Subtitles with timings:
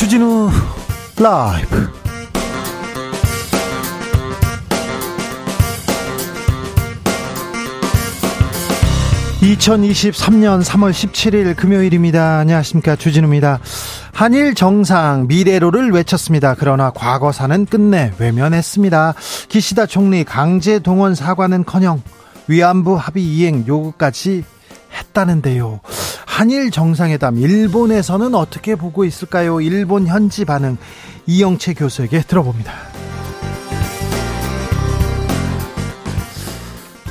[0.00, 0.48] 주진우
[1.18, 1.90] 라이브
[9.42, 12.38] 2023년 3월 17일 금요일입니다.
[12.38, 12.96] 안녕하십니까.
[12.96, 13.60] 주진우입니다.
[14.14, 16.54] 한일 정상 미래로를 외쳤습니다.
[16.58, 19.12] 그러나 과거사는 끝내 외면했습니다.
[19.50, 22.02] 기시다 총리 강제 동원 사과는 커녕
[22.48, 24.44] 위안부 합의 이행 요구까지
[24.94, 25.80] 했다는데요.
[26.40, 29.60] 한일 정상회담 일본에서는 어떻게 보고 있을까요?
[29.60, 30.78] 일본 현지 반응
[31.26, 32.72] 이영채 교수에게 들어봅니다.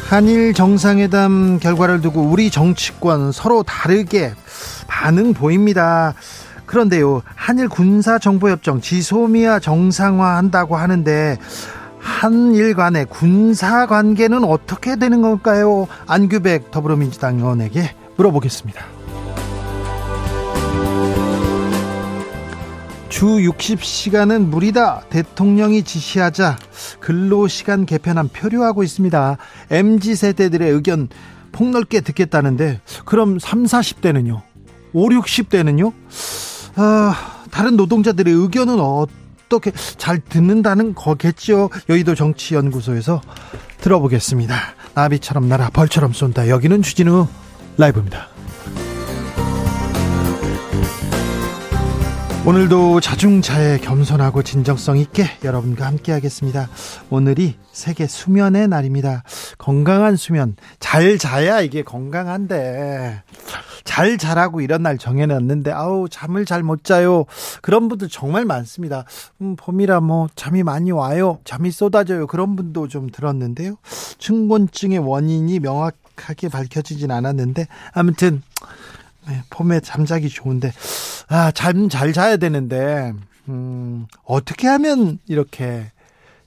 [0.10, 4.34] 한일 정상회담 결과를 두고 우리 정치권 서로 다르게
[4.88, 6.16] 반응 보입니다.
[6.66, 11.38] 그런데요, 한일 군사정보협정 지소미아 정상화한다고 하는데
[12.00, 15.88] 한일 간의 군사 관계는 어떻게 되는 걸까요?
[16.08, 18.99] 안규백 더불어민주당 의원에게 물어보겠습니다.
[23.20, 25.02] 주 60시간은 무리다.
[25.10, 26.58] 대통령이 지시하자
[27.02, 29.36] 근로시간 개편안 표류하고 있습니다.
[29.72, 31.10] MZ 세대들의 의견
[31.52, 34.42] 폭넓게 듣겠다는데 그럼 3, 40대는요?
[34.94, 35.92] 5, 60대는요?
[36.78, 41.72] 아, 다른 노동자들의 의견은 어떻게 잘 듣는다는 거겠죠?
[41.90, 43.20] 여의도 정치연구소에서
[43.82, 44.56] 들어보겠습니다.
[44.94, 46.48] 나비처럼 날아 벌처럼 쏜다.
[46.48, 47.28] 여기는 주진우
[47.78, 48.39] 라이브입니다.
[52.50, 56.68] 오늘도 자중차에 겸손하고 진정성 있게 여러분과 함께 하겠습니다.
[57.12, 59.22] 오늘이 세계 수면의 날입니다.
[59.60, 60.56] 건강한 수면.
[60.80, 63.22] 잘 자야 이게 건강한데.
[63.84, 67.26] 잘 자라고 이런 날 정해놨는데, 아우, 잠을 잘 못 자요.
[67.62, 69.06] 그런 분들 정말 많습니다.
[69.42, 71.38] 음, 봄이라 뭐, 잠이 많이 와요.
[71.46, 72.26] 잠이 쏟아져요.
[72.26, 73.76] 그런 분도 좀 들었는데요.
[74.18, 78.42] 층곤증의 원인이 명확하게 밝혀지진 않았는데, 아무튼,
[79.30, 80.72] 네, 봄에 잠자기 좋은데,
[81.28, 83.14] 아, 잠 잘 자야 되는데,
[83.48, 85.92] 음, 어떻게 하면 이렇게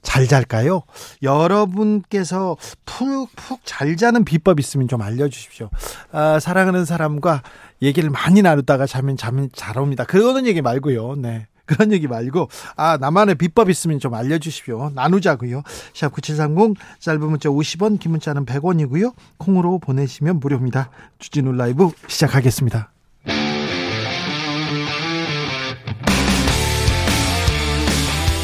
[0.02, 0.82] 잘 잘까요?
[1.22, 5.70] 여러분께서 푹, 푹 잘 자는 비법 있으면 좀 알려주십시오.
[6.10, 7.42] 아, 사랑하는 사람과
[7.80, 10.04] 얘기를 많이 나누다가 자면 잠이 잘 옵니다.
[10.04, 11.16] 그러는 얘기 말고요.
[11.16, 11.46] 네.
[11.66, 14.90] 그런 얘기 말고 아 나만의 비법 있으면 좀 알려주십시오.
[14.94, 15.62] 나누자고요.
[15.94, 19.14] 샵 9730 짧은 문자 50원 긴 문자는 100원이고요.
[19.38, 20.90] 콩으로 보내시면 무료입니다.
[21.18, 22.90] 주진우 라이브 시작하겠습니다.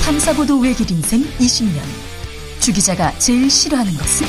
[0.04, 1.80] 탐사보도 외길 인생 20년.
[2.60, 4.26] 주 기자가 제일 싫어하는 것은?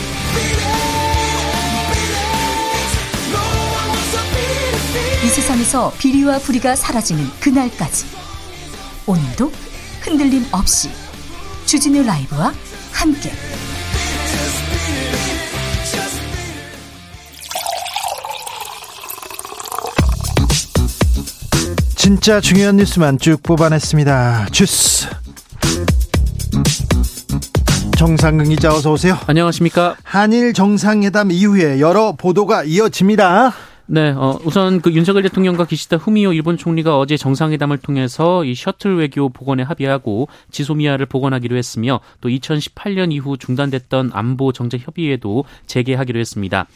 [5.24, 8.19] 이 세상에서 비리와 부리가 사라지는 그날까지
[9.10, 9.52] 오늘도
[10.02, 10.92] 흔들림 없이
[11.66, 12.54] 주진우 라이브와
[12.92, 13.32] 함께
[21.96, 25.08] 진짜 중요한 뉴스만 쭉 뽑아냈습니다 주스
[27.98, 29.18] 정상근 기자 어서 오세요.
[29.28, 29.98] 안녕하십니까.
[30.04, 33.54] 한일 정상회담 이후에 여러 보도가 이어집니다.
[33.92, 38.98] 네, 어, 우선 그 윤석열 대통령과 기시다 후미오 일본 총리가 어제 정상회담을 통해서 이 셔틀
[38.98, 46.68] 외교 복원에 합의하고 지소미아를 복원하기로 했으며 또 2018년 이후 중단됐던 안보 정책 협의에도 재개하기로 했습니다.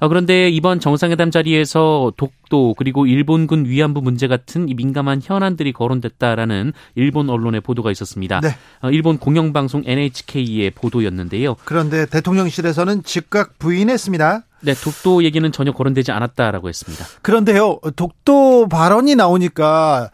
[0.00, 6.72] 어, 그런데 이번 정상회담 자리에서 독도 그리고 일본군 위안부 문제 같은 이 민감한 현안들이 거론됐다라는
[6.94, 8.40] 일본 언론의 보도가 있었습니다.
[8.40, 8.56] 네.
[8.82, 11.56] 어, 일본 공영방송 NHK의 보도였는데요.
[11.64, 14.44] 그런데 대통령실에서는 즉각 부인했습니다.
[14.62, 17.04] 네, 독도 얘기는 전혀 거론되지 않았다라고 했습니다.
[17.22, 20.10] 그런데요, 독도 발언이 나오니까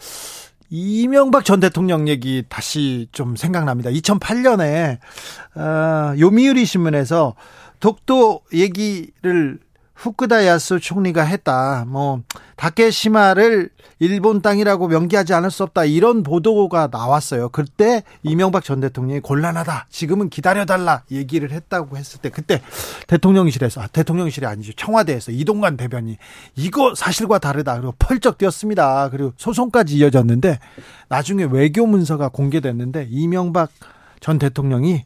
[0.71, 3.91] 이명박 전 대통령 얘기 다시 좀 생각납니다.
[3.91, 4.99] 2008년에
[5.55, 7.35] 어, 요미우리 신문에서
[7.81, 9.59] 독도 얘기를
[9.97, 11.85] 후쿠다 야스 총리가 했다.
[11.89, 12.23] 뭐
[12.57, 15.87] 다케시마를 일본 땅이라고 명기하지 않을 수 없다.
[15.87, 17.49] 이런 보도가 나왔어요.
[17.49, 19.87] 그때 이명박 전 대통령이 곤란하다.
[19.89, 21.03] 지금은 기다려달라.
[21.11, 22.61] 얘기를 했다고 했을 때 그때
[23.07, 24.73] 대통령실에서 아, 대통령실이 아니죠.
[24.75, 26.19] 청와대에서 이동관 대변이
[26.55, 27.77] 이거 사실과 다르다.
[27.77, 29.09] 그리고 펄쩍 뛰었습니다.
[29.11, 30.59] 그리고 소송까지 이어졌는데
[31.09, 33.71] 나중에 외교 문서가 공개됐는데 이명박
[34.21, 35.05] 전 대통령이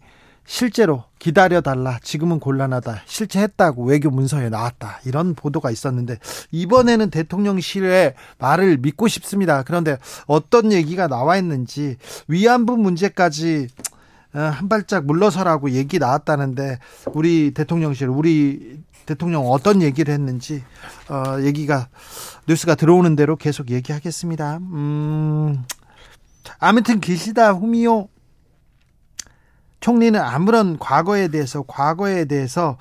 [0.51, 2.01] 실제로 기다려달라.
[2.03, 3.03] 지금은 곤란하다.
[3.07, 4.99] 실제 했다고 외교 문서에 나왔다.
[5.05, 6.19] 이런 보도가 있었는데
[6.51, 9.63] 이번에는 대통령실의 말을 믿고 싶습니다.
[9.63, 13.69] 그런데 어떤 얘기가 나와 있는지 위안부 문제까지
[14.35, 16.81] 어, 한 발짝 물러서라고 얘기 나왔다는데
[17.13, 20.65] 우리 대통령실 우리 대통령 어떤 얘기를 했는지
[21.09, 21.87] 어, 얘기가
[22.49, 24.57] 뉴스가 들어오는 대로 계속 얘기하겠습니다.
[24.57, 25.65] 음,
[26.59, 28.09] 아무튼 기시다 후미오
[29.81, 32.77] 총리는 아무런 과거에 대해서 과거에 대해서 어,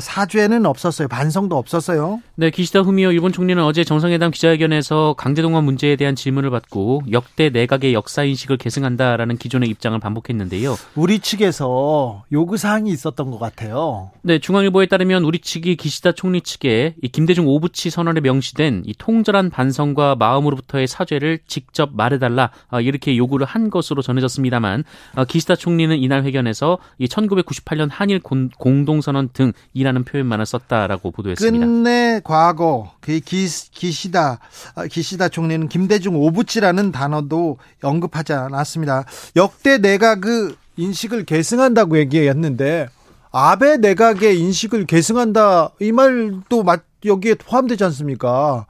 [0.00, 1.08] 사죄는 없었어요.
[1.08, 2.20] 반성도 없었어요.
[2.36, 7.92] 네, 기시다 후미오 일본 총리는 어제 정상회담 기자회견에서 강제동원 문제에 대한 질문을 받고 역대 내각의
[7.92, 10.76] 역사 인식을 계승한다라는 기존의 입장을 반복했는데요.
[10.94, 14.10] 우리 측에서 요구 사항이 있었던 것 같아요.
[14.22, 19.50] 네, 중앙일보에 따르면 우리 측이 기시다 총리 측에 이 김대중 오부치 선언에 명시된 이 통절한
[19.50, 24.84] 반성과 마음으로부터의 사죄를 직접 말해달라 아, 이렇게 요구를 한 것으로 전해졌습니다만
[25.14, 28.20] 아, 기시다 총리는 이날 회견에서 이 1998년 한일
[28.58, 31.66] 공동선언 등 이라는 표현만을 썼다라고 보도했습니다.
[31.66, 34.38] 끝내 과거 그 기, 기시다
[34.76, 39.04] 아, 기시다 총리는 김대중 오부치라는 단어도 언급하지 않았습니다.
[39.34, 42.88] 역대 내가 그 인식을 계승한다고 얘기했는데
[43.32, 46.64] 아베 내각의 인식을 계승한다 이 말도
[47.04, 48.66] 여기에 포함되지 않습니까?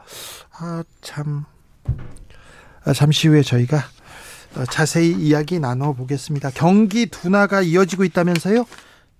[0.53, 1.45] 아참
[2.85, 3.83] 아, 잠시 후에 저희가
[4.71, 6.51] 자세히 이야기 나눠보겠습니다.
[6.55, 8.65] 경기 둔화가 이어지고 있다면서요?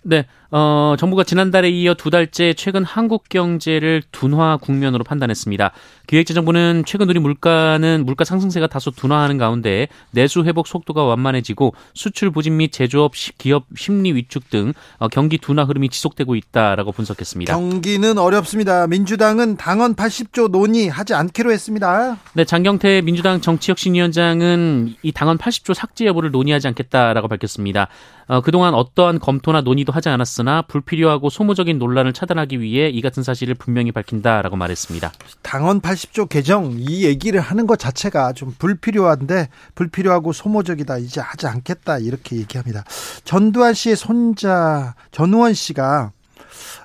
[0.03, 5.71] 네, 어, 정부가 지난달에 이어 두 달째 최근 한국 경제를 둔화 국면으로 판단했습니다.
[6.07, 12.57] 기획재정부는 최근 우리 물가는 물가 상승세가 다소 둔화하는 가운데 내수 회복 속도가 완만해지고 수출 부진
[12.57, 17.53] 및 제조업 기업 심리 위축 등 어, 경기 둔화 흐름이 지속되고 있다라고 분석했습니다.
[17.53, 18.87] 경기는 어렵습니다.
[18.87, 22.17] 민주당은 당원 80조 논의하지 않기로 했습니다.
[22.33, 27.87] 네, 장경태 민주당 정치혁신위원장은 이 당원 80조 삭제 여부를 논의하지 않겠다라고 밝혔습니다.
[28.27, 33.23] 어, 그동안 어떠한 검토나 논의도 하지 않았 으나 불필요하고 소모적인 논란을 차단하기 위해 이 같은
[33.23, 35.11] 사실을 분명히 밝힌다라고 말했습니다.
[35.41, 41.99] 당원 80조 개정 이 얘기를 하는 것 자체가 좀 불필요한데 불필요하고 소모적이다 이제 하지 않겠다
[41.99, 42.83] 이렇게 얘기합니다.
[43.23, 46.11] 전두환 씨의 손자 전우원 씨가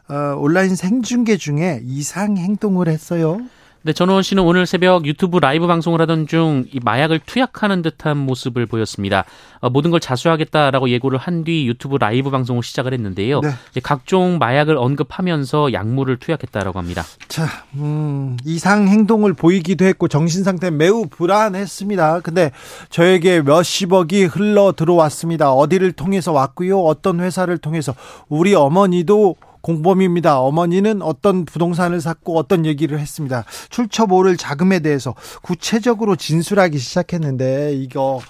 [0.09, 3.41] 어, 온라인 생중계 중에 이상 행동을 했어요.
[3.83, 8.67] 네, 전호원 씨는 오늘 새벽 유튜브 라이브 방송을 하던 중 이 마약을 투약하는 듯한 모습을
[8.67, 9.25] 보였습니다.
[9.61, 13.41] 어, 모든 걸 자수하겠다라고 예고를 한 뒤 유튜브 라이브 방송을 시작을 했는데요.
[13.41, 13.51] 네.
[13.83, 17.03] 각종 마약을 언급하면서 약물을 투약했다라고 합니다.
[17.29, 17.47] 자,
[17.77, 22.21] 음, 이상 행동을 보이기도 했고 정신 상태 매우 불안했습니다.
[22.21, 22.51] 근데
[22.91, 25.53] 저에게 몇십억이 흘러 들어왔습니다.
[25.53, 27.95] 어디를 통해서 왔고요, 어떤 회사를 통해서
[28.29, 30.39] 우리 어머니도 공범입니다.
[30.41, 33.45] 어머니는 어떤 부동산을 샀고 어떤 얘기를 했습니다.
[33.69, 38.21] 출처 모를 자금에 대해서 구체적으로 진술하기 시작했는데 이거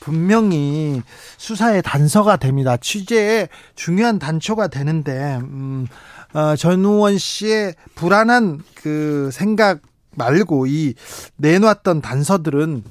[0.00, 1.02] 분명히
[1.38, 2.76] 수사의 단서가 됩니다.
[2.76, 5.86] 취재에 중요한 단초가 되는데 음,
[6.34, 9.80] 어, 전우원 씨의 불안한 그 생각
[10.16, 10.94] 말고 이
[11.36, 12.84] 내놓았던 단서들은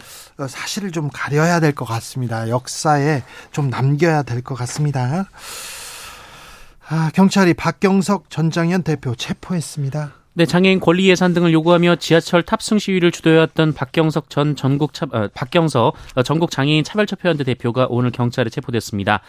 [0.47, 2.49] 사실을 좀 가려야 될 것 같습니다.
[2.49, 5.29] 역사에 좀 남겨야 될 것 같습니다.
[6.87, 10.13] 아, 경찰이 박경석 전 장현 대표 체포했습니다.
[10.35, 15.29] 네, 장애인 권리 예산 등을 요구하며 지하철 탑승 시위를 주도해왔던 박경석 전 전국 차, 어,
[15.33, 19.21] 박경석 어, 전국 장애인 차별철폐연대 대표가 오늘 경찰에 체포됐습니다.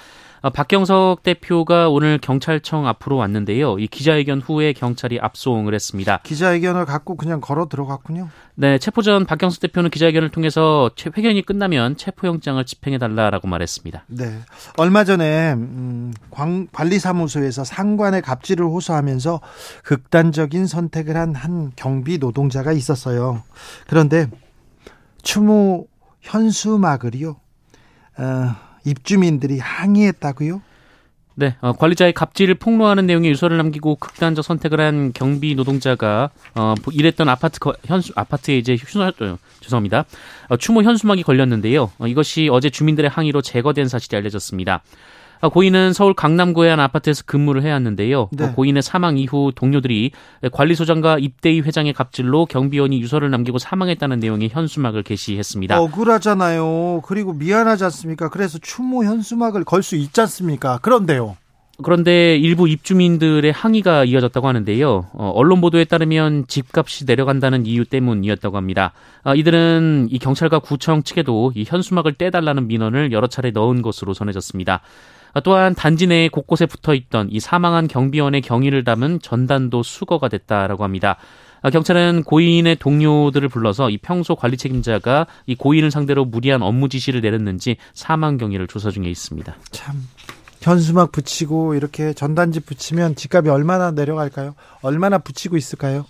[0.44, 3.78] 어, 박경석 대표가 오늘 경찰청 앞으로 왔는데요.
[3.78, 6.20] 이 기자회견 후에 경찰이 압송을 했습니다.
[6.22, 8.28] 기자회견을 갖고 그냥 걸어 들어갔군요.
[8.54, 14.04] 네, 체포 전 박경석 대표는 기자회견을 통해서 회견이 끝나면 체포영장을 집행해달라고 말했습니다.
[14.08, 14.38] 네,
[14.76, 19.40] 얼마 전에 음, 광, 관리사무소에서 상관의 갑질을 호소하면서
[19.82, 23.42] 극단적인 선택을 한한 경비 노동자가 있었어요.
[23.86, 24.28] 그런데
[25.22, 25.86] 추모
[26.20, 27.36] 현수막을요.
[28.18, 30.62] 어, 입주민들이 항의했다고요?
[31.36, 37.28] 네, 어, 관리자의 갑질을 폭로하는 내용의 유서를 남기고 극단적 선택을 한 경비 노동자가 어, 일했던
[37.28, 39.12] 아파트 현수 아파트에 이제 휴 어,
[39.60, 40.04] 죄송합니다.
[40.48, 41.90] 어, 추모 현수막이 걸렸는데요.
[41.98, 44.82] 어, 이것이 어제 주민들의 항의로 제거된 사실이 알려졌습니다.
[45.44, 48.30] 아, 고인은 서울 강남구의 한 아파트에서 근무를 해왔는데요.
[48.32, 48.52] 네.
[48.52, 50.12] 고인의 사망 이후 동료들이
[50.50, 55.78] 관리소장과 입대위 회장의 갑질로 경비원이 유서를 남기고 사망했다는 내용의 현수막을 게시했습니다.
[55.78, 57.02] 억울하잖아요.
[57.04, 58.30] 그리고 미안하지 않습니까?
[58.30, 60.78] 그래서 추모 현수막을 걸 수 있지 않습니까?
[60.78, 61.36] 그런데요.
[61.82, 65.06] 그런데 일부 입주민들의 항의가 이어졌다고 하는데요.
[65.12, 68.92] 어, 언론 보도에 따르면 집값이 내려간다는 이유 때문이었다고 합니다.
[69.24, 74.80] 어, 이들은 이 경찰과 구청 측에도 이 현수막을 떼달라는 민원을 여러 차례 넣은 것으로 전해졌습니다.
[75.40, 81.16] 또한 단지 내에 곳곳에 붙어 있던 이 사망한 경비원의 경위를 담은 전단도 수거가 됐다라고 합니다.
[81.62, 87.22] 아, 경찰은 고인의 동료들을 불러서 이 평소 관리 책임자가 이 고인을 상대로 무리한 업무 지시를
[87.22, 89.56] 내렸는지 사망 경위를 조사 중에 있습니다.
[89.70, 90.06] 참
[90.60, 94.54] 현수막 붙이고 이렇게 전단지 붙이면 집값이 얼마나 내려갈까요?
[94.82, 96.04] 얼마나 붙이고 있을까요?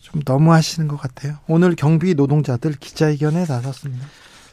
[0.00, 1.36] 좀 너무 하시는 것 같아요.
[1.46, 4.06] 오늘 경비 노동자들 기자회견에 나섰습니다.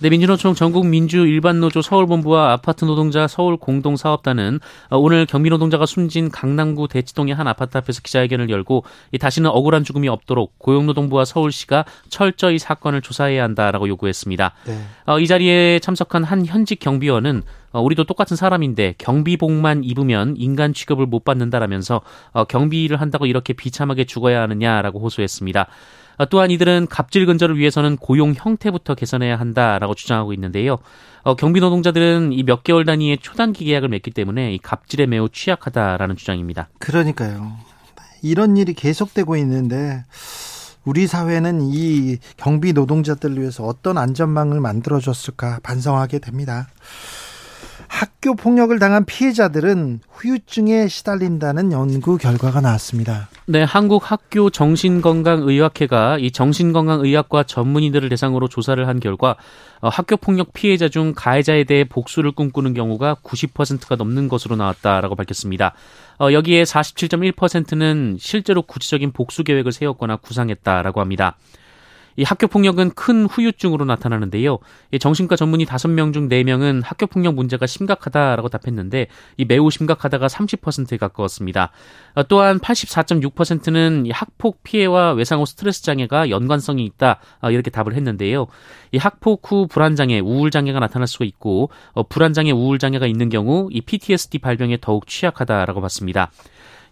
[0.03, 6.89] 네, 민주노총 전국 민주 일반노조 서울본부와 아파트 노동자 서울 공동사업단은 어, 오늘 경비노동자가 숨진 강남구
[6.89, 8.83] 대치동의 한 아파트 앞에서 기자회견을 열고
[9.17, 14.51] 다시는 억울한 죽음이 없도록 고용노동부와 서울시가 철저히 사건을 조사해야 한다라고 요구했습니다.
[14.67, 14.81] 네.
[15.05, 21.05] 어, 이 자리에 참석한 한 현직 경비원은 어, 우리도 똑같은 사람인데 경비복만 입으면 인간 취급을
[21.05, 22.01] 못 받는다라면서
[22.33, 25.67] 어, 경비를 한다고 이렇게 비참하게 죽어야 하느냐라고 호소했습니다.
[26.17, 30.77] 어, 또한 이들은 갑질 근절을 위해서는 고용 형태부터 개선해야 한다라고 주장하고 있는데요.
[31.24, 36.15] 어, 경비 노동자들은 이 몇 개월 단위의 초단기 계약을 맺기 때문에 이 갑질에 매우 취약하다라는
[36.15, 36.70] 주장입니다.
[36.79, 37.53] 그러니까요.
[38.22, 40.03] 이런 일이 계속되고 있는데
[40.86, 46.67] 우리 사회는 이 경비 노동자들을 위해서 어떤 안전망을 만들어줬을까 반성하게 됩니다.
[47.93, 53.29] 학교 폭력을 당한 피해자들은 후유증에 시달린다는 연구 결과가 나왔습니다.
[53.45, 59.35] 네, 한국 학교 정신건강의학회가 이 정신건강의학과 전문의들을 대상으로 조사를 한 결과
[59.79, 65.75] 어, 학교 폭력 피해자 중 가해자에 대해 복수를 꿈꾸는 경우가 90%가 넘는 것으로 나왔다라고 밝혔습니다.
[66.19, 71.35] 어, 여기에 47.1%는 실제로 구체적인 복수 계획을 세웠거나 구상했다라고 합니다.
[72.15, 74.60] 이 학교 폭력은 큰 후유증으로 나타나는데요.
[74.91, 80.98] 이 정신과 전문의 5명 중 4명은 학교 폭력 문제가 심각하다라고 답했는데 이 매우 심각하다가 30%에
[80.98, 81.72] 가까웠습니다.
[82.15, 87.93] 어, 또한 84.6%는 이 학폭 피해와 외상 후 스트레스 장애가 연관성이 있다 어, 이렇게 답을
[87.96, 88.48] 했는데요.
[88.91, 93.08] 이 학폭 후 불안 장애, 우울 장애가 나타날 수가 있고 어, 불안 장애, 우울 장애가
[93.08, 96.32] 있는 경우 이 PTSD 발병에 더욱 취약하다라고 봤습니다.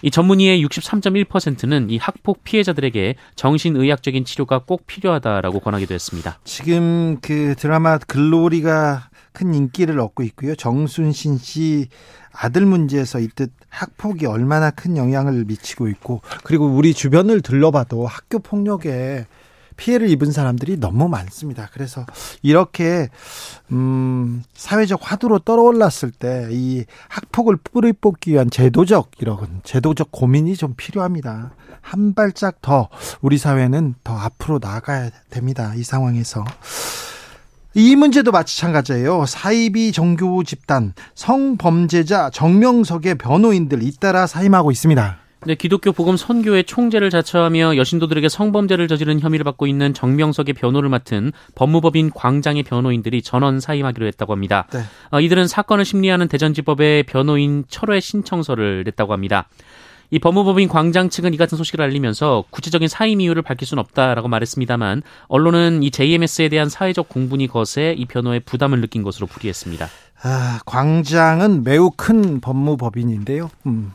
[0.01, 6.39] 이 전문의의 63.1%는 이 학폭 피해자들에게 정신의학적인 치료가 꼭 필요하다라고 권하기도 했습니다.
[6.43, 10.55] 지금 그 드라마 글로리가 큰 인기를 얻고 있고요.
[10.55, 11.87] 정순신 씨
[12.33, 19.25] 아들 문제에서 이듯 학폭이 얼마나 큰 영향을 미치고 있고 그리고 우리 주변을 들러봐도 학교 폭력에
[19.77, 21.69] 피해를 입은 사람들이 너무 많습니다.
[21.73, 22.05] 그래서
[22.41, 23.09] 이렇게
[23.71, 30.73] 음 사회적 화두로 떠올랐을 때 이 학폭을 뿌리 뽑기 위한 제도적 이런 제도적 고민이 좀
[30.75, 31.51] 필요합니다.
[31.81, 32.89] 한 발짝 더
[33.21, 35.73] 우리 사회는 더 앞으로 나가야 됩니다.
[35.75, 36.43] 이 상황에서.
[37.73, 39.25] 이 문제도 마찬가지예요.
[39.25, 45.20] 사이비 종교 집단 성범죄자 정명석의 변호인들 잇따라 사임하고 있습니다.
[45.43, 51.31] 네, 기독교 복음 선교회 총재를 자처하며 여신도들에게 성범죄를 저지른 혐의를 받고 있는 정명석의 변호를 맡은
[51.55, 54.67] 법무법인 광장의 변호인들이 전원 사임하기로 했다고 합니다.
[54.71, 54.81] 네.
[55.09, 59.47] 어, 이들은 사건을 심리하는 대전지법에 변호인 철회 신청서를 냈다고 합니다.
[60.11, 65.01] 이 법무법인 광장 측은 이 같은 소식을 알리면서 구체적인 사임 이유를 밝힐 수는 없다라고 말했습니다만
[65.27, 69.87] 언론은 이 JMS에 대한 사회적 공분이 거세 이 변호에 부담을 느낀 것으로 풀이했습니다.
[70.23, 73.49] 아, 광장은 매우 큰 법무법인인데요.
[73.65, 73.93] 음.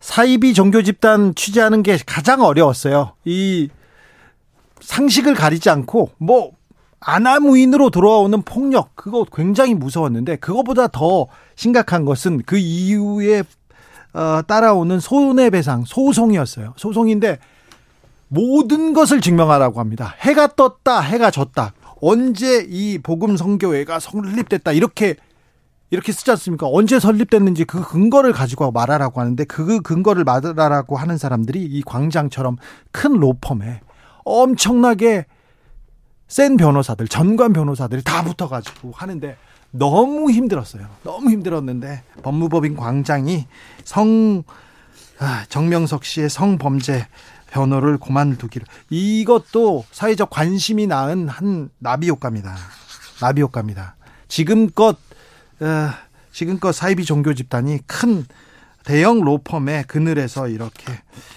[0.00, 3.14] 사이비 종교 집단 취재하는 게 가장 어려웠어요.
[3.24, 3.68] 이
[4.80, 6.52] 상식을 가리지 않고 뭐
[7.00, 11.26] 아나무인으로 돌아오는 폭력 그거 굉장히 무서웠는데 그거보다 더
[11.56, 13.42] 심각한 것은 그 이후에
[14.14, 16.74] 어, 따라오는 손해배상 소송이었어요.
[16.76, 17.38] 소송인데
[18.28, 20.14] 모든 것을 증명하라고 합니다.
[20.20, 21.72] 해가 떴다, 해가 졌다.
[22.00, 25.16] 언제 이 복음 성교회가 성립됐다 이렇게
[25.90, 26.66] 이렇게 쓰지 않습니까?
[26.70, 32.56] 언제 설립됐는지 그 근거를 가지고 말하라고 하는데 그 근거를 말하라고 하는 사람들이 이 광장처럼
[32.92, 33.80] 큰 로펌에
[34.24, 35.26] 엄청나게
[36.26, 39.36] 센 변호사들, 전관 변호사들이 다 붙어가지고 하는데
[39.70, 40.86] 너무 힘들었어요.
[41.04, 43.46] 너무 힘들었는데 법무법인 광장이
[43.84, 44.42] 성
[45.20, 47.06] 아, 정명석 씨의 성범죄
[47.50, 52.56] 변호를 그만두기로 이것도 사회적 관심이 낳은 한 나비 효과입니다.
[53.20, 53.96] 나비 효과입니다.
[54.28, 54.96] 지금껏 어,
[56.32, 58.24] 지금껏 사이비 종교 집단이 큰
[58.84, 60.92] 대형 로펌의 그늘에서 이렇게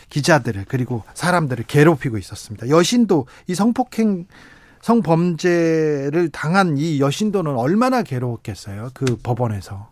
[0.10, 2.70] 기자들을 그리고 사람들을 괴롭히고 있었습니다.
[2.70, 4.26] 여신도 이 성폭행
[4.82, 8.92] 성범죄를 당한 이 여신도는 얼마나 괴로웠겠어요.
[8.94, 9.91] 그 법원에서.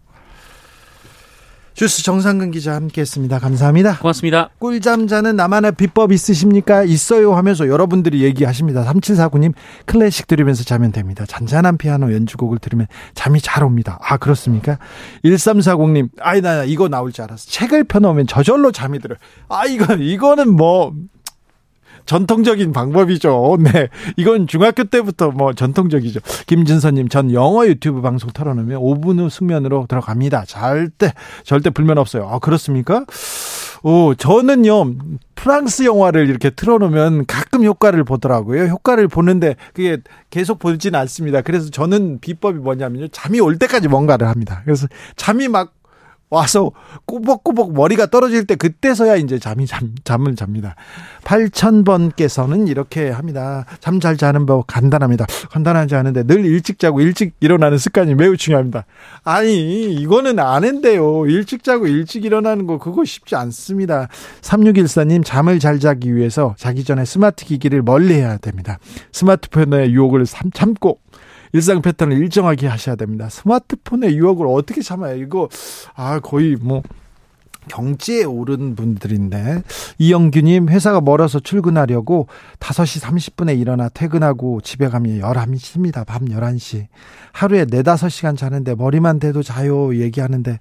[1.80, 3.40] 주스 정상근 기자 함께했습니다.
[3.40, 4.00] 감사합니다.
[4.00, 4.50] 고맙습니다.
[4.60, 6.84] 꿀잠 자는 나만의 비법 있으십니까?
[6.84, 8.84] 있어요 하면서 여러분들이 얘기하십니다.
[8.84, 9.54] 3749님
[9.86, 11.24] 클래식 들으면서 자면 됩니다.
[11.26, 13.98] 잔잔한 피아노 연주곡을 들으면 잠이 잘 옵니다.
[14.02, 14.78] 아 그렇습니까?
[15.24, 17.50] 1340님 아이 나 이거 나올 줄 알았어.
[17.50, 19.18] 책을 펴놓으면 저절로 잠이 들어요.
[19.48, 20.94] 아 이거 이거는 뭐
[22.10, 23.60] 전통적인 방법이죠.
[23.62, 23.88] 네.
[24.18, 26.22] 이건 중학교 때부터 뭐 전통적이죠.
[26.48, 30.46] 김진선님, 전 영어 유튜브 방송 털어놓으면 5분 후 숙면으로 들어갑니다.
[30.46, 31.14] 절대,
[31.44, 32.28] 절대 불면 없어요.
[32.28, 33.06] 아, 그렇습니까?
[33.84, 34.96] 오, 저는요,
[35.36, 38.64] 프랑스 영화를 이렇게 틀어놓으면 가끔 효과를 보더라고요.
[38.64, 40.00] 효과를 보는데 그게
[40.32, 41.42] 계속 보진 않습니다.
[41.42, 43.10] 그래서 저는 비법이 뭐냐면요.
[43.10, 44.64] 잠이 올 때까지 뭔가를 합니다.
[44.66, 45.74] 그래서 잠이 막
[46.30, 46.72] 와서
[47.06, 50.76] 꾸벅꾸벅 머리가 떨어질 때 그때서야 이제 잠이 잠, 잠을 잡니다.
[51.24, 53.66] 8000번께서는 이렇게 합니다.
[53.80, 55.26] 잠 잘 자는 법 간단합니다.
[55.52, 58.86] 간단하지 않은데 늘 일찍 자고 일찍 일어나는 습관이 매우 중요합니다.
[59.24, 61.26] 아니, 이거는 아는데요.
[61.26, 64.08] 일찍 자고 일찍 일어나는 거 그거 쉽지 않습니다.
[64.42, 68.80] 3614님 잠을 잘 자기 위해서 자기 전에 스마트 기기를 멀리 해야 됩니다.
[69.12, 71.00] 스마트폰의 유혹을 참고
[71.54, 73.30] 일상 패턴을 일정하게 하셔야 됩니다.
[73.30, 75.18] 스마트폰의 유혹을 어떻게 참아요?
[75.18, 75.50] 이거
[75.96, 76.84] 아 거의 뭐
[77.68, 79.64] 경제에 오른 분들인데
[80.00, 82.28] 이영규님 회사가 멀어서 출근하려고
[82.60, 86.06] 5시 30분에 일어나 퇴근하고 집에 가면 11시입니다.
[86.06, 86.88] 밤 11시.
[87.32, 90.60] 하루에 4, 5시간 자는데 머리만 대도 자요 얘기하는데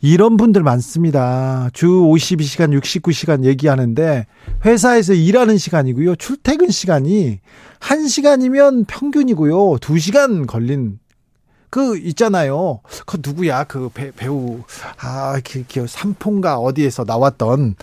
[0.00, 1.70] 이런 분들 많습니다.
[1.72, 4.26] 주 52시간, 69시간 얘기하는데
[4.64, 6.16] 회사에서 일하는 시간이고요.
[6.16, 7.40] 출퇴근 시간이
[7.80, 9.76] 1시간이면 평균이고요.
[9.78, 10.98] 2시간 걸린
[11.70, 12.80] 그 있잖아요.
[13.06, 13.64] 그 누구야?
[13.64, 14.60] 그 배, 배우
[14.98, 17.74] 아, 그, 그 삼포인가 어디에서 나왔던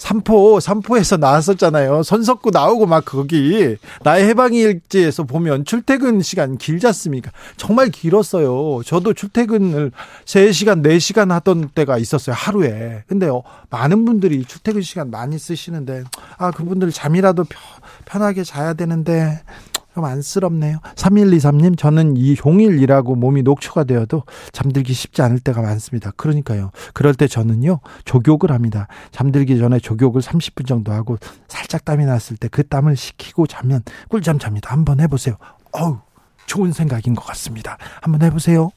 [0.00, 2.02] 삼포 삼포에서 나왔었잖아요.
[2.02, 7.30] 손석구 나오고 막 거기 나의 해방일지에서 보면 출퇴근 시간 길지 않습니까?
[7.58, 8.82] 정말 길었어요.
[8.82, 9.92] 저도 출퇴근을
[10.24, 12.34] 3시간, 4시간 하던 때가 있었어요.
[12.34, 13.04] 하루에.
[13.08, 16.04] 근데 요 많은 분들이 출퇴근 시간 많이 쓰시는데
[16.38, 17.44] 아, 그분들 잠이라도
[18.06, 19.42] 편하게 자야 되는데
[20.00, 20.78] 좀 안쓰럽네요.
[20.96, 26.10] 3123님, 저는 이 종일 일하고 몸이 녹초가 되어도 잠들기 쉽지 않을 때가 많습니다.
[26.16, 26.70] 그러니까요.
[26.94, 28.88] 그럴 때 저는요, 조욕을 합니다.
[29.12, 34.38] 잠들기 전에 조욕을 30분 정도 하고 살짝 땀이 났을 때 그 땀을 식히고 자면 꿀잠
[34.40, 34.72] 잡니다.
[34.72, 35.36] 한번 해보세요.
[35.72, 35.98] 어우,
[36.46, 37.76] 좋은 생각인 것 같습니다.
[38.00, 38.70] 한번 해보세요.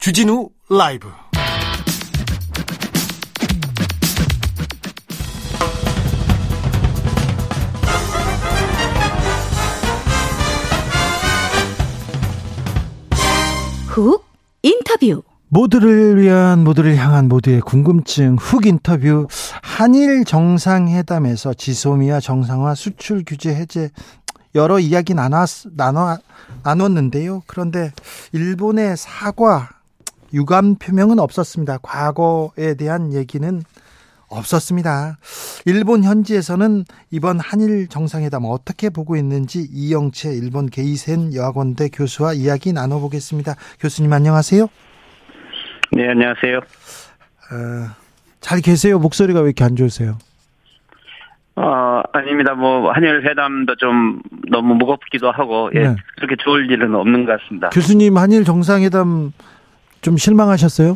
[0.00, 1.08] 주진우 라이브
[13.90, 14.24] 훅
[14.62, 19.26] 인터뷰 모두를 위한 모두를 향한 모두의 궁금증 훅 인터뷰
[19.62, 23.90] 한일 정상회담에서 지소미아 정상화 수출 규제 해제
[24.54, 26.18] 여러 이야기 나눴 나눠
[26.62, 27.42] 나눴는데요.
[27.48, 27.90] 그런데
[28.30, 29.70] 일본의 사과
[30.32, 31.78] 유감 표명은 없었습니다.
[31.78, 33.64] 과거에 대한 얘기는
[34.30, 35.18] 없었습니다.
[35.66, 43.56] 일본 현지에서는 이번 한일 정상회담 어떻게 보고 있는지 이영채 일본 게이센 여학원대 교수와 이야기 나눠보겠습니다.
[43.80, 44.68] 교수님 안녕하세요.
[45.92, 46.58] 네, 안녕하세요.
[46.58, 47.90] 어,
[48.40, 48.98] 잘 계세요?
[48.98, 50.16] 목소리가 왜 이렇게 안 좋으세요?
[51.56, 52.54] 어, 아닙니다.
[52.54, 55.96] 뭐, 한일 회담도 좀 너무 무겁기도 하고, 예, 네.
[56.16, 57.70] 그렇게 좋을 일은 없는 것 같습니다.
[57.70, 59.32] 교수님, 한일 정상회담
[60.00, 60.94] 좀 실망하셨어요?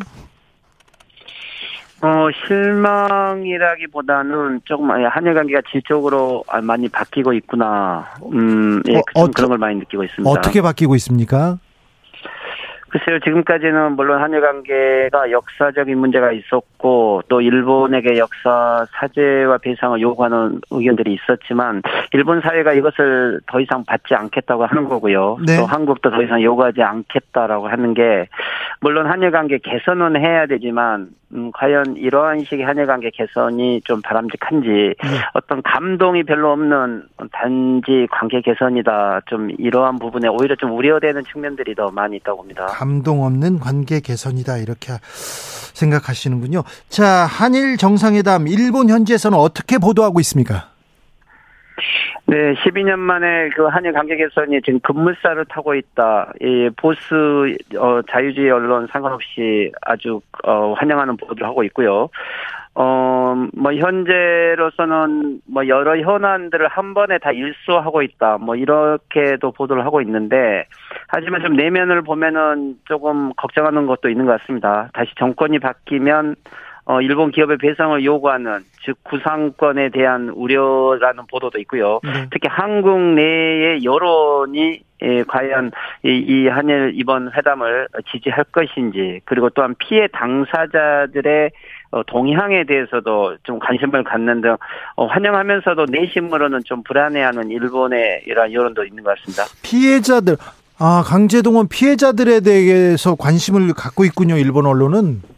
[2.05, 8.05] 어, 실망이라기보다는 조금 한일 관계가 질적으로 많이 바뀌고 있구나.
[8.31, 10.31] 음, 예, 어, 그런 걸 많이 느끼고 있습니다.
[10.31, 11.57] 어떻게 바뀌고 있습니까?
[12.91, 21.13] 글쎄요, 지금까지는 물론 한일 관계가 역사적인 문제가 있었고, 또 일본에게 역사 사죄와 배상을 요구하는 의견들이
[21.15, 25.39] 있었지만, 일본 사회가 이것을 더 이상 받지 않겠다고 하는 거고요.
[25.45, 25.57] 네.
[25.57, 28.29] 또 한국도 더 이상 요구하지 않겠다라고 하는 게,
[28.81, 34.69] 물론 한일 관계 개선은 해야 되지만, 음, 과연 이러한 식의 한일 관계 개선이 좀 바람직한지,
[34.69, 34.95] 네.
[35.35, 39.23] 어떤 감동이 별로 없는 단지 관계 개선이다.
[39.27, 42.67] 좀 이러한 부분에 오히려 좀 우려되는 측면들이 더 많이 있다고 봅니다.
[42.67, 46.63] 감동 없는 관계 개선이다 이렇게 생각하시는군요.
[46.89, 50.71] 자, 한일 정상회담 일본 현지에서는 어떻게 보도하고 있습니까?
[52.27, 56.33] 네, 12년 만에 그 한일 관계 개선이 지금 급물살을 타고 있다.
[56.41, 62.09] 이 보수 어, 자유주의 언론 상관없이 아주 어, 환영하는 보도를 하고 있고요.
[62.77, 68.39] 어, 뭐, 현재로서는 뭐, 여러 현안들을 한 번에 다 일수하고 있다.
[68.39, 70.67] 뭐, 이렇게도 보도를 하고 있는데,
[71.07, 74.91] 하지만 좀 내면을 보면은 조금 걱정하는 것도 있는 것 같습니다.
[74.93, 76.35] 다시 정권이 바뀌면,
[76.87, 82.01] 어, 일본 기업의 배상을 요구하는, 즉, 구상권에 대한 우려라는 보도도 있고요.
[82.05, 82.27] 네.
[82.31, 85.71] 특히 한국 내의 여론이 예, 과연
[86.03, 91.51] 이, 이 한일 이번 회담을 지지할 것인지 그리고 또한 피해 당사자들의
[91.91, 94.57] 어, 동향에 대해서도 좀 관심을 갖는 등
[94.97, 99.45] 어, 환영하면서도 내심으로는 좀 불안해하는 일본의 이러한 여론도 있는 것 같습니다.
[99.63, 100.37] 피해자들
[100.79, 105.34] 아 강제동원 피해자들에 대해서 관심을 갖고 있군요 일본 언론은.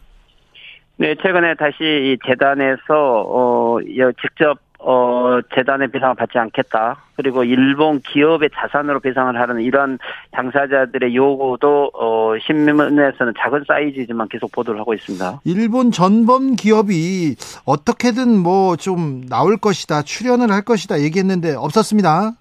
[0.97, 2.83] 네 최근에 다시 이 재단에서
[3.27, 3.79] 어
[4.21, 6.97] 직접 어, 재단의 배상을 받지 않겠다.
[7.15, 9.97] 그리고 일본 기업의 자산으로 배상을 하는 이런
[10.31, 15.41] 당사자들의 요구도, 어, 신문에서는 작은 사이즈지만 계속 보도를 하고 있습니다.
[15.45, 22.33] 일본 전범 기업이 어떻게든 뭐 좀 나올 것이다, 출연을 할 것이다 얘기했는데 없었습니다.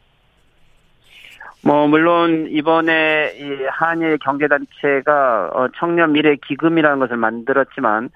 [1.66, 8.11] 뭐 물론 이번에 이 한일 경제 단체가 어, 청년 미래 기금이라는 것을 만들었지만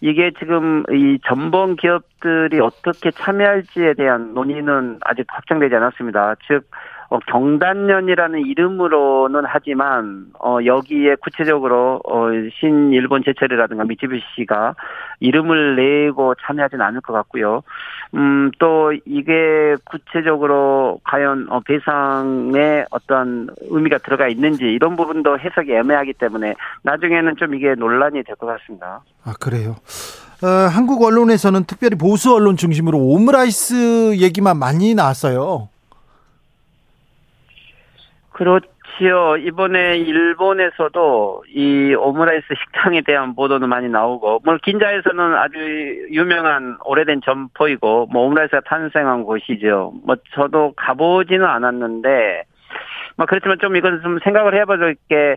[0.00, 6.34] 이게 지금 이 전범 기업들이 어떻게 참여할지에 대한 논의는 아직 확정되지 않았습니다.
[6.48, 6.68] 즉
[7.08, 12.28] 어, 경단련이라는 이름으로는 하지만 어, 여기에 구체적으로 어,
[12.60, 14.74] 신일본 제철이라든가 미쯔비시가
[15.20, 17.62] 이름을 내고 참여하지는 않을 것 같고요.
[18.14, 26.14] 음, 또 이게 구체적으로 과연 어, 배상에 어떤 의미가 들어가 있는지 이런 부분도 해석이 애매하기
[26.14, 29.00] 때문에 나중에는 좀 이게 논란이 될 것 같습니다.
[29.24, 29.76] 아 그래요.
[30.42, 35.68] 어, 한국 언론에서는 특별히 보수 언론 중심으로 오므라이스 얘기만 많이 나왔어요.
[38.36, 39.38] 그렇지요.
[39.38, 45.58] 이번에 일본에서도 이 오므라이스 식당에 대한 보도는 많이 나오고, 뭐 긴자에서는 아주
[46.10, 49.94] 유명한 오래된 점포이고, 뭐 오므라이스가 탄생한 곳이죠.
[50.04, 52.42] 뭐 저도 가보지는 않았는데,
[53.16, 55.36] 뭐 그렇지만 좀 이건 좀 생각을 해봐줄 게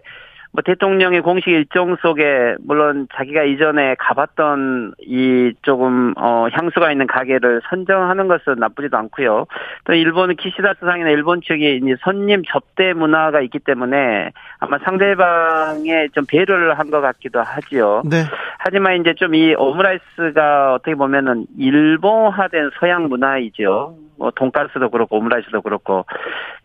[0.51, 7.61] 뭐 대통령의 공식 일정 속에 물론 자기가 이전에 가봤던 이 조금 어 향수가 있는 가게를
[7.69, 9.45] 선정하는 것은 나쁘지도 않고요.
[9.85, 16.25] 또 일본은 키시다 수상이나 일본 측이 이제 손님 접대 문화가 있기 때문에 아마 상대방에 좀
[16.27, 18.01] 배려를 한 것 같기도 하지요.
[18.09, 18.23] 네.
[18.57, 23.95] 하지만 이제 좀 이 오므라이스가 어떻게 보면은 일본화된 서양 문화이죠.
[24.19, 26.05] 뭐 돈가스도 그렇고 오므라이스도 그렇고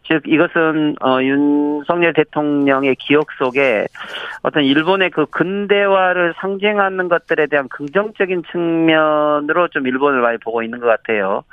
[0.07, 3.87] 즉 이것은 어 윤석열 대통령의 기억 속에
[4.43, 10.87] 어떤 일본의 그 근대화를 상징하는 것들에 대한 긍정적인 측면으로 좀 일본을 많이 보고 있는 것
[10.87, 11.45] 같아요.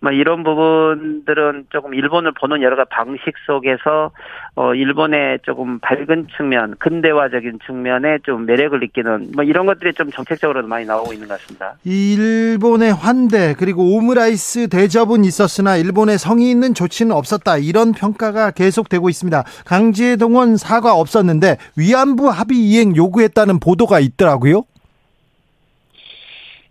[0.00, 4.12] 뭐 이런 부분들은 조금 일본을 보는 여러 가지 방식 속에서
[4.54, 10.64] 어 일본의 조금 밝은 측면, 근대화적인 측면에 좀 매력을 느끼는 뭐 이런 것들이 좀 정책적으로
[10.66, 11.74] 많이 나오고 있는 것 같습니다.
[11.84, 19.08] 일본의 환대 그리고 오므라이스 대접은 있 었으나 일본의 성의 있는 조치는 없었다 이런 평가가 계속되고
[19.08, 19.44] 있습니다.
[19.64, 24.64] 강제동원 사과 없었는데 위안부 합의 이행 요구했다는 보도가 있더라고요.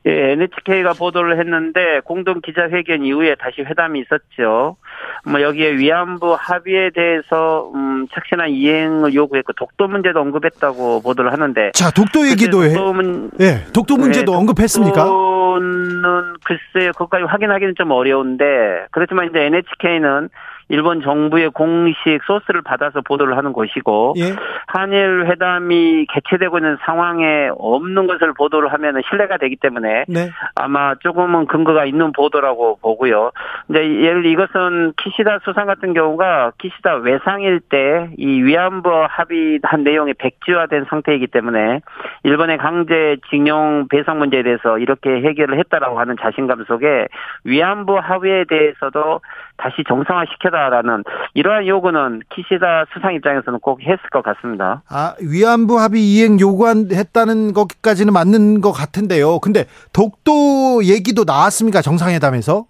[0.07, 4.77] 예, NHK가 보도를 했는데 공동 기자회견 이후에 다시 회담이 있었죠.
[5.25, 11.91] 뭐 여기에 위안부 합의에 대해서 음, 착신한 이행을 요구했고 독도 문제도 언급했다고 보도를 하는데 자
[11.91, 12.69] 독도 얘기도 해.
[12.69, 15.03] 독도 문, 예, 독도 문제도 네, 언급했습니까?
[15.03, 18.45] 독도는 글쎄요, 그것까지 확인하기는 좀 어려운데
[18.91, 20.29] 그렇지만 이제 NHK는
[20.69, 24.35] 일본 정부의 공식 소스를 받아서 보도를 하는 것이고 예.
[24.67, 30.29] 한일 회담이 개최되고 있는 상황에 없는 것을 보도를 하면 신뢰가 되기 때문에 네.
[30.55, 33.31] 아마 조금은 근거가 있는 보도라고 보고요.
[33.69, 40.85] 이제 예를 이것은 키시다 수상 같은 경우가 키시다 외상일 때 이 위안부 합의한 내용이 백지화된
[40.89, 41.81] 상태이기 때문에
[42.23, 47.07] 일본의 강제 징용 배상 문제에 대해서 이렇게 해결을 했다라고 하는 자신감 속에
[47.43, 49.21] 위안부 합의에 대해서도
[49.57, 54.83] 다시 정상화시켜다라는 이러한 요구는 키시다 수상 입장에서는 꼭 했을 것 같습니다.
[54.89, 59.39] 아 위안부 합의 이행 요구했다는 것까지는 맞는 것 같은데요.
[59.39, 62.65] 근데 독도 얘기도 나왔습니까 정상회담에서?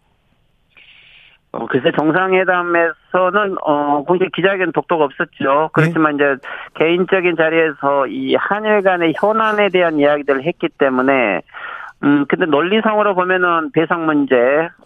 [1.53, 5.69] 어, 글쎄 정상회담에서는 어 공식 기자회견 독도가 없었죠.
[5.73, 6.23] 그렇지만 네?
[6.23, 11.41] 이제 개인적인 자리에서 이 한일 간의 현안에 대한 이야기들을 했기 때문에
[12.03, 14.35] 음, 근데 논리상으로 보면은 배상 문제,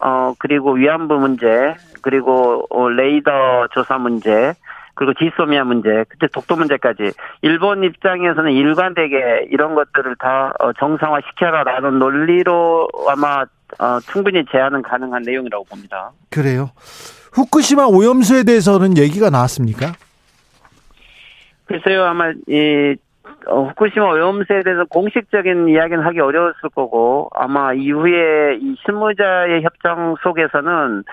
[0.00, 4.54] 어, 그리고 위안부 문제, 그리고 어, 레이더 조사 문제,
[4.94, 11.98] 그리고 지소미아 문제, 그때 독도 문제까지 일본 입장에서는 일관되게 이런 것들을 다 어, 정상화 시켜라라는
[11.98, 13.44] 논리로 아마
[13.78, 16.12] 어, 충분히 제안은 가능한 내용이라고 봅니다.
[16.30, 16.70] 그래요.
[17.32, 19.92] 후쿠시마 오염수에 대해서는 얘기가 나왔습니까?
[21.64, 22.96] 글쎄요, 아마 이
[23.46, 31.04] 어, 후쿠시마 오염수에 대해서 공식적인 이야기는 하기 어려웠을 거고 아마 이후에 이 실무자의 협정 속에서는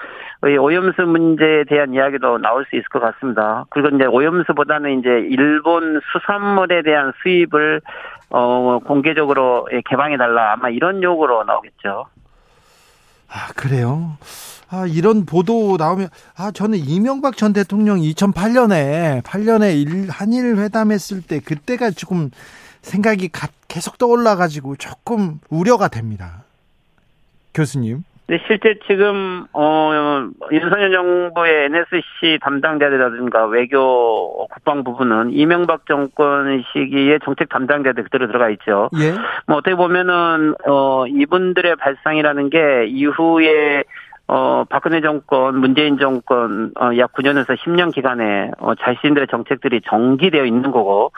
[0.60, 3.66] 오염수 문제에 대한 이야기도 나올 수 있을 것 같습니다.
[3.70, 7.82] 그리고 이제 오염수보다는 이제 일본 수산물에 대한 수입을
[8.30, 12.06] 어 공개적으로 개방해 달라 아마 이런 요구로 나오겠죠.
[13.28, 14.18] 아 그래요.
[14.72, 21.40] 아, 이런 보도 나오면, 아, 저는 이명박 전 대통령이 2008년에, 8년에 일, 한일 회담했을 때,
[21.40, 22.30] 그때가 조금
[22.82, 26.44] 생각이 가, 계속 떠올라 가지고 조금 우려가 됩니다.
[27.54, 28.04] 교수님.
[28.28, 37.50] 네, 실제 지금, 어, 윤석열 정부의 NSC 담당자들이라든가 외교 국방 부분은 이명박 정권 시기에 정책
[37.50, 38.92] 담당자들 그대로 들어가 있죠.
[39.02, 39.14] 예.
[39.48, 43.84] 뭐 어떻게 보면은, 어, 이분들의 발상이라는 게 이후에
[44.32, 50.70] 어, 박근혜 정권, 문재인 정권, 어, 약 9년에서 10년 기간에, 어, 자신들의 정책들이 정기되어 있는
[50.70, 51.12] 거고,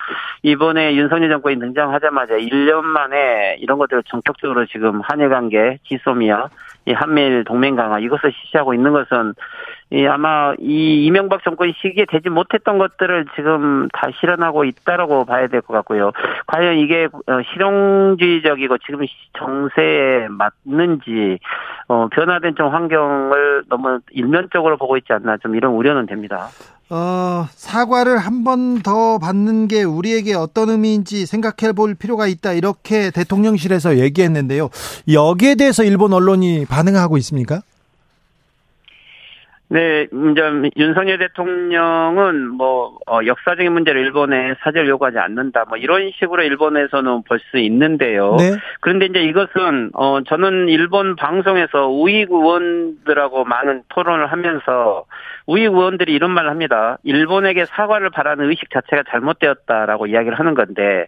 [0.43, 6.47] 이번에 윤석열 정권이 등장하자마자 1년 만에 이런 것들을 전격적으로 지금 한일 관계, 지소미아,
[6.86, 9.34] 이 한미일 동맹 강화, 이것을 실시하고 있는 것은
[9.93, 15.62] 이 아마 이 이명박 정권 시기에 되지 못했던 것들을 지금 다 실현하고 있다라고 봐야 될
[15.62, 16.12] 것 같고요.
[16.47, 19.01] 과연 이게 어, 실용주의적이고 지금
[19.38, 21.39] 정세에 맞는지
[21.88, 26.47] 어, 변화된 좀 환경을 너무 일면적으로 보고 있지 않나 좀 이런 우려는 됩니다.
[26.89, 32.54] 어, 사과를 한 번 더 받는 게 우리에게 어떤 의미인지 생각해 볼 필요가 있다.
[32.54, 34.69] 이렇게 대통령실에서 얘기했는데요.
[35.12, 37.62] 여기에 대해서 일본 언론이 반응하고 있습니까?
[39.71, 45.63] 네, 이제 윤석열 대통령은 뭐 어, 역사적인 문제를 일본에 사죄를 요구하지 않는다.
[45.69, 48.36] 뭐 이런 식으로 일본에서는 볼 수 있는데요.
[48.38, 48.51] 네.
[48.81, 55.05] 그런데 이제 이것은 어 저는 일본 방송에서 우익 의원들하고 많은 토론을 하면서
[55.47, 56.97] 우익 의원들이 이런 말을 합니다.
[57.03, 61.07] 일본에게 사과를 바라는 의식 자체가 잘못되었다라고 이야기를 하는 건데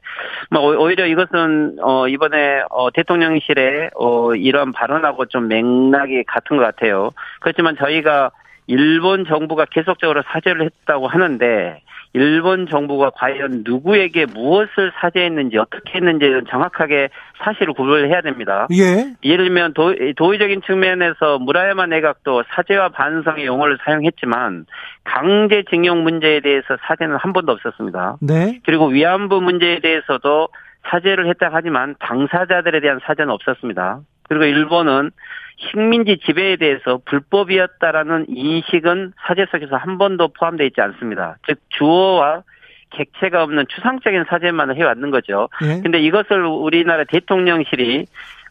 [0.49, 7.12] 뭐 오히려 이것은 어 이번에 어 대통령실에 어 이런 발언하고 좀 맥락이 같은 것 같아요.
[7.41, 8.32] 그렇지만 저희가
[8.67, 11.82] 일본 정부가 계속적으로 사죄를 했다고 하는데
[12.13, 17.10] 일본 정부가 과연 누구에게 무엇을 사죄했는지 어떻게 했는지는 정확하게
[17.43, 18.67] 사실을 구별을 해야 됩니다.
[18.71, 19.15] 예.
[19.23, 24.67] 예를 들면 도, 도의적인 측면에서 무라야마 내각도 사죄와 반성의 용어를 사용했지만
[25.06, 28.17] 강제징용 문제에 대해서 사죄는 한 번도 없었습니다.
[28.21, 28.60] 네.
[28.63, 30.49] 그리고 위안부 문제에 대해서도
[30.91, 34.02] 사죄를 했다 하지만 당사자들에 대한 사죄는 없었습니다.
[34.30, 35.10] 그리고 일본은
[35.58, 41.38] 식민지 지배에 대해서 불법이었다라는 인식은 사죄 속에서 한 번도 포함되어 있지 않습니다.
[41.48, 42.44] 즉 주어와
[42.92, 45.50] 객체가 없는 추상적인 사죄만 해왔는 거죠.
[45.63, 45.82] 예.
[45.82, 48.06] 근데 이것을 우리나라 대통령실이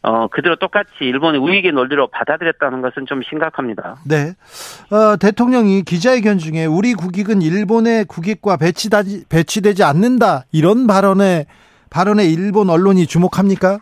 [0.05, 3.95] 어, 그대로 똑같이 일본의 우익의 논리로 받아들였다는 것은 좀 심각합니다.
[4.05, 4.33] 네.
[4.91, 10.43] 어, 대통령이 기자회견 중에 우리 국익은 일본의 국익과 배치되지, 배치되지 않는다.
[10.51, 11.45] 이런 발언에,
[11.89, 13.79] 발언에 일본 언론이 주목합니까?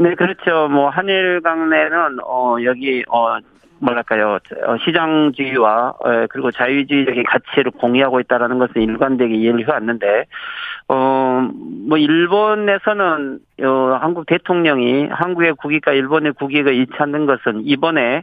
[0.00, 0.68] 네, 그렇죠.
[0.68, 3.36] 뭐 한일 강내는 어 여기 어
[3.80, 10.24] 뭐랄까요 어, 시장주의와 어, 그리고 자유주의적인 가치를 공유하고 있다라는 것을 일관되게 이해를 해왔는데
[10.88, 18.22] 어뭐 일본에서는 어 한국 대통령이 한국의 국익과 일본의 국익을 일치하는 것은 이번에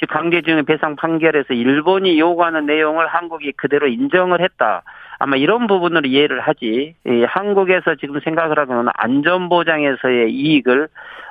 [0.00, 4.82] 즉 강제징용 배상 판결에서 일본이 요구하는 내용을 한국이 그대로 인정을 했다.
[5.18, 6.94] 아마 이런 부분으로 이해를 하지.
[7.26, 10.88] 한국에서 지금 생각을 하면 안전보장에서의 이익을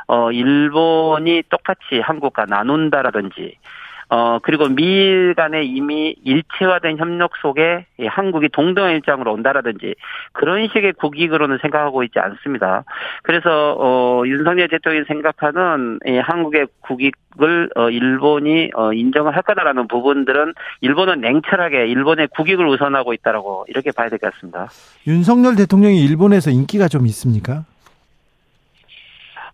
[0.08, 3.58] 어 일본이 똑같이 한국과 나눈다라든지
[4.10, 9.96] 어, 그리고 미일 간에 이미 일체화된 협력 속에 한국이 동등한 입장으로 온다라든지
[10.32, 12.86] 그런 식의 국익으로는 생각하고 있지 않습니다.
[13.24, 20.54] 그래서, 어, 윤석열 대통령이 생각하는 이 한국의 국익을, 어, 일본이, 어, 인정을 할 거다라는 부분들은
[20.80, 24.70] 일본은 냉철하게 일본의 국익을 우선하고 있다라고 이렇게 봐야 될 것 같습니다.
[25.06, 27.65] 윤석열 대통령이 일본에서 인기가 좀 있습니까?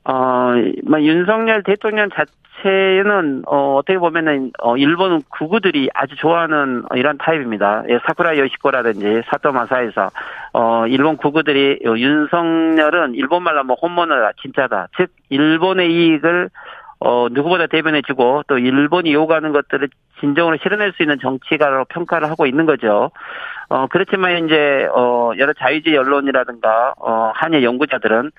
[0.05, 0.51] 어,
[0.85, 2.25] 뭐, 윤석열 대통령 자,
[2.63, 7.83] 자체는 어, 어떻게 보면은 어, 일본 구구들이 아주 좋아하는 이런 타입입니다.
[7.89, 10.09] 예, 사쿠라 요시코라든지 사토 마사에서
[10.53, 14.87] 어, 일본 구구들이 윤석열은 일본 말로 뭐 홈모너다 진짜다.
[14.97, 16.49] 즉 일본의 이익을
[16.99, 19.89] 어, 누구보다 대변해주고 또 일본이 요구하는 것들을
[20.21, 23.11] 진정으로 실현할 수 있는 정치가로 평가를 하고 있는 거죠.
[23.69, 28.31] 어, 그렇지만 이제, 어, 여러 자유주의 언론이라든가, 어, 한일 연구자들은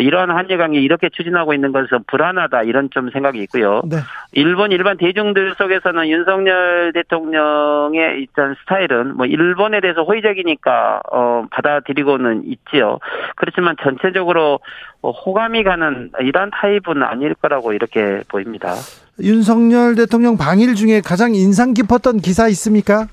[0.00, 3.82] 이러한 한일 관계 이렇게 추진하고 있는 것은 불안하다 이런 좀 생각이 있고요.
[3.84, 3.98] 네.
[4.32, 12.98] 일본 일반 대중들 속에서는 윤석열 대통령의 일단 스타일은 뭐 일본에 대해서 호의적이니까, 어, 받아들이고는 있지요.
[13.36, 14.60] 그렇지만 전체적으로
[15.02, 18.74] 호감이 가는 이러한 타입은 아닐 거라고 이렇게 보입니다.
[19.20, 23.06] 윤석열 대통령 방일 중에 가장 인상 깊었던 기사 있습니까?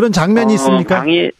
[0.00, 1.00] 그런 장면이 어, 있습니까?
[1.00, 1.30] 방이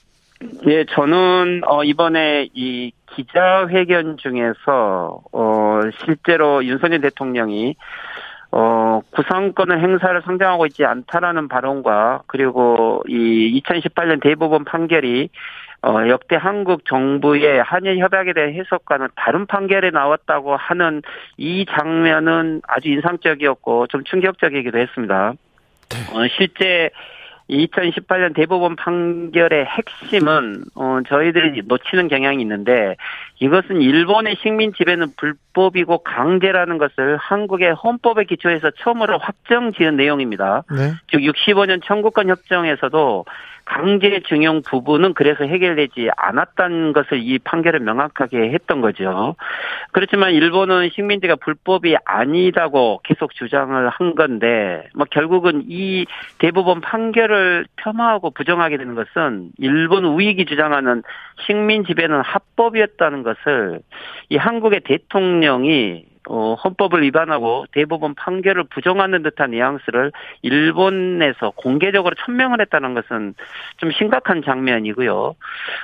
[0.66, 7.74] 예, 저는 어 이번에 이 기자회견 중에서 어 실제로 윤석열 대통령이
[8.52, 15.30] 어 구상권을 행사를 상정하고 있지 않다라는 발언과 그리고 이 2018년 대법원 판결이
[15.82, 21.00] 어 역대 한국 정부의 한일 협약에 대한 해석과는 다른 판결이 나왔다고 하는
[21.38, 25.32] 이 장면은 아주 인상적이었고 좀 충격적이기도 했습니다.
[25.88, 25.96] 네.
[26.14, 26.90] 어 실제
[27.50, 32.96] 2018년 대법원 판결의 핵심은 어 저희들이 놓치는 경향이 있는데
[33.40, 40.62] 이것은 일본의 식민 지배는 불법이고 강제라는 것을 한국의 헌법에 기초해서 처음으로 확정 지은 내용입니다.
[40.70, 40.92] 네.
[41.10, 43.24] 즉 65년 청구권 협정에서도
[43.70, 49.36] 강제징용 부분은 그래서 해결되지 않았다는 것을 이 판결을 명확하게 했던 거죠.
[49.92, 56.04] 그렇지만 일본은 식민지가 불법이 아니다고 계속 주장을 한 건데 뭐 결국은 이
[56.38, 61.04] 대법원 판결을 폄하하고 부정하게 되는 것은 일본 우익이 주장하는
[61.46, 63.82] 식민 지배는 합법이었다는 것을
[64.30, 70.12] 이 한국의 대통령이 어, 헌법을 위반하고 대법원 판결을 부정하는 듯한 뉘앙스를
[70.42, 73.34] 일본에서 공개적으로 천명을 했다는 것은
[73.78, 75.34] 좀 심각한 장면이고요.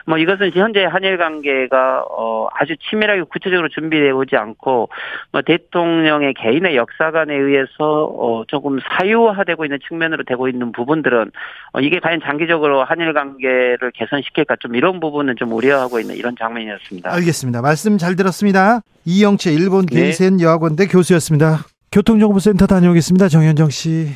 [0.07, 4.89] 뭐 이것은 현재 한일 관계가 어, 아주 치밀하게 구체적으로 준비되어 오지 않고
[5.33, 11.33] 뭐 대통령의 개인의 역사관에 의해서 어, 조금 사유화되고 있는 측면으로 되고 있는 부분들은
[11.73, 17.13] 어, 이게 과연 장기적으로 한일 관계를 개선시킬까 좀 이런 부분은 좀 우려하고 있는 이런 장면이었습니다.
[17.13, 17.63] 알겠습니다.
[17.63, 18.83] 말씀 잘 들었습니다.
[19.09, 20.03] 이영채 일본 네.
[20.03, 21.65] 게이센 여학원대 교수였습니다.
[21.93, 23.29] 교통정보센터 다녀오겠습니다.
[23.29, 24.09] 정현정 씨.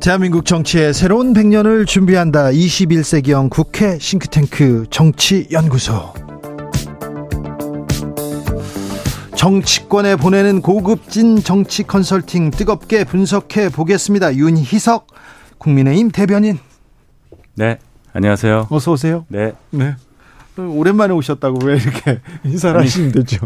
[0.00, 2.50] 대한민국 정치의 새로운 100년을 준비한다.
[2.50, 6.27] 21세기형 국회 싱크탱크 정치연구소.
[9.42, 14.34] 정치권에 보내는 고급진 정치 컨설팅 뜨겁게 분석해 보겠습니다.
[14.34, 15.06] 윤희석
[15.58, 16.58] 국민의힘 대변인.
[17.54, 17.78] 네,
[18.12, 18.66] 안녕하세요.
[18.68, 19.26] 어서 오세요.
[19.28, 19.52] 네.
[19.70, 19.94] 네.
[20.58, 23.38] 오랜만에 오셨다고 왜 이렇게 인사를 하시면 되죠.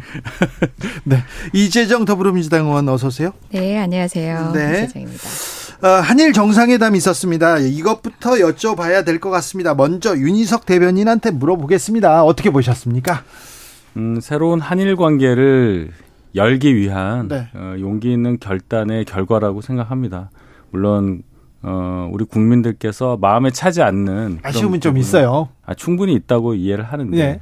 [1.05, 1.23] 네.
[1.53, 3.33] 이재정 더불어민주당 의원 어서 오세요.
[3.51, 4.53] 네, 안녕하세요.
[4.55, 4.85] 네.
[4.85, 5.23] 이재정입니다.
[5.83, 7.59] 어, 한일 정상회담 있었습니다.
[7.59, 9.75] 이것부터 여쭤봐야 될 것 같습니다.
[9.75, 12.25] 먼저 윤희석 대변인한테 물어보겠습니다.
[12.25, 13.25] 어떻게 보셨습니까?
[13.97, 15.91] 음, 새로운 한일 관계를
[16.35, 17.49] 열기 위한 네.
[17.55, 20.31] 어, 용기 있는 결단의 결과라고 생각합니다.
[20.71, 21.23] 물론
[21.63, 25.49] 어, 우리 국민들께서 마음에 차지 않는 아쉬움은 좀 있어요.
[25.65, 27.41] 아, 충분히 있다고 이해를 하는데 네.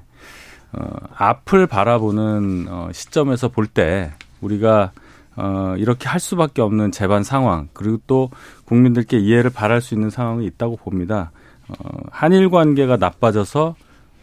[0.72, 0.82] 어,
[1.14, 4.10] 앞을 바라보는 어, 시점에서 볼 때
[4.40, 4.90] 우리가
[5.36, 8.30] 어, 이렇게 할 수밖에 없는 재반 상황 그리고 또
[8.64, 11.30] 국민들께 이해를 바랄 수 있는 상황이 있다고 봅니다.
[11.68, 11.74] 어,
[12.10, 13.76] 한일 관계가 나빠져서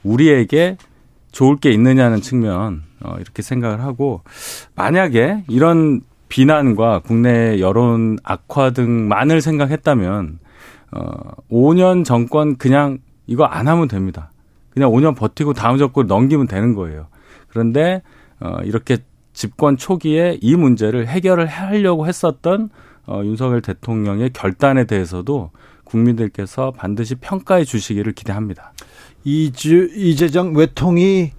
[0.04, 0.78] 우리에게
[1.32, 4.22] 좋을 게 있느냐는 측면 어, 이렇게 생각을 하고
[4.76, 10.40] 만약에 이런 비난과 국내 여론 악화 등만을 생각했다면
[10.92, 11.12] 어
[11.50, 14.32] 5년 정권 그냥 이거 안 하면 됩니다.
[14.70, 17.08] 그냥 5년 버티고 다음 정권 넘기면 되는 거예요.
[17.50, 18.02] 그런데
[18.40, 18.98] 어 이렇게
[19.34, 22.70] 집권 초기에 이 문제를 해결을 하려고 했었던
[23.06, 25.52] 어 윤석열 대통령의 결단에 대해서도
[25.84, 28.74] 국민들께서 반드시 평가해 주시기를 기대합니다.
[29.24, 31.32] 이주 이재정 외통이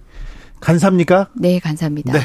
[0.59, 1.29] 간사입니까?
[1.35, 2.13] 네, 간사입니다.
[2.13, 2.19] 네.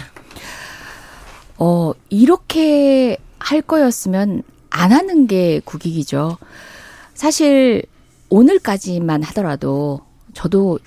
[1.59, 6.37] 어, 이렇게 할 거였으면 안 하는 게 국익이죠.
[7.15, 7.85] 사실
[8.29, 10.01] 오늘까지만 하더라도
[10.33, 10.79] 저도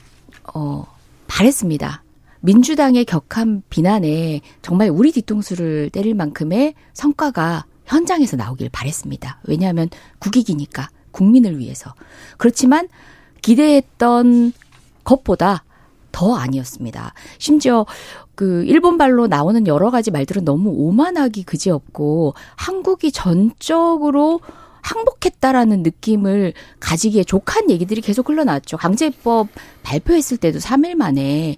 [0.53, 0.85] 어
[1.27, 2.03] 바랬습니다.
[2.41, 9.39] 민주당의 격한 비난에 정말 우리 뒤통수를 때릴 만큼의 성과가 현장에서 나오길 바랬습니다.
[9.45, 11.93] 왜냐하면 국익이니까 국민을 위해서.
[12.37, 12.87] 그렇지만
[13.47, 14.51] 기대했던
[15.05, 15.63] 것보다
[16.11, 17.13] 더 아니었습니다.
[17.37, 17.85] 심지어
[18.35, 24.41] 그 일본발로 나오는 여러 가지 말들은 너무 오만하기 그지없고 한국이 전적으로
[24.81, 28.75] 항복했다라는 느낌을 가지기에 족한 얘기들이 계속 흘러나왔죠.
[28.75, 29.47] 강제법
[29.83, 31.55] 발표했을 때도 3일 만에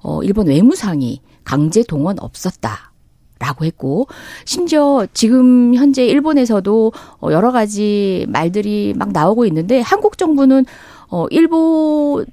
[0.00, 2.92] 어 일본 외무상이 강제 동원 없었다.
[3.38, 4.06] 라고 했고
[4.46, 10.64] 심지어 지금 현재 일본에서도 어, 여러 가지 말들이 막 나오고 있는데 한국 정부는
[11.08, 12.26] 어 일본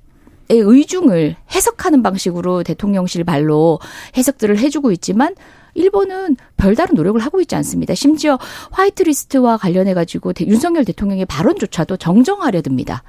[0.49, 3.79] 의중을 해석하는 방식으로 대통령실 발로
[4.15, 5.35] 해석들을 해주고 있지만
[5.73, 7.95] 일본은 별다른 노력을 하고 있지 않습니다.
[7.95, 8.37] 심지어
[8.71, 13.03] 화이트리스트와 관련해 가지고 윤석열 대통령의 발언조차도 정정하려 듭니다.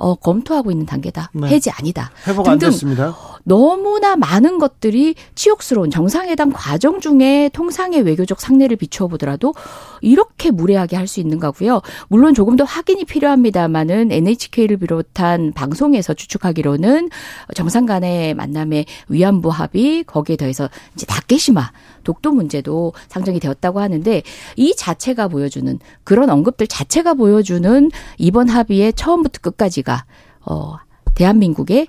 [0.00, 1.30] 어, 검토하고 있는 단계다.
[1.34, 1.48] 네.
[1.48, 2.10] 해지 아니다.
[2.26, 3.16] 회복 등등 안 됐습니다.
[3.44, 9.54] 너무나 많은 것들이 치욕스러운 정상회담 과정 중에 통상의 외교적 상례를 비추어 보더라도
[10.00, 11.82] 이렇게 무례하게 할 수 있는가고요.
[12.06, 17.10] 물론 조금 더 확인이 필요합니다만은 NHK를 비롯한 방송에서 추측하기로는
[17.56, 21.72] 정상 간의 만남의 위안부 합의 거기에 더해서 이제 다케시마
[22.04, 24.22] 독도 문제도 상정이 되었다고 하는데
[24.56, 30.04] 이 자체가 보여주는 그런 언급들 자체가 보여주는 이번 합의의 처음부터 끝까지가
[30.46, 30.76] 어
[31.14, 31.88] 대한민국의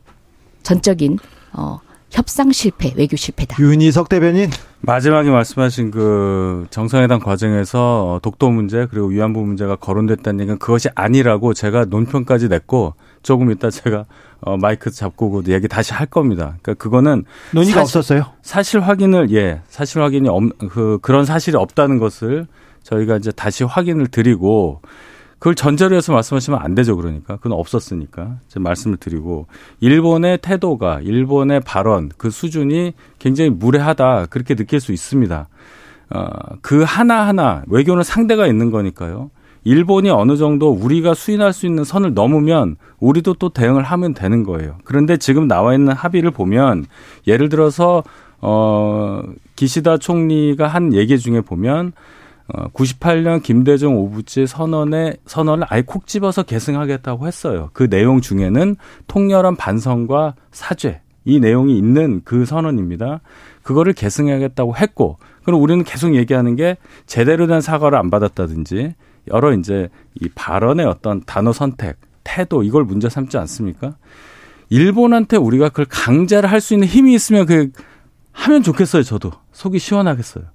[0.64, 1.18] 전적인
[1.54, 3.58] 어, 협상 실패, 외교 실패다.
[3.62, 4.50] 윤희석 대변인.
[4.82, 11.86] 마지막에 말씀하신 그 정상회담 과정에서 독도 문제 그리고 위안부 문제가 거론됐다는 얘기는 그것이 아니라고 제가
[11.86, 14.06] 논평까지 냈고 조금 이따 제가
[14.42, 16.56] 어 마이크 잡고 그 얘기 다시 할 겁니다.
[16.62, 18.26] 그러니까 그거는 논의가 사실, 없었어요.
[18.42, 22.48] 사실 확인을 예, 사실 확인이 없, 그 그런 사실이 없다는 것을
[22.84, 24.82] 저희가 이제 다시 확인을 드리고
[25.42, 26.96] 그걸 전제로 해서 말씀하시면 안 되죠.
[26.96, 27.38] 그러니까.
[27.38, 28.38] 그건 없었으니까.
[28.48, 29.48] 제가 말씀을 드리고
[29.80, 34.28] 일본의 태도가 일본의 발언 그 수준이 굉장히 무례하다.
[34.28, 35.48] 그렇게 느낄 수 있습니다.
[36.12, 36.26] 어,
[36.62, 39.32] 그 하나 하나 외교는 상대가 있는 거니까요.
[39.64, 44.78] 일본이 어느 정도 우리가 수인할 수 있는 선을 넘으면 우리도 또 대응을 하면 되는 거예요.
[44.84, 46.86] 그런데 지금 나와 있는 합의를 보면
[47.28, 48.04] 예를 들어서
[48.42, 49.22] 어
[49.56, 51.94] 기시다 총리가 한 얘기 중에 보면
[52.54, 57.70] 어, 98년 김대중 오부지 선언의 선언을 아예 콕 집어서 계승하겠다고 했어요.
[57.74, 58.76] 그 내용 중에는
[59.08, 63.22] 통렬한 반성과 사죄 이 내용이 있는 그 선언입니다.
[63.62, 68.96] 그거를 계승하겠다고 했고, 그럼 우리는 계속 얘기하는 게 제대로 된 사과를 안 받았다든지
[69.28, 73.96] 여러 이제 이 발언의 어떤 단어 선택, 태도 이걸 문제 삼지 않습니까?
[74.70, 77.72] 일본한테 우리가 그걸 강제를 할 수 있는 힘이 있으면 그
[78.32, 79.04] 하면 좋겠어요.
[79.04, 80.46] 저도 속이 시원하겠어요.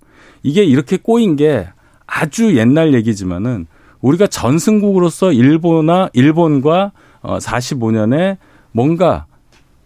[0.43, 1.69] 이게 이렇게 꼬인 게
[2.07, 3.67] 아주 옛날 얘기지만은
[4.01, 8.39] 우리가 전승국으로서 일본과 일본과 어 45년에
[8.73, 9.27] 뭔가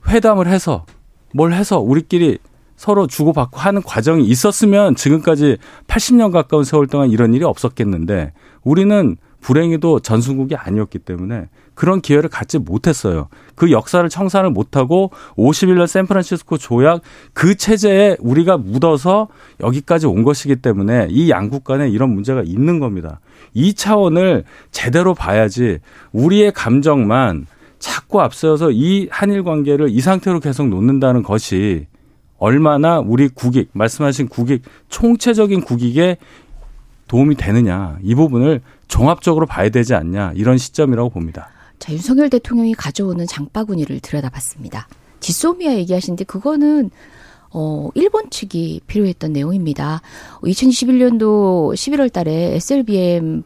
[0.09, 0.85] 회담을 해서
[1.35, 2.39] 뭘 해서 우리끼리
[2.77, 8.33] 서로 주고받고 하는 과정이 있었으면 지금까지 80년 가까운 세월 동안 이런 일이 없었겠는데
[8.63, 13.29] 우리는 불행히도 전승국이 아니었기 때문에 그런 기회를 갖지 못했어요.
[13.55, 17.01] 그 역사를 청산을 못하고 51년 샌프란시스코 조약
[17.33, 19.29] 그 체제에 우리가 묻어서
[19.61, 23.21] 여기까지 온 것이기 때문에 이 양국 간에 이런 문제가 있는 겁니다.
[23.55, 25.79] 이 차원을 제대로 봐야지
[26.13, 27.47] 우리의 감정만
[27.79, 31.87] 자꾸 앞서서 이 한일 관계를 이 상태로 계속 놓는다는 것이
[32.41, 36.17] 얼마나 우리 국익, 말씀하신 국익, 총체적인 국익에
[37.11, 37.99] 도움이 되느냐.
[38.05, 40.33] 이 부분을 종합적으로 봐야 되지 않냐.
[40.37, 41.49] 이런 시점이라고 봅니다.
[41.81, 44.87] 자, 윤석열 대통령이 가져오는 장바구니를 들여다봤습니다.
[45.19, 46.91] 지소미아 얘기하시는데 그거는
[47.53, 50.03] 어, 일본 측이 필요했던 내용입니다.
[50.43, 53.43] 2021년도 11월 달에 SLBM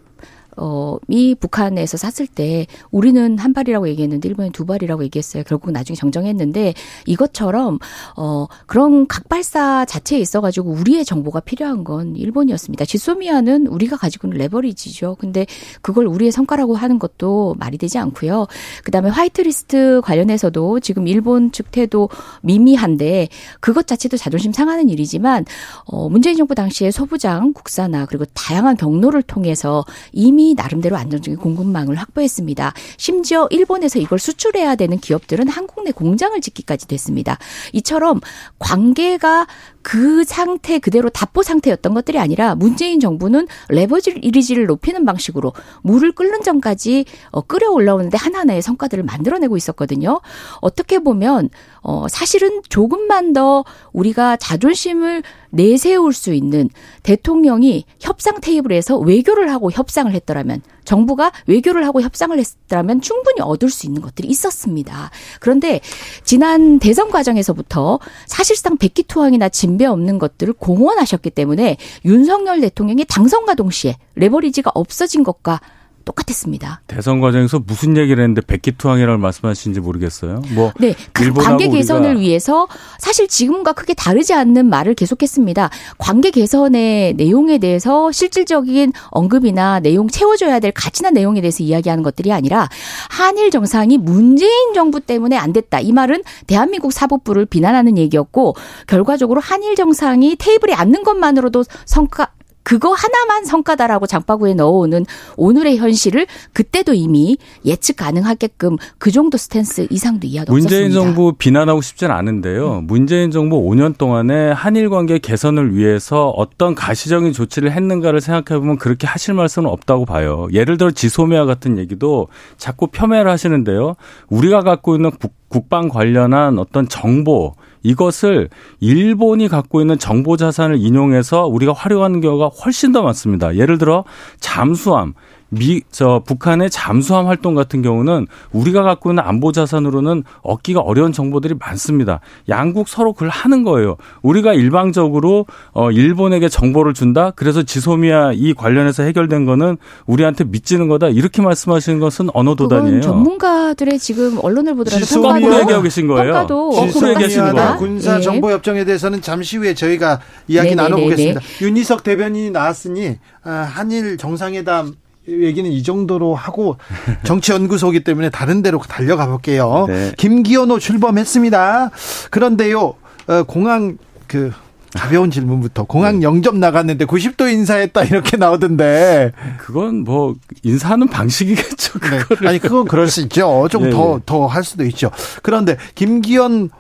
[0.57, 5.43] 어, 미 북한에서 쐈을 때 우리는 한 발이라고 얘기했는데 일본은 두 발이라고 얘기했어요.
[5.45, 6.75] 결국 나중에 정정했는데
[7.07, 7.79] 이것처럼
[8.17, 12.85] 어, 그런 각발사 자체에 있어가지고 우리의 정보가 필요한 건 일본이었습니다.
[12.85, 15.17] 지소미아는 우리가 가지고 있는 레버리지죠.
[15.19, 15.47] 근데
[15.83, 18.47] 그걸 우리의 성과라고 하는 것도 말이 되지 않고요.
[18.85, 22.09] 그 다음에 화이트리스트 관련해서도 지금 일본 측 태도
[22.43, 23.29] 미미한데
[23.61, 25.45] 그것 자체도 자존심 상하는 일이지만
[25.87, 31.95] 어, 문재인 정부 당시에 소부장 국사나 그리고 다양한 경로를 통해서 이미 이미 나름대로 안정적인 공급망을
[31.95, 32.75] 확보했습니다.
[32.99, 37.39] 심지어 일본에서 이걸 수출해야 되는 기업들은 한국 내 공장을 짓기까지 됐습니다.
[37.73, 38.21] 이처럼
[38.59, 39.47] 관계가
[39.81, 47.07] 그 상태 그대로 답보 상태였던 것들이 아니라 문재인 정부는 레버리지를 높이는 방식으로 물을 끓는 전까지
[47.31, 50.21] 어, 끓여 올라오는데 하나하나의 성과들을 만들어내고 있었거든요.
[50.61, 51.49] 어떻게 보면
[51.85, 53.63] 어 사실은 조금만 더
[53.93, 56.71] 우리가 자존심을 내세울 수 있는
[57.03, 63.87] 대통령이 협상 테이블에서 외교를 하고 협상을 했더라면 정부가 외교를 하고 협상을 했다면 충분히 얻을 수
[63.87, 65.11] 있는 것들이 있었습니다.
[65.41, 65.81] 그런데
[66.25, 71.77] 지난 대선 과정에서부터 사실상 백기투항이나 진배 없는 것들을 공언하셨기 때문에
[72.07, 75.61] 윤석열 대통령이 당선과 동시에 레버리지가 없어진 것과
[76.05, 76.83] 똑같았습니다.
[76.87, 80.43] 대선 과정에서 무슨 얘기를 했는데 백기투항이라고 말씀하시는지 모르겠어요.
[80.55, 85.71] 뭐 네, 그 관계 개선을 위해서 사실 지금과 크게 다르지 않는 말을 계속했습니다.
[85.99, 92.69] 관계 개선의 내용에 대해서 실질적인 언급이나 내용 채워줘야 될 가치나 내용에 대해서 이야기하는 것들이 아니라
[93.11, 95.81] 한일 정상이 문재인 정부 때문에 안 됐다.
[95.81, 98.55] 이 말은 대한민국 사법부를 비난하는 얘기였고
[98.87, 102.29] 결과적으로 한일 정상이 테이블에 앉는 것만으로도 성과
[102.65, 105.05] 그거 하나만 성과다라고 장바구니에 넣어오는
[105.37, 111.01] 오늘의 현실을 그때도 이미 예측 가능하게끔 그 정도 스탠스 이상도 이하도 문재인 없었습니다.
[111.01, 112.79] 정부 비난하고 싶진 않은데요.
[112.79, 112.87] 음.
[112.87, 119.07] 문재인 정부 5년 동안에 한일 관계 개선을 위해서 어떤 가시적인 조치를 했는가를 생각해 보면 그렇게
[119.07, 120.49] 하실 말씀은 없다고 봐요.
[120.53, 123.95] 예를 들어 지소미아 같은 얘기도 자꾸 폄훼를 하시는데요.
[124.31, 125.11] 우리가 갖고 있는
[125.49, 127.55] 국방 관련한 어떤 정보
[127.85, 128.49] 이것을
[128.81, 133.55] 일본이 갖고 있는 정보 자산을 인용해서 우리가 활용하는 경우가 훨씬 더 많습니다.
[133.55, 134.05] 예를 들어
[134.41, 135.15] 잠수함
[135.55, 141.55] 미, 저, 북한의 잠수함 활동 같은 경우는 우리가 갖고 있는 안보 자산으로는 얻기가 어려운 정보들이
[141.59, 142.21] 많습니다.
[142.49, 143.97] 양국 서로 그걸 하는 거예요.
[144.23, 147.31] 우리가 일방적으로, 어, 일본에게 정보를 준다?
[147.37, 149.77] 그래서 지소미아 이 관련해서 해결된 거는
[150.07, 151.09] 우리한테 믿지는 거다?
[151.09, 153.01] 이렇게 말씀하시는 것은 언어 도단이에요.
[153.01, 156.47] 전문가들의 지금 언론을 보더라도 거꾸로 얘기하고 계신 거예요.
[156.47, 157.77] 거꾸로 얘기하시는 거예요.
[157.79, 160.83] 군사 정보 협정에 대해서는 잠시 후에 저희가 이야기 네네네네.
[160.83, 161.41] 나눠보겠습니다.
[161.63, 164.95] 윤희석 대변인이 나왔으니 아, 한일 정상회담
[165.29, 166.77] 얘기는 이 정도로 하고
[167.25, 169.87] 정치연구소기 때문에 다른 데로 달려가 볼게요.
[169.89, 170.13] 네.
[170.17, 171.91] 김기현호 출범했습니다.
[172.31, 172.95] 그런데요,
[173.27, 174.53] 어, 공항 그
[174.95, 176.25] 가벼운 질문부터 공항 네.
[176.25, 181.99] 영접 나갔는데 90도 인사했다 이렇게 나오던데 그건 뭐 인사하는 방식이겠죠.
[181.99, 182.49] 네.
[182.49, 183.67] 아니 그건 그럴 수 있죠.
[183.71, 184.47] 좀 더더 네.
[184.47, 185.11] 할 수도 있죠.
[185.43, 186.71] 그런데 김기현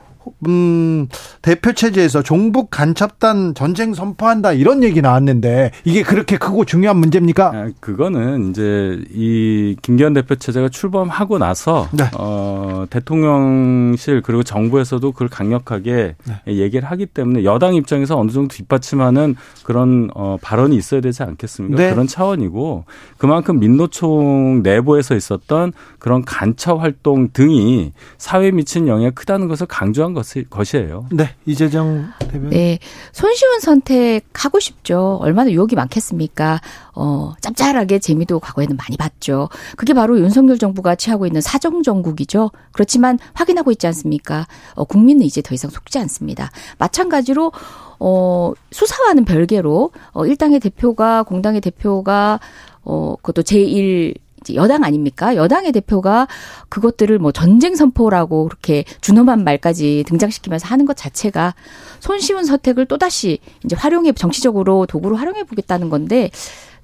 [0.46, 1.08] 음,
[1.42, 7.46] 대표 체제에서 종북 간첩단 전쟁 선포한다 이런 얘기 나왔는데 이게 그렇게 크고 중요한 문제입니까?
[7.54, 12.04] 아, 그거는 이제 이 김기현 대표 체제가 출범하고 나서 네.
[12.16, 16.34] 어, 대통령실 그리고 정부에서도 그걸 강력하게 네.
[16.46, 21.76] 얘기를 하기 때문에 여당 입장에서 어느 정도 뒷받침하는 그런 어, 발언이 있어야 되지 않겠습니까?
[21.76, 21.90] 네.
[21.90, 22.84] 그런 차원이고
[23.18, 30.44] 그만큼 민노총 내부에서 있었던 그런 간첩 활동 등이 사회에 미친 영향이 크다는 것을 강조한 것이,
[30.48, 31.06] 것이에요.
[31.12, 32.50] 네, 이재정 대변인.
[32.50, 32.78] 네,
[33.12, 35.18] 손쉬운 선택 하고 싶죠.
[35.20, 36.60] 얼마나 유혹이 많겠습니까?
[36.94, 39.48] 어, 짭짤하게 재미도 과거에는 많이 봤죠.
[39.76, 42.50] 그게 바로 윤석열 정부가 취하고 있는 사정 정국이죠.
[42.72, 44.46] 그렇지만 확인하고 있지 않습니까?
[44.74, 46.50] 어, 국민은 이제 더 이상 속지 않습니다.
[46.78, 47.52] 마찬가지로
[48.00, 52.40] 어, 수사와는 별개로 어, 일당의 대표가 공당의 대표가
[52.82, 54.14] 어, 그것도 제1
[54.54, 55.36] 여당 아닙니까?
[55.36, 56.28] 여당의 대표가
[56.68, 61.54] 그것들을 뭐 전쟁 선포라고 그렇게 준엄한 말까지 등장시키면서 하는 것 자체가
[62.00, 66.30] 손쉬운 선택을 또다시 이제 활용해 정치적으로 도구로 활용해 보겠다는 건데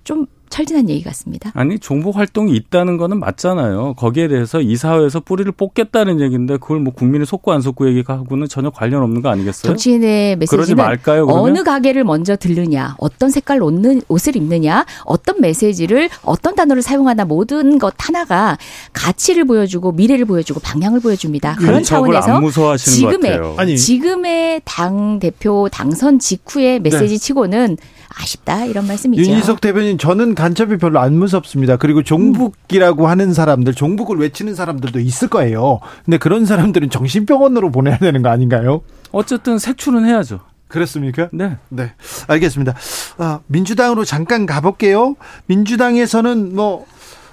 [0.05, 1.53] 좀 철진한 얘기 같습니다.
[1.55, 3.95] 아니 종북 활동이 있다는 거는 맞잖아요.
[3.95, 9.03] 거기에 대해서 이사회에서 뿌리를 뽑겠다는 얘기인데 그걸 뭐 국민이 속고 안 속고 얘기하고는 전혀 관련
[9.03, 9.71] 없는 거 아니겠어요?
[9.71, 16.57] 정치인의 메시지는 말까요, 어느 가게를 먼저 들르냐, 어떤 색깔 옷는, 옷을 입느냐, 어떤 메시지를 어떤
[16.57, 18.59] 단어를 사용하나 모든 것 하나가
[18.93, 21.57] 가치를 보여주고 미래를 보여주고 방향을 보여줍니다.
[21.57, 27.19] 그런 차원에서 지금의 지금의 당 대표 당선 직후의 메시지 네.
[27.19, 27.77] 치고는
[28.21, 29.23] 아쉽다 이런 말씀이죠.
[29.23, 31.77] 윤희석 대변인 저는 간첩이 별로 안 무섭습니다.
[31.77, 35.81] 그리고 종북이라고 하는 사람들, 종북을 외치는 사람들도 있을 거예요.
[36.05, 38.83] 근데 그런 사람들은 정신병원으로 보내야 되는 거 아닌가요?
[39.13, 40.41] 어쨌든 색출은 해야죠.
[40.69, 41.29] 그렇습니까?
[41.33, 41.57] 네.
[41.69, 41.93] 네.
[42.29, 42.75] 알겠습니다.
[43.19, 45.17] 아, 민주당으로 잠깐 가볼게요.
[45.47, 46.87] 민주당에서는 뭐,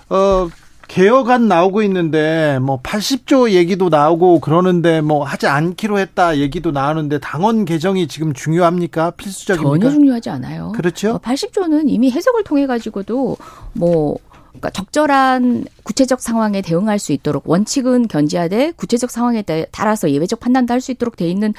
[0.10, 0.50] 어,
[0.88, 7.66] 개혁안 나오고 있는데 뭐 80조 얘기도 나오고 그러는데 뭐 하지 않기로 했다 얘기도 나오는데 당원
[7.66, 9.12] 개정이 지금 중요합니까?
[9.12, 9.80] 필수적입니까?
[9.80, 10.72] 전혀 중요하지 않아요.
[10.76, 11.20] 그렇죠.
[11.24, 13.38] 80조는 이미 해석을 통해 가지고도
[13.74, 14.18] 뭐
[14.50, 20.82] 그러니까 적절한 구체적 상황에 대응할 수 있도록 원칙은 견지하되 구체적 상황에 따라서 예외적 판단도 할
[20.82, 21.54] 수 있도록 돼 있는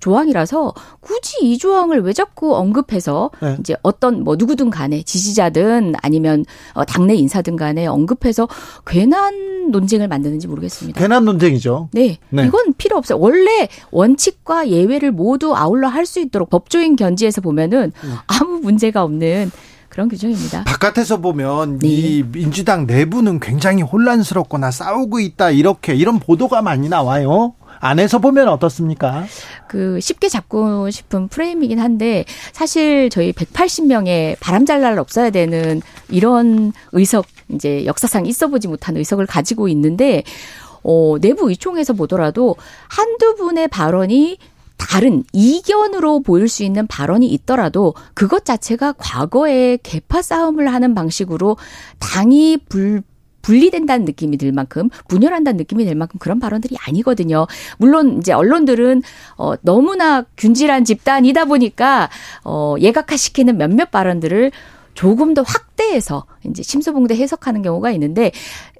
[0.00, 3.56] 조항이라서 굳이 이 조항을 왜 자꾸 언급해서 네.
[3.60, 6.44] 이제 어떤 뭐 누구든 간에 지지자든 아니면
[6.74, 8.48] 어 당내 인사든 간에 언급해서
[8.86, 10.98] 괜한 논쟁을 만드는지 모르겠습니다.
[10.98, 11.90] 괜한 논쟁이죠.
[11.92, 12.18] 네.
[12.30, 12.46] 네.
[12.46, 13.18] 이건 필요 없어요.
[13.18, 18.14] 원래 원칙과 예외를 모두 아울러 할 수 있도록 법조인 견지에서 보면은 음.
[18.28, 19.50] 아무 문제가 없는
[19.90, 20.64] 그런 규정입니다.
[20.64, 21.88] 바깥에서 보면 네.
[21.88, 27.52] 이 민주당 내부는 굉장히 혼란스럽거나 싸우고 있다 이렇게 이런 보도가 많이 나와요.
[27.80, 29.24] 안에서 보면 어떻습니까?
[29.68, 37.26] 그 쉽게 잡고 싶은 프레임이긴 한데 사실 저희 180명의 바람잘 날 없어야 되는 이런 의석
[37.50, 40.22] 이제 역사상 있어 보지 못한 의석을 가지고 있는데
[40.82, 42.56] 어 내부 의총에서 보더라도
[42.88, 44.38] 한두 분의 발언이
[44.76, 51.56] 다른 이견으로 보일 수 있는 발언이 있더라도 그것 자체가 과거에 개파 싸움을 하는 방식으로
[51.98, 53.02] 당이 불
[53.42, 57.46] 분리된다는 느낌이 들 만큼 분열한다는 느낌이 들 만큼 그런 발언들이 아니거든요.
[57.78, 59.02] 물론 이제 언론들은
[59.36, 62.10] 어 너무나 균질한 집단이다 보니까
[62.44, 64.50] 어 예각화시키는 몇몇 발언들을
[64.94, 68.32] 조금 더 확대해서 이제 심수봉대 해석하는 경우가 있는데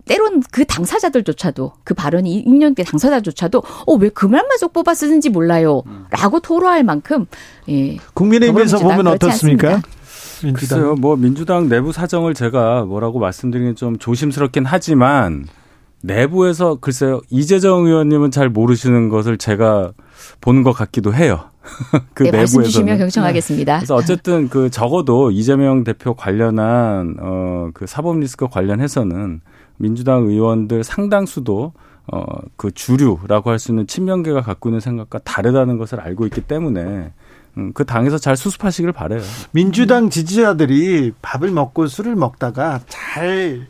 [0.07, 6.41] 때론 그 당사자들조차도 그 발언이 인연계 당사자조차도 어 왜 그 말만 쏙 뽑아 쓰는지 몰라요라고
[6.43, 7.27] 토로할 만큼
[7.69, 7.99] 예.
[8.15, 9.69] 국민의힘에서 보면 어떻습니까?
[9.75, 9.98] 않습니다.
[10.43, 10.78] 민주당.
[10.78, 15.47] 글쎄요, 뭐 민주당 내부 사정을 제가 뭐라고 말씀드리긴 좀 조심스럽긴 하지만
[16.03, 19.93] 내부에서 글쎄요 이재정 의원님은 잘 모르시는 것을 제가
[20.41, 21.41] 보는 것 같기도 해요.
[22.14, 23.78] 그 네, 내부에서 말씀 주시면 경청하겠습니다.
[23.78, 29.41] 그래서 어쨌든 그 적어도 이재명 대표 관련한 어그 사법 리스크 관련해서는
[29.76, 31.72] 민주당 의원들 상당수도
[32.07, 37.11] 어그 주류라고 할 수 있는 친명계가 갖고 있는 생각과 다르다는 것을 알고 있기 때문에 음,
[37.75, 39.21] 그 당에서 잘 수습하시길 바래요.
[39.51, 43.67] 민주당 지지자들이 밥을 먹고 술을 먹다가 잘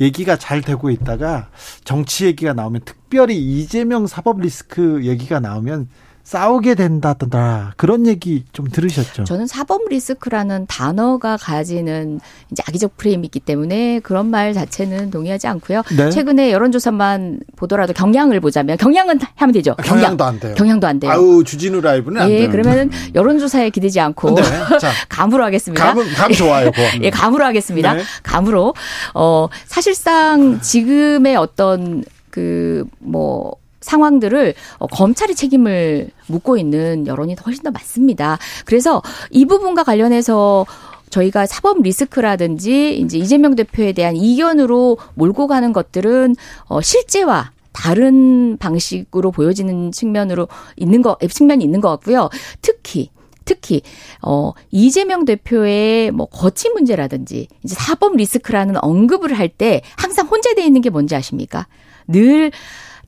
[0.00, 1.48] 얘기가 잘 되고 있다가
[1.84, 5.88] 정치 얘기가 나오면 특별히 이재명 사법 리스크 얘기가 나오면
[6.24, 9.24] 싸우게 된다더라 그런 얘기 좀 들으셨죠?
[9.24, 12.18] 저는 사법 리스크라는 단어가 가지는
[12.50, 15.82] 이제 악의적 프레임이 있기 때문에 그런 말 자체는 동의하지 않고요.
[15.94, 16.10] 네?
[16.10, 19.74] 최근에 여론조사만 보더라도 경향을 보자면 경향은 하면 되죠.
[19.76, 20.00] 경향.
[20.00, 20.54] 경향도 안 돼요.
[20.56, 21.12] 경향도 안 돼요.
[21.12, 22.50] 아우 주진우 라이브는 안 예, 돼요.
[22.50, 24.42] 그러면은 여론조사에 기대지 않고 네.
[24.80, 25.92] 자, 감으로 하겠습니다.
[25.92, 26.70] 감, 감 좋아요.
[27.02, 27.92] 예, 감으로 하겠습니다.
[27.92, 28.02] 네.
[28.22, 28.74] 감으로
[29.14, 38.38] 어 사실상 지금의 어떤 그뭐 상황들을 어, 검찰이 책임을 묻고 있는 여론이 훨씬 더 많습니다.
[38.64, 40.66] 그래서 이 부분과 관련해서
[41.10, 46.34] 저희가 사법 리스크라든지 이제 이재명 대표에 대한 이견으로 몰고 가는 것들은
[46.66, 52.30] 어 실제와 다른 방식으로 보여지는 측면으로 있는 거 측면이 있는 것 같고요.
[52.62, 53.10] 특히
[53.44, 53.82] 특히
[54.22, 60.80] 어 이재명 대표의 뭐 거치 문제라든지 이제 사법 리스크라는 언급을 할 때 항상 혼재되어 있는
[60.80, 61.68] 게 뭔지 아십니까?
[62.08, 62.50] 늘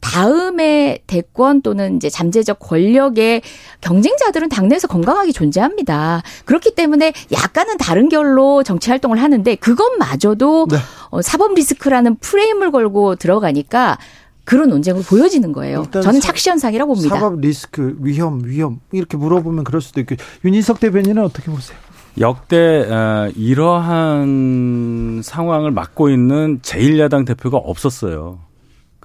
[0.00, 3.42] 다음에 대권 또는 이제 잠재적 권력의
[3.80, 6.22] 경쟁자들은 당내에서 건강하게 존재합니다.
[6.44, 10.76] 그렇기 때문에 약간은 다른 결로 정치 활동을 하는데 그것마저도 네.
[11.10, 13.98] 어, 사법 리스크라는 프레임을 걸고 들어가니까
[14.44, 15.86] 그런 논쟁으로 보여지는 거예요.
[15.90, 17.16] 저는 착시 현상이라고 봅니다.
[17.16, 21.76] 사법 리스크, 위험, 위험 이렇게 물어보면 그럴 수도 있고 윤희석 대변인은 어떻게 보세요?
[22.18, 22.56] 역대
[22.90, 28.38] 어, 이러한 상황을 맡고 있는 제1야당 대표가 없었어요.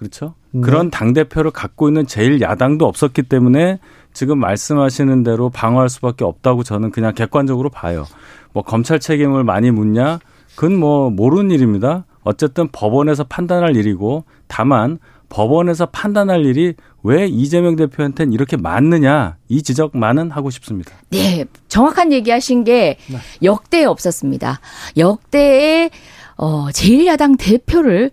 [0.01, 0.33] 그렇죠?
[0.49, 0.61] 네.
[0.61, 3.77] 그런 당 대표를 갖고 있는 제1야당도 없었기 때문에
[4.13, 8.07] 지금 말씀하시는 대로 방어할 수밖에 없다고 저는 그냥 객관적으로 봐요.
[8.51, 10.17] 뭐 검찰 책임을 많이 묻냐?
[10.55, 12.05] 그건 뭐 모르는 일입니다.
[12.23, 14.97] 어쨌든 법원에서 판단할 일이고 다만
[15.29, 16.73] 법원에서 판단할 일이
[17.03, 20.93] 왜 이재명 대표한테는 이렇게 많느냐 이 지적만은 하고 싶습니다.
[21.11, 23.17] 네, 정확한 얘기하신 게 네.
[23.43, 24.59] 역대에 없었습니다.
[24.97, 25.91] 역대에
[26.37, 28.09] 어 제1야당 대표를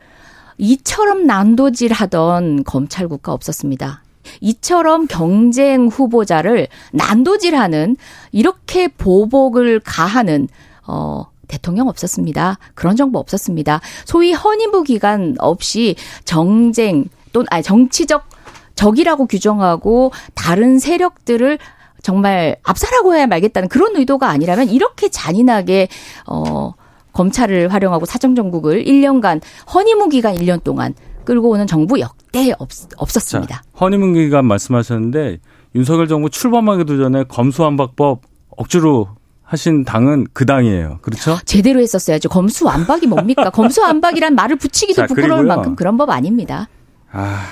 [0.59, 4.03] 이처럼 난도질하던 검찰 국가 없었습니다.
[4.41, 7.97] 이처럼 경쟁 후보자를 난도질하는
[8.33, 10.49] 이렇게 보복을 가하는
[10.87, 12.59] 어 대통령 없었습니다.
[12.75, 13.81] 그런 정부 없었습니다.
[14.05, 18.29] 소위 허니무 기간 없이 정쟁 또는 아니 정치적
[18.75, 21.59] 적이라고 규정하고 다른 세력들을
[22.03, 25.89] 정말 압살하고 해야 말겠다는 그런 의도가 아니라면 이렇게 잔인하게
[26.27, 26.75] 어
[27.19, 29.41] 검찰을 활용하고 사정정국을 1년간
[29.75, 30.95] 허니무 기간 1년 동안
[31.25, 33.57] 끌고 오는 정부 역대 없, 없었습니다.
[33.57, 35.39] 자, 허니문 기간 말씀하셨는데
[35.75, 38.23] 윤석열 정부 출범하기도 전에 검수완박법
[38.57, 39.09] 억지로
[39.43, 40.99] 하신 당은 그 당이에요.
[41.03, 41.39] 그렇죠?
[41.45, 42.29] 제대로 했었어야죠.
[42.29, 43.51] 검수완박이 뭡니까?
[43.51, 46.69] 검수완박이란 말을 붙이기도 자, 부끄러울 만큼 그런 법 아닙니다.
[47.11, 47.47] 아,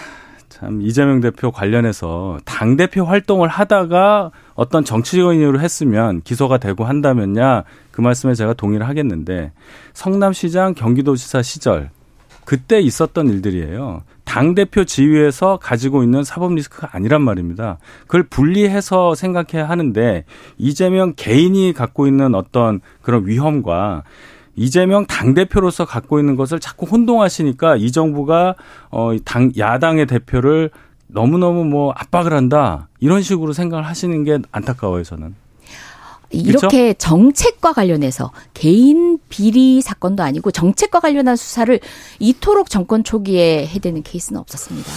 [0.59, 7.65] 참 이재명 대표 관련해서 당 대표 활동을 하다가 어떤 정치적 인유를 했으면 기소가 되고 한다면야
[7.91, 9.53] 그 말씀에 제가 동의를 하겠는데
[9.93, 11.91] 성남시장 경기도지사 시절
[12.47, 14.03] 그때 있었던 일들이에요.
[14.25, 17.77] 당 대표 지위에서 가지고 있는 사법 리스크가 아니란 말입니다.
[18.03, 20.25] 그걸 분리해서 생각해야 하는데
[20.57, 24.05] 이재명 개인이 갖고 있는 어떤 그런 위험과
[24.57, 28.55] 이재명 당 대표로서 갖고 있는 것을 자꾸 혼동하시니까 이 정부가
[28.91, 30.71] 어 당 야당의 대표를
[31.09, 35.35] 너무너무 뭐 압박을 한다 이런 식으로 생각을 하시는 게 안타까워요 저는.
[36.31, 36.99] 이렇게 그렇죠?
[36.99, 41.79] 정책과 관련해서 개인 비리 사건도 아니고 정책과 관련한 수사를
[42.19, 44.91] 이토록 정권 초기에 해대는 케이스는 없었습니다.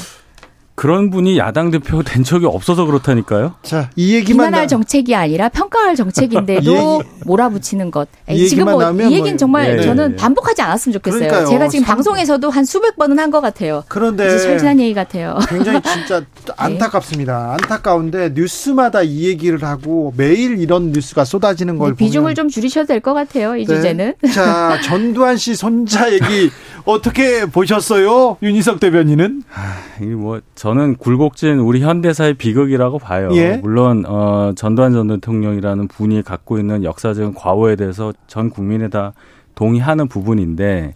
[0.79, 3.55] 그런 분이 야당 대표 된 적이 없어서 그렇다니까요.
[3.63, 4.67] 자, 이 얘기만 비난할 나...
[4.67, 7.09] 정책이 아니라 평가할 정책인데도 얘기...
[7.25, 8.07] 몰아붙이는 것.
[8.29, 9.37] 이 지금 뭐 이 얘기는 뭐...
[9.37, 9.83] 정말 네.
[9.83, 11.19] 저는 반복하지 않았으면 좋겠어요.
[11.19, 11.47] 그러니까요.
[11.47, 11.95] 제가 지금 참...
[11.97, 13.83] 방송에서도 한 수백 번은 한 것 같아요.
[13.89, 15.37] 그런데 철진한 얘기 같아요.
[15.49, 16.25] 굉장히 진짜 네.
[16.55, 17.57] 안타깝습니다.
[17.61, 23.57] 안타까운데 뉴스마다 이 얘기를 하고 매일 이런 뉴스가 쏟아지는 걸 비중을 좀 줄이셔도 될것 같아요.
[23.57, 23.75] 이 네.
[23.75, 24.13] 주제는.
[24.33, 26.49] 자, 전두환 씨 손자 얘기
[26.85, 28.37] 어떻게 보셨어요?
[28.41, 29.43] 윤희석 대변인은?
[29.53, 33.29] 아, 이뭐 저는 굴곡진 우리 현대사의 비극이라고 봐요.
[33.33, 33.57] 예?
[33.57, 39.13] 물론 어, 전두환 전 대통령이라는 분이 갖고 있는 역사적인 과오에 대해서 전 국민이 다
[39.55, 40.95] 동의하는 부분인데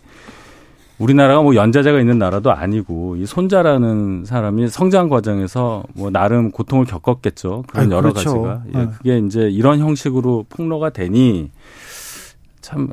[1.00, 7.64] 우리나라가 뭐 연자제가 있는 나라도 아니고 이 손자라는 사람이 성장 과정에서 뭐 나름 고통을 겪었겠죠.
[7.68, 8.42] 그런 아, 여러 그렇죠.
[8.44, 8.64] 가지가.
[8.74, 8.90] 예, 네.
[8.98, 11.52] 그게 이제 이런 형식으로 폭로가 되니
[12.62, 12.90] 참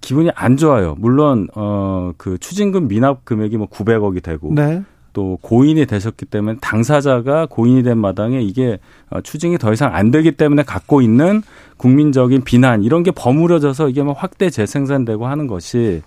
[0.00, 0.96] 기분이 안 좋아요.
[0.98, 4.82] 물론 어 그 추징금 미납 금액이 뭐 900억이 되고 네.
[5.12, 8.78] 또 고인이 되셨기 때문에 당사자가 고인이 된 마당에 이게
[9.10, 11.42] 어, 추징이 더 이상 안 되기 때문에 갖고 있는
[11.76, 16.02] 국민적인 비난 이런 게 버무려져서 이게 뭐 확대 재생산되고 하는 것이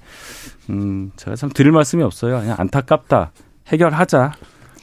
[0.69, 2.39] 음 제가 참 드릴 말씀이 없어요.
[2.39, 3.31] 그냥 안타깝다.
[3.67, 4.33] 해결하자.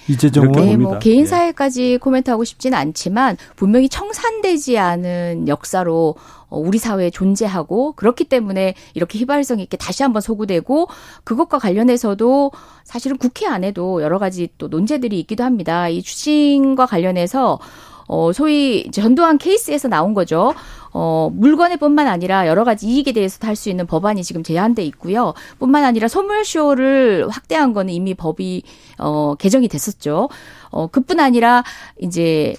[0.08, 1.26] 이재정은 네, 뭐 개인 예.
[1.26, 6.16] 사회까지 코멘트하고 싶지는 않지만 분명히 청산되지 않은 역사로
[6.48, 10.88] 어, 우리 사회에 존재하고 그렇기 때문에 이렇게 휘발성 있게 다시 한번 소구되고
[11.24, 12.50] 그것과 관련해서도
[12.84, 15.88] 사실은 국회 안에도 여러 가지 또 논제들이 있기도 합니다.
[15.88, 17.60] 이 추징과 관련해서
[18.12, 20.52] 어, 소위 전두환 케이스에서 나온 거죠.
[20.92, 25.32] 어, 물건에 뿐만 아니라 여러 가지 이익에 대해서도 할 수 있는 법안이 지금 제한돼 있고요.
[25.60, 28.64] 뿐만 아니라 소멸쇼를 확대한 거는 이미 법이,
[28.98, 30.28] 어, 개정이 됐었죠.
[30.70, 31.62] 어, 그뿐 아니라
[32.00, 32.56] 이제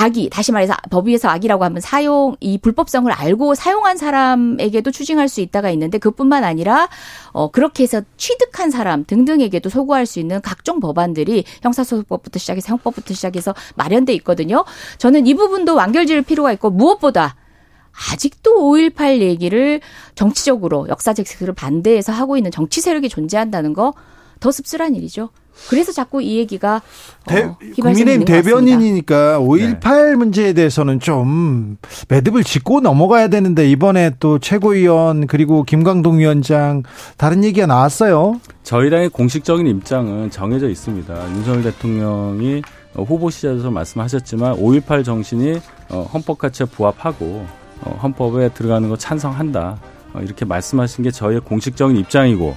[0.00, 5.70] 악이 다시 말해서 법위에서 악이라고 하면 사용 이 불법성을 알고 사용한 사람에게도 추징할 수 있다가
[5.70, 6.88] 있는데 그뿐만 아니라
[7.32, 13.54] 어 그렇게 해서 취득한 사람 등등에게도 소구할 수 있는 각종 법안들이 형사소송법부터 시작해서 형법부터 시작해서
[13.76, 14.64] 마련돼 있거든요.
[14.96, 17.36] 저는 이 부분도 완결지을 필요가 있고 무엇보다
[18.12, 19.80] 아직도 5.18 얘기를
[20.14, 23.92] 정치적으로 역사적 색을 반대해서 하고 있는 정치 세력이 존재한다는 거
[24.40, 25.28] 더 씁쓸한 일이죠.
[25.68, 26.82] 그래서 자꾸 이 얘기가
[27.26, 30.16] 대, 어, 국민의힘 대변인이니까 5.18 네.
[30.16, 31.76] 문제에 대해서는 좀
[32.08, 36.82] 매듭을 짚고 넘어가야 되는데 이번에 또 최고위원 그리고 김광동 위원장
[37.16, 38.40] 다른 얘기가 나왔어요.
[38.62, 41.30] 저희 당의 공식적인 입장은 정해져 있습니다.
[41.36, 42.62] 윤석열 대통령이
[42.94, 47.46] 후보 시절에서 말씀하셨지만 5.18 정신이 어, 헌법 가치에 부합하고
[47.82, 49.78] 어, 헌법에 들어가는 거 찬성한다.
[50.12, 52.56] 어, 이렇게 말씀하신 게 저희의 공식적인 입장이고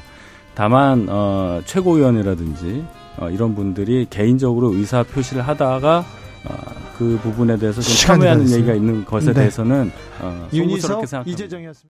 [0.55, 2.85] 다만 어, 최고위원이라든지
[3.17, 6.05] 어, 이런 분들이 개인적으로 의사 표시를 하다가
[6.45, 6.55] 어,
[6.97, 9.33] 그 부분에 대해서 좀 참여하는 얘기가 있는 것에 네.
[9.33, 9.91] 대해서는
[10.21, 11.23] 어, 생각합니다.
[11.25, 11.93] 이재정이었습니다.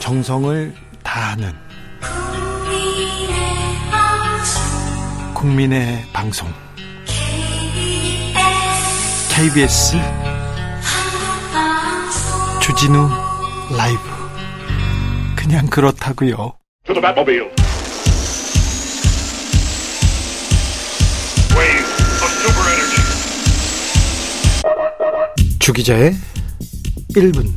[0.00, 0.72] 정성을
[1.02, 1.52] 다하는
[5.34, 6.48] 국민의 방송
[9.34, 9.96] KBS
[12.66, 13.08] 주진우
[13.78, 14.00] 라이브
[15.36, 16.54] 그냥 그렇다고요.
[25.60, 26.12] 주기자의
[27.14, 27.52] 1분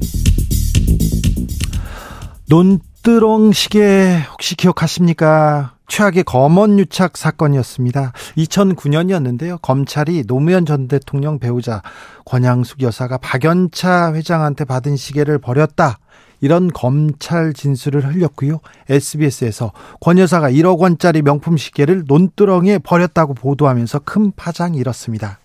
[2.47, 5.78] 논두렁 시계 혹시 기억하십니까?
[5.89, 8.13] 최악의 검언 유착 사건이었습니다.
[8.37, 9.61] 2009년이었는데요.
[9.61, 11.81] 검찰이 노무현 전 대통령 배우자
[12.25, 15.99] 권양숙 여사가 박연차 회장한테 받은 시계를 버렸다.
[16.41, 18.59] 이런 검찰 진술을 흘렸고요.
[18.87, 25.39] SBS에서 권 여사가 1억 원짜리 명품 시계를 논두렁에 버렸다고 보도하면서 큰 파장이 일었습니다.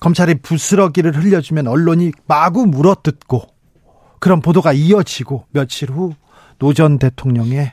[0.00, 3.42] 검찰이 부스러기를 흘려주면 언론이 마구 물어뜯고
[4.18, 6.12] 그런 보도가 이어지고 며칠 후
[6.60, 7.72] 노 전 대통령의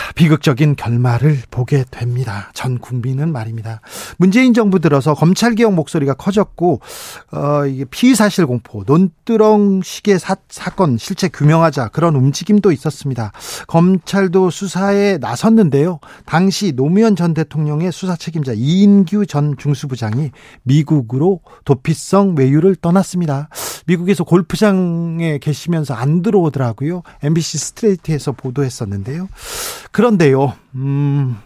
[0.15, 2.51] 비극적인 결말을 보게 됩니다.
[2.53, 3.81] 전 국민은 말입니다.
[4.17, 6.81] 문재인 정부 들어서 검찰 개혁 목소리가 커졌고
[7.31, 13.31] 어 이게 피의 사실 공포, 논두렁 시계 사, 사건 실체 규명하자 그런 움직임도 있었습니다.
[13.67, 15.99] 검찰도 수사에 나섰는데요.
[16.25, 20.31] 당시 노무현 전 대통령의 수사 책임자 이인규 전 중수부장이
[20.63, 23.49] 미국으로 도피성 외유를 떠났습니다.
[23.87, 27.03] 미국에서 골프장에 계시면서 안 들어오더라고요.
[27.23, 29.27] MBC 스트레이트에서 보도했었는데요.
[29.91, 31.37] 그 런데요, 음,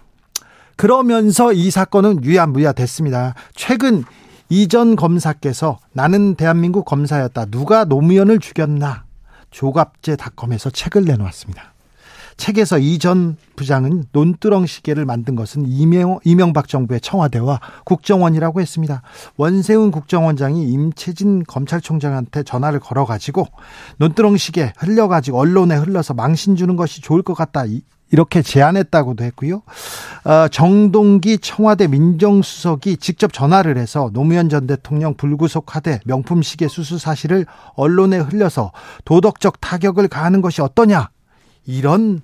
[0.76, 3.34] 그러면서 이 사건은 유야무야 됐습니다.
[3.54, 4.04] 최근
[4.50, 7.46] 이전 검사께서 나는 대한민국 검사였다.
[7.46, 9.06] 누가 노무현을 죽였나?
[9.52, 11.74] 조갑제닷컴에서 책을 내놓았습니다.
[12.38, 19.02] 책에서 이전 부장은 논두렁 시계를 만든 것은 이명, 이명박 정부의 청와대와 국정원이라고 했습니다.
[19.38, 23.48] 원세훈 국정원장이 임채진 검찰총장한테 전화를 걸어가지고
[23.98, 27.66] 논두렁 시계 흘려가지고 언론에 흘러서 망신 주는 것이 좋을 것 같다.
[27.66, 27.82] 이
[28.12, 29.64] 렇게 제안했다고도 했고요.
[30.24, 37.46] 어, 정동기 청와대 민정수석이 직접 전화를 해서 노무현 전 대통령 불구속하되 명품 시계 수수 사실을
[37.74, 38.72] 언론에 흘려서
[39.06, 41.10] 도덕적 타격을 가하는 것이 어떠냐
[41.66, 42.22] 이런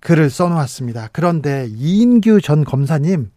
[0.00, 1.08] 글을 써놓았습니다.
[1.12, 3.30] 그런데 이인규 전 검사님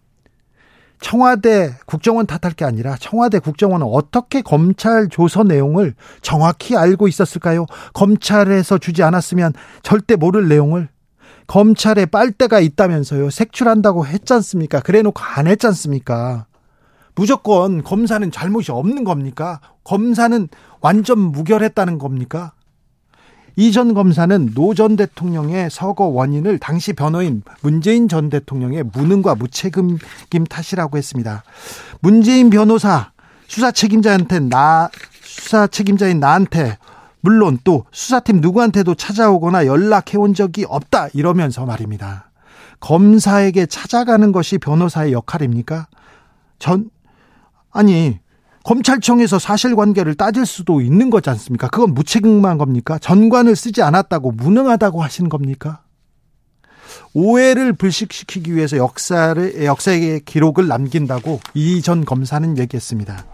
[1.01, 7.65] 청와대 국정원 탓할 게 아니라 청와대 국정원은 어떻게 검찰 조서 내용을 정확히 알고 있었을까요?
[7.93, 10.89] 검찰에서 주지 않았으면 절대 모를 내용을
[11.49, 13.31] 검찰에 빨대가 있다면서요.
[13.31, 14.79] 색출한다고 했지 않습니까?
[14.81, 16.45] 그래 놓고 안 했지 않습니까?
[17.15, 19.59] 무조건 검사는 잘못이 없는 겁니까?
[19.83, 20.47] 검사는
[20.79, 22.53] 완전 무결했다는 겁니까?
[23.55, 29.97] 이전 검사는 노 전 대통령의 서거 원인을 당시 변호인 문재인 전 대통령의 무능과 무책임
[30.47, 31.43] 탓이라고 했습니다.
[31.99, 33.11] 문재인 변호사
[33.47, 34.89] 수사 책임자한테 나
[35.23, 36.77] 수사 책임자인 나한테
[37.21, 42.31] 물론 또 수사팀 누구한테도 찾아오거나 연락해 온 적이 없다 이러면서 말입니다.
[42.79, 45.87] 검사에게 찾아가는 것이 변호사의 역할입니까?
[46.59, 46.89] 전
[47.71, 48.19] 아니
[48.63, 51.67] 검찰청에서 사실관계를 따질 수도 있는 거지 않습니까?
[51.69, 52.97] 그건 무책임한 겁니까?
[52.99, 55.81] 전관을 쓰지 않았다고 무능하다고 하신 겁니까?
[57.13, 63.25] 오해를 불식시키기 위해서 역사를 역사의 기록을 남긴다고 이 전 검사는 얘기했습니다.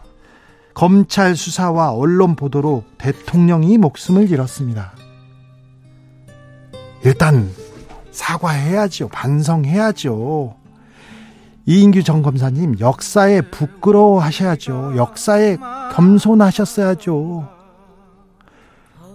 [0.76, 4.92] 검찰 수사와 언론 보도로 대통령이 목숨을 잃었습니다.
[7.04, 7.50] 일단
[8.12, 9.08] 사과해야죠.
[9.08, 10.56] 반성해야죠.
[11.66, 14.94] 이인규 전 검사님 역사에 부끄러워하셔야죠.
[14.98, 15.58] 역사에
[15.94, 17.50] 겸손하셨어야죠.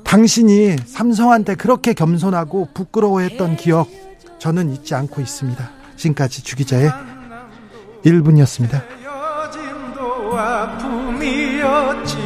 [0.03, 3.89] 당신이 삼성한테 그렇게 겸손하고 부끄러워했던 기억
[4.39, 5.71] 저는 잊지 않고 있습니다.
[5.97, 6.91] 지금까지 주기자의
[8.05, 9.00] 1분이었습니다.
[11.71, 12.17] 그랬지.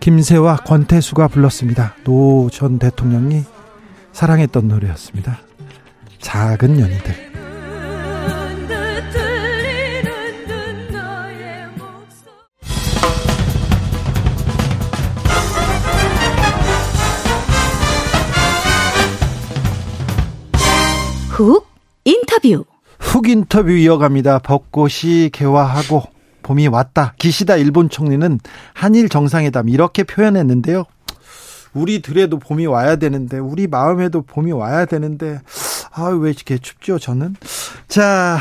[0.00, 1.94] 김세와 권태수가 불렀습니다.
[2.04, 3.44] 노 전 대통령이
[4.12, 5.38] 사랑했던 노래였습니다.
[6.20, 7.30] 작은 연인들.
[21.30, 21.66] 훅
[22.04, 22.64] 인터뷰
[22.98, 24.40] 훅 인터뷰 이어갑니다.
[24.40, 26.02] 벚꽃이 개화하고
[26.50, 27.14] 봄이 왔다.
[27.16, 28.40] 기시다 일본 총리는
[28.74, 30.82] 한일 정상회담 이렇게 표현했는데요.
[31.74, 35.40] 우리들에도 봄이 와야 되는데 우리 마음에도 봄이 와야 되는데
[35.92, 37.36] 아왜 이렇게 춥죠 저는
[37.86, 38.40] 자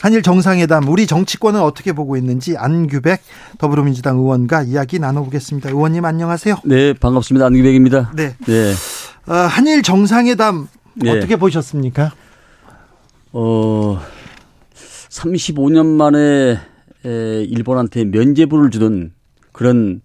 [0.00, 3.20] 한일 정상회담 우리 정치권은 어떻게 보고 있는지 안규백
[3.58, 5.68] 더불어민주당 의원과 이야기 나눠보겠습니다.
[5.68, 6.60] 의원님 안녕하세요.
[6.64, 8.12] 네 반갑습니다 안규백입니다.
[8.14, 8.36] 네.
[8.46, 8.72] 네.
[9.26, 11.10] 어, 한일 정상회담 네.
[11.10, 12.14] 어떻게 보셨습니까?
[13.32, 14.00] 어
[15.10, 16.73] 35년 만에
[17.08, 19.12] 일본한테 면제부를 주던
[19.52, 20.00] 그런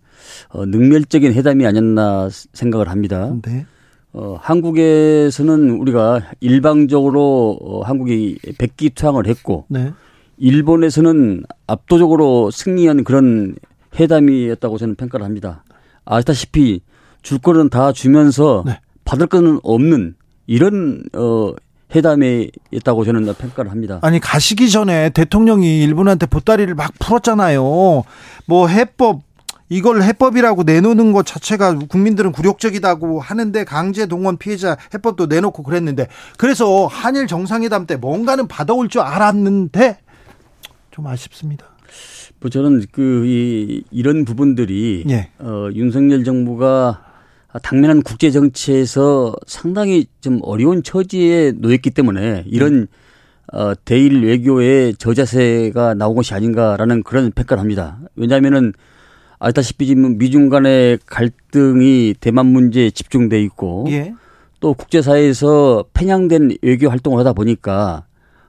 [0.49, 3.33] 어, 능멸적인 회담이 아니었나 생각을 합니다.
[3.43, 3.65] 네.
[4.11, 9.93] 어, 한국에서는 우리가 일방적으로 어, 한국이 백기투항을 했고 네.
[10.37, 13.55] 일본에서는 압도적으로 승리한 그런
[13.99, 15.63] 회담이었다고 저는 평가를 합니다.
[16.05, 16.81] 아시다시피
[17.21, 18.79] 줄 거는 다 주면서 네.
[19.05, 20.15] 받을 거는 없는
[20.47, 21.53] 이런 어
[21.95, 23.99] 회담이 있다고 저는 평가를 합니다.
[24.01, 28.03] 아니 가시기 전에 대통령이 일본한테 보따리를 막 풀었잖아요.
[28.45, 29.21] 뭐 해법
[29.69, 36.87] 이걸 해법이라고 내놓는 것 자체가 국민들은 굴욕적이다고 하는데 강제 동원 피해자 해법도 내놓고 그랬는데 그래서
[36.87, 39.99] 한일 정상회담 때 뭔가는 받아올 줄 알았는데
[40.91, 41.65] 좀 아쉽습니다.
[42.39, 45.29] 뭐 저는 그 이 이런 부분들이 예.
[45.39, 47.03] 어 윤석열 정부가
[47.57, 52.87] 당면한 국제 정치에서 상당히 좀 어려운 처지에 놓였기 때문에 이런
[53.51, 57.97] 어 대일 외교의 저자세가 나온 것이 아닌가라는 그런 평가를 합니다.
[58.15, 58.73] 왜냐하면은
[59.39, 64.13] 알다시피 지금 미중 간의 갈등이 대만 문제에 집중돼 있고 예.
[64.59, 68.05] 또 국제사회에서 편향된 외교 활동을 하다 보니까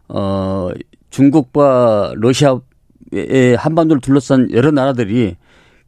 [0.08, 0.68] 어
[1.08, 5.36] 중국과 러시아의 한반도를 둘러싼 여러 나라들이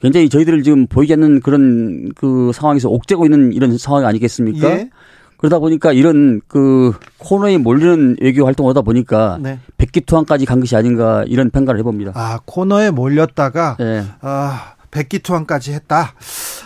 [0.02, 4.68] 굉장히 저희들을 지금 보이지 않는 그런 그 상황에서 옥죄고 있는 이런 상황이 아니겠습니까?
[4.68, 4.90] 예.
[5.36, 9.58] 그러다 보니까 이런 그 코너에 몰리는 외교 활동을 하다 보니까 네.
[9.78, 12.12] 백기투항까지 간 것이 아닌가 이런 평가를 해봅니다.
[12.14, 14.04] 아 코너에 몰렸다가 네.
[14.20, 16.14] 아 백기투항까지 했다.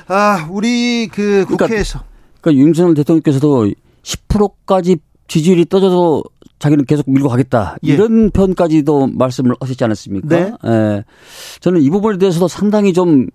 [0.08, 2.00] 아, 우리 그 그러니까 국회에서.
[2.00, 3.70] 그러니까, 그러니까 윤석열 대통령께서도
[4.02, 6.24] 10%까지 지지율이 떨어져도
[6.58, 7.76] 자기는 계속 밀고 가겠다.
[7.86, 7.92] 예.
[7.92, 10.28] 이런 편까지도 말씀을 하셨지 않았습니까?
[10.28, 10.52] 네.
[10.66, 11.04] 예.
[11.60, 13.26] 저는 이 부분에 대해서도 상당히 좀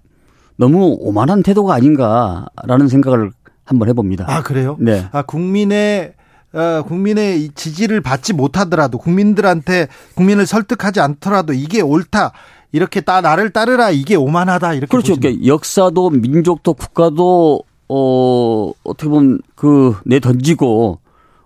[0.58, 3.32] 너무 오만한 태도가 아닌가라는 생각을
[3.64, 4.26] 한번 해봅니다.
[4.28, 4.78] 아, 그래요?
[4.80, 5.06] 네.
[5.12, 6.14] 아, 국민의
[6.54, 12.34] 어, 국민의 지지를 받지 못하더라도 국민들한테 국민을 설득하지 않더라도 이게 옳다.
[12.74, 15.16] 이렇게 따 나를 따르라 이게 오만하다 이렇게 그렇죠.
[15.18, 21.00] 그러니까 역사도 민족도 국가도 어 어떻게 보면 그 내 던지고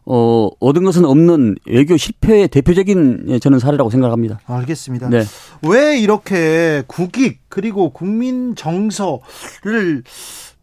[0.06, 4.40] 어 얻은 것은 없는 외교 실패의 대표적인 예, 저는 사례라고 생각합니다.
[4.46, 5.10] 알겠습니다.
[5.10, 5.24] 네.
[5.64, 10.04] 왜 이렇게 국익 그리고 국민 정서를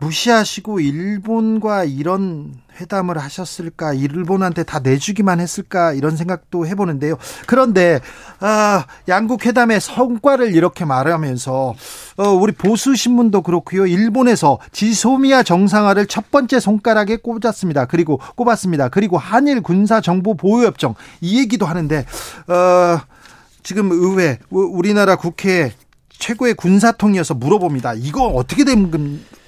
[0.03, 3.93] 무시하시고 일본과 이런 회담을 하셨을까?
[3.93, 5.93] 일본한테 다 내주기만 했을까?
[5.93, 7.17] 이런 생각도 해보는데요.
[7.47, 8.01] 그런데
[8.41, 11.75] 아, 양국 회담의 성과를 이렇게 말하면서
[12.17, 13.87] 어, 우리 보수 신문도 그렇고요.
[13.87, 17.87] 일본에서 지소미아 정상화를 첫 번째 손가락에 꼽았습니다.
[17.87, 18.89] 그리고 꼽았습니다.
[18.89, 22.05] 그리고 한일 군사 정보 보호 협정 이 얘기도 하는데
[22.49, 23.01] 어,
[23.63, 25.73] 지금 의회 우리나라 국회
[26.19, 27.95] 최고의 군사통이어서 물어봅니다.
[27.95, 28.91] 이거 어떻게 된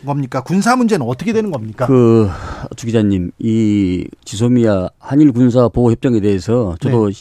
[0.04, 0.42] 겁니까?
[0.42, 1.86] 군사 문제는 어떻게 되는 겁니까?
[1.86, 2.28] 그,
[2.76, 7.14] 주 기자님, 이 지소미아 한일 군사 보호 협정에 대해서 저도 네.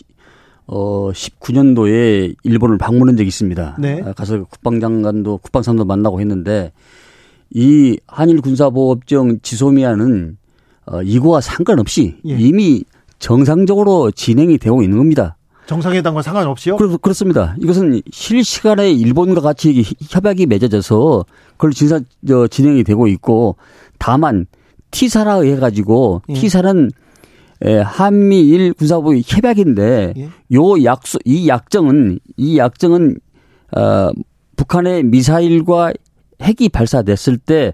[0.65, 3.77] 어 19년도에 일본을 방문한 적이 있습니다.
[3.79, 4.01] 네.
[4.05, 6.71] 아, 가서 국방장관도 국방상도 만나고 했는데
[7.49, 10.37] 이 한일 군사 보호 협정 지소미아는
[10.85, 12.37] 어 이거와 상관없이 예.
[12.39, 12.83] 이미
[13.19, 15.37] 정상적으로 진행이 되고 있는 겁니다.
[15.65, 16.77] 정상회담과 상관없이요?
[16.77, 17.55] 그렇, 그렇습니다.
[17.61, 23.55] 이것은 실시간에 일본과 같이 협약이 맺어져서 그걸 진사, 저, 진행이 되고 있고
[23.97, 24.45] 다만
[24.91, 26.33] T사라 해가지고 예.
[26.33, 26.91] T사는
[27.63, 30.29] 에, 한미일 군사부 협약인데 예.
[30.53, 33.17] 요 약수 이 약정은 이 약정은
[33.75, 34.11] 어
[34.55, 35.93] 북한의 미사일과
[36.41, 37.73] 핵이 발사됐을 때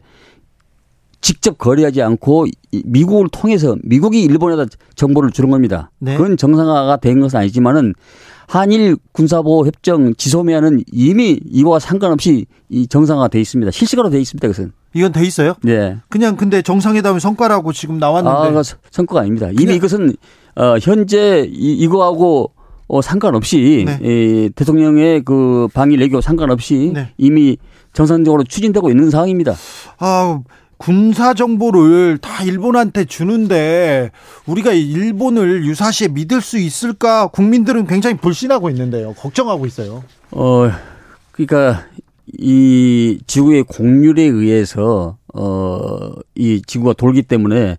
[1.22, 2.45] 직접 거래하지 않고
[2.86, 4.65] 미국을 통해서 미국이 일본에다
[4.95, 5.91] 정보를 주는 겁니다.
[5.99, 6.15] 네.
[6.15, 7.93] 그건 정상화가 된 것은 아니지만은
[8.47, 13.72] 한일 군사보호 협정 지소미아는 이미 이거와 상관없이 이 정상화가 돼 있습니다.
[13.72, 14.47] 실시간으로 돼 있습니다.
[14.47, 14.72] 그것은.
[14.95, 15.53] 이건 돼 있어요?
[15.61, 15.97] 네.
[16.09, 18.57] 그냥 근데 정상회담의 성과라고 지금 나왔는데.
[18.57, 19.49] 아, 성과가 아닙니다.
[19.51, 20.15] 이미 이것은
[20.55, 22.51] 어 현재 이, 이거하고
[22.88, 23.99] 어 상관없이 네.
[24.01, 27.13] 이 대통령의 그 방일 외교 상관없이 네.
[27.20, 27.57] 이미
[27.93, 29.53] 정상적으로 추진되고 있는 상황입니다.
[29.99, 30.39] 아,
[30.80, 34.11] 군사 정보를 다 일본한테 주는데
[34.47, 39.13] 우리가 일본을 유사시에 믿을 수 있을까 국민들은 굉장히 불신하고 있는데요.
[39.13, 40.03] 걱정하고 있어요.
[40.32, 40.71] 어
[41.34, 41.86] 그러니까
[42.38, 47.77] 이 지구의 공률에 의해서 어이 지구가 돌기 때문에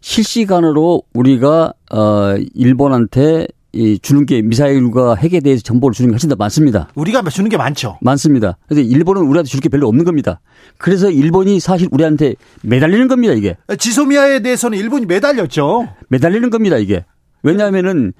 [0.00, 6.36] 실시간으로 우리가 어 일본한테 이 주는 게 미사일과 핵에 대해서 정보를 주는 게 훨씬 더
[6.36, 6.88] 많습니다.
[6.94, 7.98] 우리가 주는 게 많죠.
[8.02, 8.58] 많습니다.
[8.68, 10.40] 그래서 일본은 우리한테 줄 게 별로 없는 겁니다.
[10.76, 13.56] 그래서 일본이 사실 우리한테 매달리는 겁니다, 이게.
[13.78, 15.88] 지소미아에 대해서는 일본이 매달렸죠.
[16.08, 17.04] 매달리는 겁니다, 이게.
[17.42, 18.12] 왜냐하면은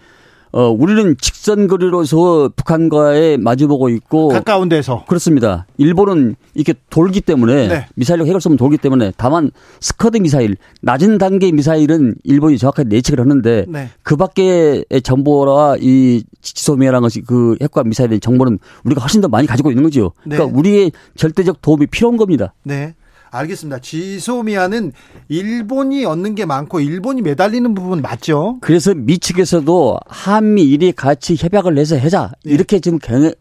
[0.53, 5.67] 어, 우리는 직선 거리로서 북한과의 마주보고 있고 가까운 데서 그렇습니다.
[5.79, 7.87] 일본은 이렇게 돌기 때문에 네.
[7.95, 9.51] 미사일로 쏘면 돌기 때문에 다만
[9.81, 13.89] 스커드 미사일 낮은 단계 미사일은 일본이 정확하게 예측을 하는데 네.
[14.03, 19.71] 그 밖의 정보와 이 지소미아라는 것이 그 핵과 미사일의 정보는 우리가 훨씬 더 많이 가지고
[19.71, 20.13] 있는 거죠.
[20.23, 20.53] 그러니까 네.
[20.59, 22.53] 우리의 절대적 도움이 필요한 겁니다.
[22.63, 22.95] 네.
[23.33, 23.79] 알겠습니다.
[23.81, 24.93] 지소미아는
[25.29, 28.59] 일본이 얻는 게 많고 일본이 매달리는 부분 맞죠?
[28.61, 32.53] 그래서 미 측에서도 한미일이 같이 협약을 해서 해자 네.
[32.53, 32.99] 이렇게 지금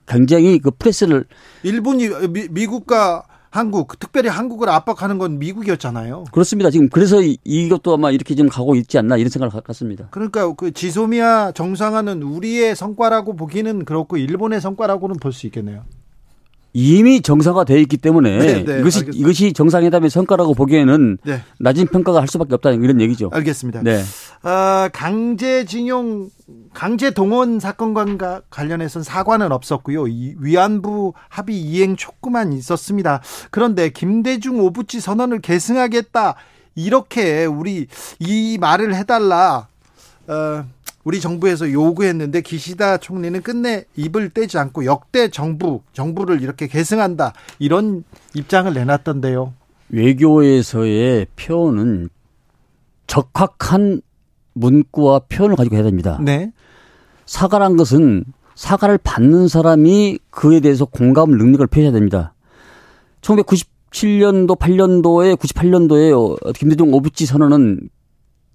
[0.08, 1.26] 굉장히 그 프레스를
[1.64, 2.10] 일본이
[2.52, 6.24] 미, 국과 한국, 특별히 한국을 압박하는 건 미국이었잖아요.
[6.32, 6.70] 그렇습니다.
[6.70, 10.08] 지금 그래서 이것도 아마 이렇게 좀 가고 있지 않나 이런 생각을 갖습니다.
[10.12, 15.84] 그러니까 그 지소미아 정상화는 우리의 성과라고 보기는 그렇고 일본의 성과라고는 볼 수 있겠네요.
[16.74, 19.12] 이미 정상화되어 있기 때문에 네, 네, 이것이 알겠습니다.
[19.18, 21.42] 이것이 정상회담의 성과라고 보기에는 네.
[21.60, 23.30] 낮은 평가가 할 수밖에 없다는 이런 얘기죠.
[23.34, 23.82] 알겠습니다.
[23.84, 24.02] 네.
[24.44, 26.30] 어, 강제징용
[26.74, 30.08] 강제 동원 사건과 관련해서는 사과는 없었고요.
[30.08, 33.22] 이 위안부 합의 이행 촉구만 있었습니다.
[33.52, 36.36] 그런데 김대중 오부치 선언을 계승하겠다
[36.76, 37.88] 이렇게 우리
[38.20, 39.68] 이 말을 해달라.
[40.28, 40.66] 어,
[41.04, 48.04] 우리 정부에서 요구했는데 기시다 총리는 끝내 입을 떼지 않고 역대 정부 정부를 이렇게 계승한다 이런
[48.36, 49.54] 입장을 내놨던데요.
[49.90, 52.10] 외교에서의 표현은
[53.08, 54.02] 적확한
[54.54, 56.20] 문구와 표현을 가지고 해야 됩니다.
[56.22, 56.52] 네.
[57.26, 58.24] 사과란 것은
[58.56, 62.34] 사과를 받는 사람이 그에 대해서 공감 능력을 표해야 됩니다.
[63.22, 67.90] 1997년도, 8년도에, 98년도에 김대중 오부치 선언은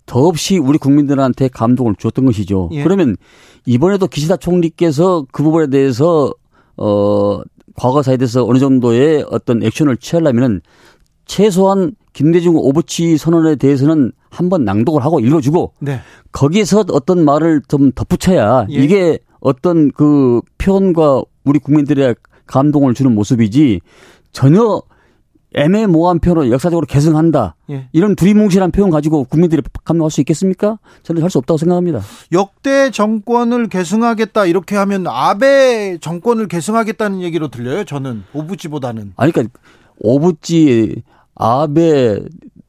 [0.07, 2.71] 더없이 우리 국민들한테 감동을 줬던 것이죠.
[2.73, 2.83] 예.
[2.83, 3.17] 그러면
[3.67, 6.33] 이번에도 기시다 총리께서 그 부분에 대해서
[6.77, 7.41] 어
[7.75, 10.61] 과거사에 대해서 어느 정도의 어떤 액션을 취하려면은
[11.27, 16.01] 최소한 김대중 오부치 선언에 대해서는 한번 낭독을 하고 읽어주고 네.
[16.33, 18.75] 거기에서 어떤 말을 좀 덧붙여야 예.
[18.75, 22.15] 이게 어떤 그 표현과 우리 국민들의
[22.47, 23.81] 감동을 주는 모습이지
[24.33, 24.81] 전혀
[25.57, 27.57] 애매모호한 표현을 역사적으로 계승한다.
[27.71, 27.89] 예.
[27.93, 30.79] 이런 두리뭉실한 표현 가지고 국민들이 감동할 수 있겠습니까?
[31.03, 32.01] 저는 할 수 없다고 생각합니다.
[32.33, 37.85] 역대 정권을 계승하겠다 이렇게 하면 아베 정권을 계승하겠다는 얘기로 들려요.
[37.85, 39.15] 저는 오부지보다는.
[39.17, 39.59] 아니 그러니까
[39.99, 41.03] 오부지
[41.35, 42.21] 아베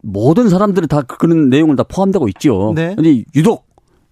[0.02, 2.72] 모든 사람들이 다 그런 내용을 다 포함되고 있죠.
[2.76, 2.96] 네.
[2.96, 3.66] 근데 유독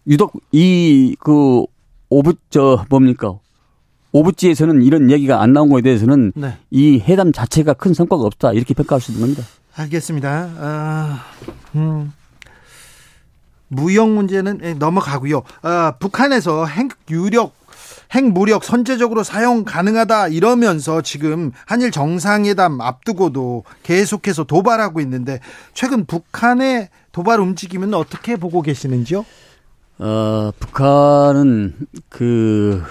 [0.08, 1.64] 유독 이 그
[2.10, 3.40] 오부 저 뭡니까
[4.16, 6.58] 오부지에서는 이런 얘기가 안 나온 거에 대해서는 네.
[6.72, 9.44] 이 회담 자체가 큰 성과가 없다 이렇게 평가할 수 있는 겁니다.
[9.76, 10.50] 알겠습니다.
[10.58, 11.26] 아,
[11.76, 12.14] 음.
[13.68, 15.44] 무역 문제는 예, 넘어가고요.
[15.64, 17.54] 아, 북한에서 핵 유력
[18.12, 25.42] 핵 무력 선제적으로 사용 가능하다 이러면서 지금 한일 정상회담 앞두고도 계속해서 도발하고 있는데
[25.74, 29.26] 최근 북한의 도발 움직임은 어떻게 보고 계시는지요?
[29.98, 31.74] 어, 북한은
[32.08, 32.82] 그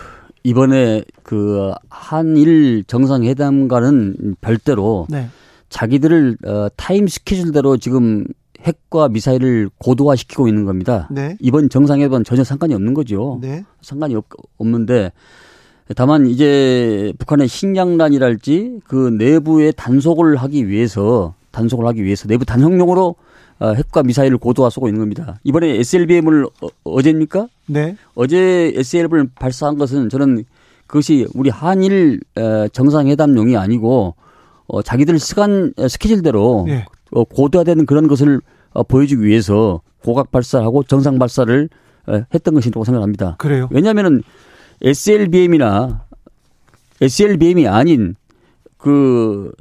[0.45, 5.29] 이번에 그 한일 정상회담과는 별도로 네.
[5.71, 8.27] 자기들을 어, 타임 스케줄대로 지금
[8.61, 11.09] 핵과 미사일을 고도화시키고 있는 겁니다.
[11.11, 11.37] 네.
[11.41, 13.39] 이번 정상회담은 전혀 상관이 없는 거죠.
[13.41, 13.65] 네.
[13.81, 14.27] 상관이 없,
[14.59, 15.13] 없는데
[15.97, 23.17] 다만 이제 북한의 식량난이랄지 그 내부의 단속을 하기 위해서 단속을 하기 위해서 내부 단속용으로 어,
[23.61, 25.39] 핵과 미사일을 고도화 쏘고 있는 겁니다.
[25.45, 26.47] 이번에 SLBM을
[26.85, 27.97] 어, 제입니까 네.
[28.15, 30.45] 어제 SLBM을 발사한 것은 저는
[30.87, 34.15] 그것이 우리 한일 어, 정상회담용이 아니고
[34.67, 36.85] 어, 자기들 시간 어, 스케줄대로 네.
[37.13, 38.41] 어, 고도화되는 그런 것을
[38.73, 41.69] 어, 보여주기 위해서 고각 발사하고 정상 발사를
[42.07, 43.37] 어, 했던 것이라고 생각합니다.
[43.39, 43.69] 그래요?
[43.71, 44.23] 왜냐하면은
[44.83, 46.05] SLBM이나
[47.01, 48.15] SLBM이 아닌
[48.77, 49.53] 그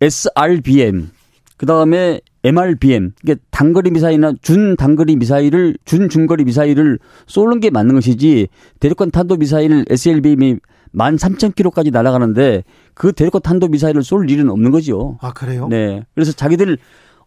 [0.00, 1.10] SRBM
[1.56, 7.94] 그 다음에 MRBM, 이게 단거리 미사일이나 준 단거리 미사일을 준 중거리 미사일을 쏘는 게 맞는
[7.96, 8.48] 것이지
[8.80, 10.56] 대륙간 탄도 미사일 SLBM이
[10.94, 12.64] 13,000km까지 날아가는데
[12.94, 15.18] 그 대륙간 탄도 미사일을 쏠 일은 없는 거죠.
[15.20, 15.68] 아 그래요?
[15.68, 16.04] 네.
[16.14, 16.78] 그래서 자기들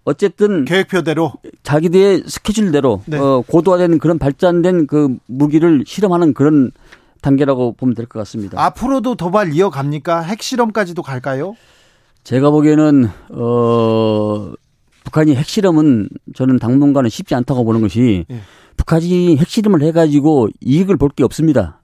[0.04, 3.18] 어쨌든 계획표대로 자기들의 스케줄대로 네.
[3.18, 6.72] 어, 고도화된 그런 발전된 그 무기를 실험하는 그런
[7.22, 8.62] 단계라고 보면 될 것 같습니다.
[8.62, 10.22] 앞으로도 도발 이어갑니까?
[10.24, 11.56] 핵실험까지도 갈까요?
[12.26, 14.52] 제가 보기에는 어
[15.04, 18.40] 북한이 핵실험은 저는 당분간은 쉽지 않다고 보는 것이 예.
[18.78, 21.80] 북한이 핵실험을 해가지고 이익을 볼 게 없습니다.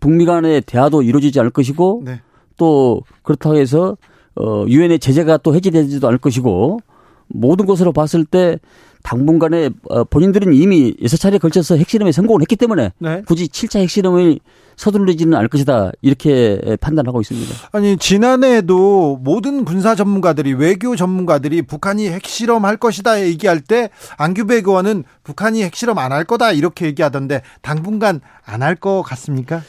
[0.00, 2.20] 북미 간의 대화도 이루어지지 않을 것이고 네.
[2.56, 3.96] 또 그렇다고 해서
[4.34, 6.80] 어 유엔의 제재가 또 해제되지도 않을 것이고
[7.28, 8.58] 모든 것으로 봤을 때
[9.02, 13.22] 당분간에 어, 본인들은 이미 여섯 차례 걸쳐서 핵실험에 성공을 했기 때문에 네.
[13.26, 14.38] 굳이 7차 핵실험을
[14.76, 17.54] 서두르지는 않을 것이다 이렇게 판단하고 있습니다.
[17.72, 25.62] 아니 지난해에도 모든 군사 전문가들이 외교 전문가들이 북한이 핵실험할 것이다 얘기할 때 안규백 의원은 북한이
[25.62, 29.62] 핵실험 안 할 거다 이렇게 얘기하던데 당분간 안 할 것 같습니까?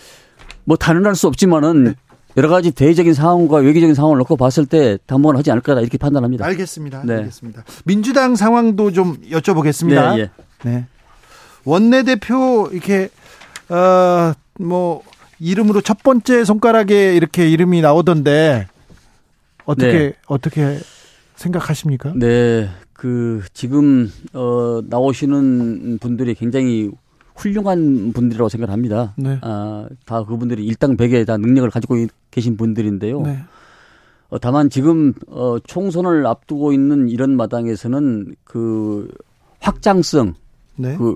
[0.66, 1.93] 뭐 단언할 수 없지만은 네.
[2.36, 6.43] 여러 가지 대외적인 상황과 외교적인 상황을 놓고 봤을 때 당분간 하지 않을 거다 이렇게 판단합니다.
[6.45, 7.04] 알겠습니다.
[7.06, 7.16] 네.
[7.18, 7.64] 알겠습니다.
[7.86, 10.16] 민주당 상황도 좀 여쭤보겠습니다.
[10.16, 10.22] 네.
[10.22, 10.30] 예.
[10.64, 10.86] 네.
[11.66, 13.10] 원내대표 이렇게
[13.70, 15.04] 어 뭐
[15.39, 18.68] 이름으로 첫 번째 손가락에 이렇게 이름이 나오던데
[19.66, 20.14] 어떻게 네.
[20.28, 20.80] 어떻게
[21.36, 22.14] 생각하십니까?
[22.16, 22.70] 네.
[22.93, 26.91] 그 지금 어 나오시는 분들이 굉장히
[27.36, 29.14] 훌륭한 분들이라고 생각합니다.
[29.18, 29.39] 네.
[29.41, 31.95] 아, 다 그분들이 일당백에 다 능력을 가지고
[32.32, 33.22] 계신 분들인데요.
[33.22, 33.39] 네.
[34.30, 39.12] 어, 다만 지금 어, 총선을 앞두고 있는 이런 마당에서는 그
[39.60, 40.34] 확장성,
[40.76, 40.95] 네.
[40.97, 41.16] 그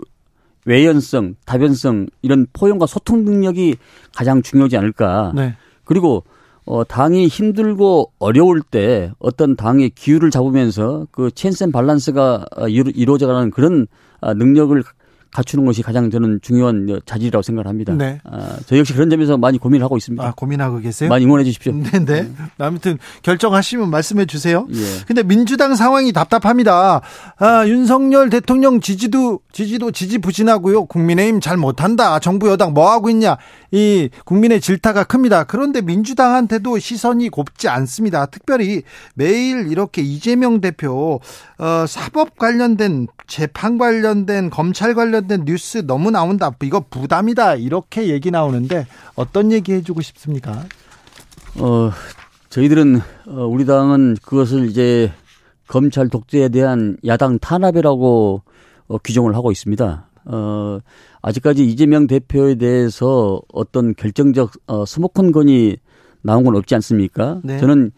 [0.67, 3.77] 외연성, 다변성 이런 포용과 소통 능력이
[4.13, 5.31] 가장 중요하지 않을까.
[5.33, 5.55] 네.
[5.85, 6.23] 그리고
[6.65, 13.87] 어, 당이 힘들고 어려울 때 어떤 당의 기율을 잡으면서 그 체인센 밸런스가 어, 이루어져가는 그런
[14.19, 14.83] 아, 능력을
[15.31, 17.93] 갖추는 것이 가장 저는 중요한 자질이라고 생각을 합니다.
[17.93, 18.19] 네.
[18.23, 20.25] 아, 저 역시 그런 점에서 많이 고민을 하고 있습니다.
[20.25, 21.09] 아, 고민하고 계세요?
[21.09, 21.73] 많이 응원해 주십시오.
[21.73, 22.05] 네, 네.
[22.05, 22.31] 네.
[22.57, 24.67] 아무튼 결정하시면 말씀해 주세요.
[24.71, 24.83] 예.
[25.05, 27.01] 근데 민주당 상황이 답답합니다.
[27.37, 30.85] 아, 윤석열 대통령 지지도 지지도 지지부진하고요.
[30.85, 32.19] 국민의힘 잘 못한다.
[32.19, 33.37] 정부 여당 뭐 하고 있냐.
[33.71, 35.43] 이 국민의 질타가 큽니다.
[35.43, 38.25] 그런데 민주당한테도 시선이 곱지 않습니다.
[38.27, 41.19] 특별히 매일 이렇게 이재명 대표
[41.57, 46.51] 어, 사법 관련된 재판 관련된 검찰 관련 된 뉴스 너무 나온다.
[46.61, 47.55] 이거 부담이다.
[47.55, 50.63] 이렇게 얘기 나오는데 어떤 얘기 해주고 싶습니까?
[51.59, 51.91] 어,
[52.49, 55.11] 저희들은 어, 우리 당은 그것을 이제
[55.67, 58.41] 검찰 독재에 대한 야당 탄압이라고
[58.87, 60.09] 어, 규정을 하고 있습니다.
[60.25, 60.79] 어,
[61.21, 65.77] 아직까지 이재명 대표에 대해서 어떤 결정적 어, 스모컨 건이
[66.21, 67.39] 나온 건 없지 않습니까?
[67.43, 67.59] 네.
[67.59, 67.91] 저는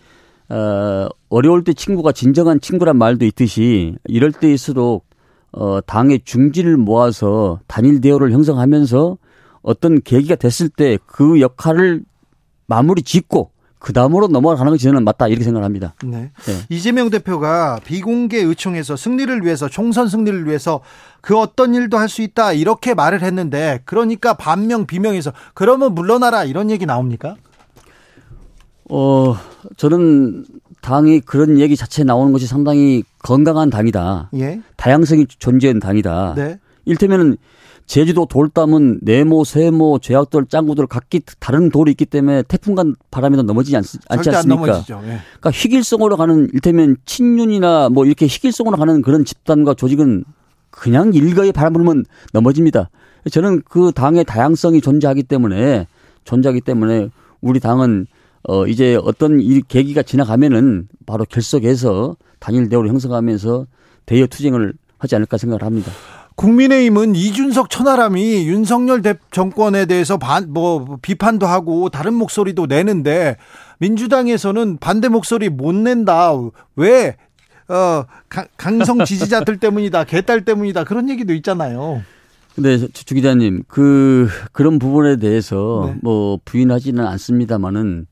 [0.50, 5.09] 어, 어려울 때 친구가 진정한 친구란 말도 있듯이 이럴 때일수록
[5.52, 9.18] 어, 당의 중지를 모아서 단일 대우를 형성하면서
[9.62, 12.04] 어떤 계기가 됐을 때 그 역할을
[12.68, 15.96] 마무리 짓고 그 다음으로 넘어가는 것이 저는 맞다 이렇게 생각합니다.
[16.04, 16.32] 네.
[16.46, 16.54] 네.
[16.70, 20.82] 이재명 대표가 비공개 의총에서 승리를 위해서 총선 승리를 위해서
[21.22, 26.70] 그 어떤 일도 할 수 있다 이렇게 말을 했는데 그러니까 반명 비명에서 그러면 물러나라 이런
[26.70, 27.36] 얘기 나옵니까?
[28.90, 29.36] 어
[29.78, 30.46] 저는
[30.82, 34.30] 당이 그런 얘기 자체 나오는 것이 상당히 건강한 당이다.
[34.36, 34.62] 예.
[34.78, 36.34] 다양성이 존재하는 당이다.
[36.36, 36.60] 네.
[36.86, 37.38] 일테면은
[37.86, 43.84] 제주도 돌담은 네모, 세모, 죄악돌, 짱구들 각기 다른 돌이 있기 때문에 태풍간 바람에도 넘어지지 않,
[44.10, 44.76] 않지 않습니까?
[44.76, 45.20] 안 예.
[45.40, 50.24] 그러니까 희길성으로 가는 일테면 친윤이나 뭐 이렇게 희길성으로 가는 그런 집단과 조직은
[50.70, 52.92] 그냥 일거에 바람 불면 넘어집니다.
[53.32, 55.88] 저는 그 당의 다양성이 존재하기 때문에
[56.26, 57.10] 존재하기 때문에
[57.42, 58.06] 우리 당은
[58.44, 63.66] 어 이제 어떤 이 계기가 지나가면은 바로 결석해서 단일 대우를 형성하면서
[64.06, 65.92] 대여 투쟁을 하지 않을까 생각을 합니다.
[66.36, 73.36] 국민의힘은 이준석 천하람이 윤석열 정권에 대해서 반, 뭐 비판도 하고 다른 목소리도 내는데
[73.80, 76.32] 민주당에서는 반대 목소리 못 낸다.
[76.78, 77.18] 왜?
[77.68, 78.06] 어,
[78.56, 80.06] 강성 지지자들 때문이다.
[80.06, 80.86] 개딸 때문이다.
[80.86, 82.04] 그런 얘기도 있잖아요.
[82.56, 86.00] 근데 주 기자님 그 그런 부분에 대해서 네.
[86.02, 88.08] 뭐 부인하지는 않습니다만은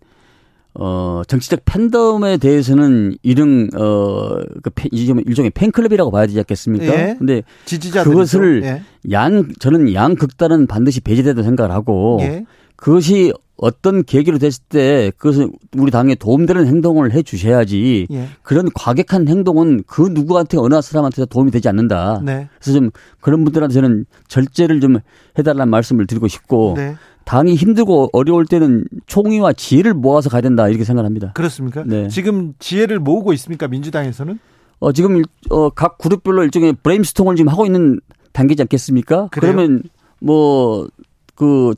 [0.79, 6.85] 어, 정치적 팬덤에 대해서는 이런, 어, 그 일종의 팬클럽이라고 봐야 되지 않겠습니까?
[6.85, 7.15] 예.
[7.17, 8.81] 근데 지지자들 그것을 예.
[9.11, 12.45] 양, 저는 양 극단은 반드시 배제되다 생각을 하고 예.
[12.75, 18.27] 그것이 어떤 계기로 됐을 때 그것은 우리 당에 도움되는 행동을 해 주셔야지 예.
[18.43, 22.21] 그런 과격한 행동은 그 누구한테 어느 사람한테도 도움이 되지 않는다.
[22.23, 22.47] 네.
[22.59, 24.97] 그래서 좀 그런 분들한테 저는 절제를 좀
[25.37, 26.95] 해달라는 말씀을 드리고 싶고 네.
[27.25, 31.33] 당이 힘들고 어려울 때는 총의와 지혜를 모아서 가야 된다 이렇게 생각합니다.
[31.33, 31.83] 그렇습니까?
[31.85, 32.07] 네.
[32.09, 34.39] 지금 지혜를 모으고 있습니까 민주당에서는?
[34.79, 37.99] 어 지금 어, 각 그룹별로 일종의 브레임스통을 지금 하고 있는
[38.31, 39.29] 단계지 않겠습니까?
[39.31, 39.53] 그래요?
[39.53, 39.83] 그러면
[40.19, 41.73] 뭐그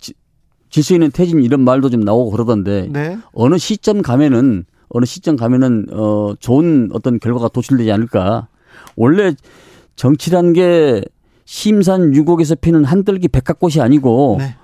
[0.69, 3.17] 질수 있는 퇴진 이런 말도 좀 나오고 그러던데 네.
[3.33, 8.47] 어느 시점 가면은 어느 시점 가면은 어 좋은 어떤 결과가 도출되지 않을까.
[8.95, 9.33] 원래
[9.95, 11.03] 정치란 게
[11.45, 14.55] 심산 유곡에서 피는 한들기 백합꽃이 아니고 네.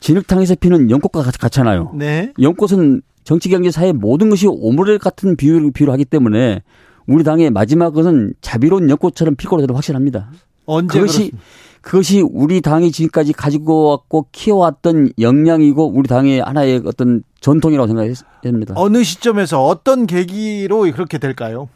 [0.00, 1.92] 진흙탕에서 피는 연꽃과 같잖아요.
[1.94, 2.32] 네.
[2.40, 6.62] 연꽃은 정치, 경제, 사회 모든 것이 오므레 같은 비율, 비율 하기 때문에
[7.06, 10.30] 우리 당의 마지막 것은 자비로운 연꽃처럼 필 거로 확실합니다.
[10.66, 11.38] 언제 그것이 그렇습니까?
[11.80, 18.74] 그것이 우리 당이 지금까지 가지고 왔고 키워왔던 역량이고 우리 당의 하나의 어떤 전통이라고 생각했습니다.
[18.76, 21.68] 어느 시점에서 어떤 계기로 그렇게 될까요?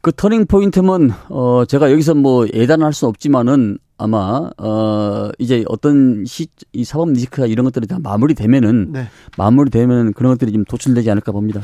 [0.00, 6.46] 그 터닝 포인트는 어 제가 여기서 뭐 예단할 수 없지만은 아마 어 이제 어떤 시
[6.72, 9.08] 이 사법 리스크가 이런 것들이 다 마무리되면은 네.
[9.38, 11.60] 마무리되면 그런 것들이 좀 도출되지 않을까 봅니다.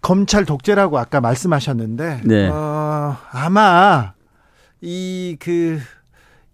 [0.00, 2.48] 검찰 독재라고 아까 말씀하셨는데 네.
[2.48, 4.12] 어, 아마
[4.86, 5.80] 이그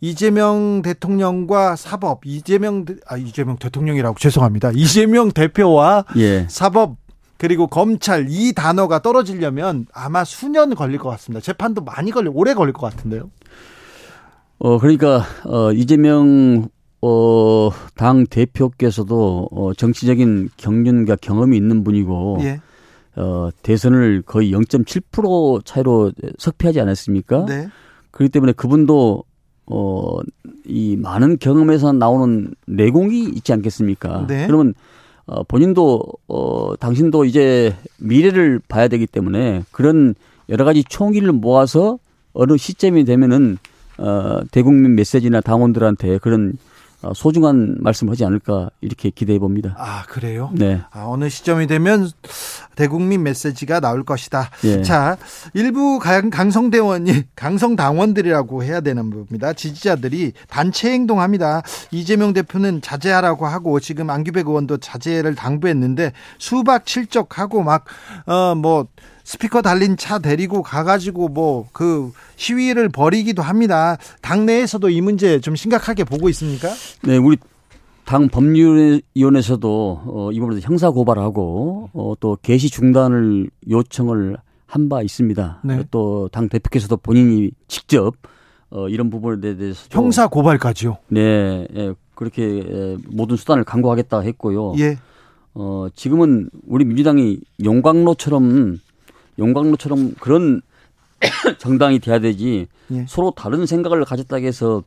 [0.01, 4.73] 이재명 대통령과 사법 이재명 아 이재명 대통령이라고 죄송합니다.
[4.75, 6.47] 이재명 대표와 예.
[6.49, 6.97] 사법
[7.37, 11.43] 그리고 검찰 이 단어가 떨어지려면 아마 수년 걸릴 것 같습니다.
[11.43, 13.31] 재판도 많이 걸려 오래 걸릴 것 같은데요.
[14.59, 16.69] 어 그러니까 어 이재명
[17.03, 22.61] 어, 당 대표께서도 어, 정치적인 경륜과 경험이 있는 분이고 예.
[23.17, 27.45] 어, 대선을 거의 0.7% 차이로 석패하지 않았습니까?
[27.47, 27.69] 네.
[28.13, 29.25] 그렇기 때문에 그분도
[29.67, 30.19] 어,
[30.65, 34.27] 이 많은 경험에서 나오는 내공이 있지 않겠습니까?
[34.29, 34.47] 네.
[34.47, 34.75] 그러면
[35.27, 40.15] 어, 본인도 어, 당신도 이제 미래를 봐야 되기 때문에 그런
[40.49, 41.99] 여러 가지 총기를 모아서
[42.33, 43.59] 어느 시점이 되면은
[43.99, 46.57] 어, 대국민 메시지나 당원들한테 그런 어,
[47.15, 49.75] 소중한 말씀하지 않을까 이렇게 기대해 봅니다.
[49.77, 50.51] 아 그래요?
[50.55, 50.81] 네.
[50.91, 52.09] 아, 어느 시점이 되면
[52.77, 54.51] 대국민 메시지가 나올 것이다.
[54.65, 54.83] 예.
[54.83, 55.17] 자
[55.55, 59.53] 일부 강성대원이 강성당원들이라고 해야 되는 겁니다.
[59.53, 61.63] 지지자들이 단체 행동합니다.
[61.91, 68.87] 이재명 대표는 자제하라고 하고 지금 안규백 의원도 자제를 당부했는데 수박 칠적하고 막어뭐
[69.25, 73.97] 스피커 달린 차 데리고 가가지고 뭐 그 시위를 벌이기도 합니다.
[74.21, 76.69] 당내에서도 이 문제 좀 심각하게 보고 있습니까?
[77.05, 77.37] 네, 우리
[78.05, 84.37] 당 법률위원회에서도 어, 이번에 형사 고발하고 어, 또 개시 중단을 요청을
[84.67, 85.61] 한 바 있습니다.
[85.65, 85.85] 네.
[85.91, 88.15] 또당 대표께서도 본인이 직접
[88.71, 90.97] 어, 이런 부분에 대해서 형사 고발까지요?
[91.09, 94.75] 네, 예, 그렇게 예, 모든 수단을 강구하겠다 했고요.
[94.79, 94.97] 예.
[95.55, 98.79] 어, 지금은 우리 민주당이 용광로처럼
[99.39, 100.61] 용광로처럼 그런
[101.59, 103.05] 정당이 돼야 되지 예.
[103.09, 104.83] 서로 다른 생각을 가졌다고 해서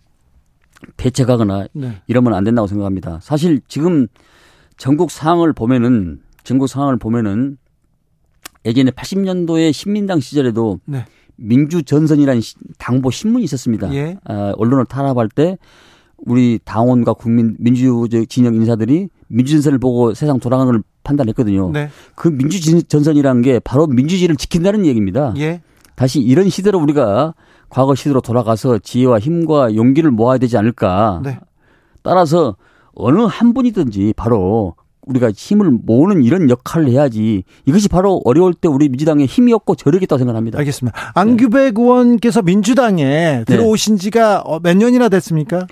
[0.97, 2.01] 대책하거나 네.
[2.07, 3.19] 이러면 안 된다고 생각합니다.
[3.21, 4.07] 사실 지금
[4.77, 7.57] 전국 상황을 보면은 전국 상황을 보면은
[8.65, 11.05] 예전에 80년도에 신민당 시절에도 네.
[11.37, 12.41] 민주전선이라는
[12.77, 13.93] 당보 신문이 있었습니다.
[13.93, 14.17] 예.
[14.23, 15.57] 아, 언론을 탄압할 때
[16.17, 21.71] 우리 당원과 국민 민주 진영 인사들이 민주전선을 보고 세상 돌아가는 걸 판단했거든요.
[21.71, 21.89] 네.
[22.15, 25.33] 그 민주전선이라는 게 바로 민주주의를 지킨다는 얘기입니다.
[25.37, 25.61] 예.
[25.95, 27.33] 다시 이런 시대로 우리가
[27.69, 31.21] 과거 시대로 돌아가서 지혜와 힘과 용기를 모아야 되지 않을까.
[31.23, 31.39] 네.
[32.03, 32.55] 따라서
[32.93, 34.75] 어느 한 분이든지 바로
[35.05, 40.57] 우리가 힘을 모으는 이런 역할을 해야지 이것이 바로 어려울 때 우리 민주당의 힘이었고 저력이었다고 생각합니다.
[40.59, 40.97] 알겠습니다.
[41.13, 41.81] 안규백 네.
[41.81, 43.43] 의원께서 민주당에 네.
[43.45, 45.67] 들어오신 지가 어, 몇 년이나 됐습니까?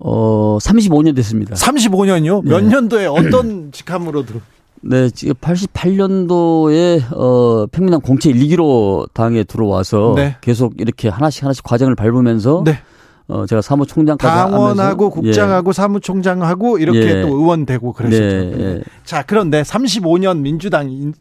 [0.00, 1.54] 어, 35년 됐습니다.
[1.54, 2.44] 35년이요?
[2.44, 2.68] 몇 네.
[2.68, 4.40] 년도에 어떤 직함으로 들어?
[4.80, 10.36] 네, 지금 88년도에 어 평민당 공채 1기로 당에 들어와서 네.
[10.40, 12.78] 계속 이렇게 하나씩 하나씩 과정을 밟으면서 네.
[13.26, 15.72] 어 제가 사무총장까지 당원하고 국장하고 예.
[15.72, 17.22] 사무총장하고 이렇게 예.
[17.22, 18.56] 또 의원 되고 그랬었죠.
[18.56, 18.64] 네.
[18.64, 18.82] 예.
[19.04, 21.12] 자, 그런데 35년 민주당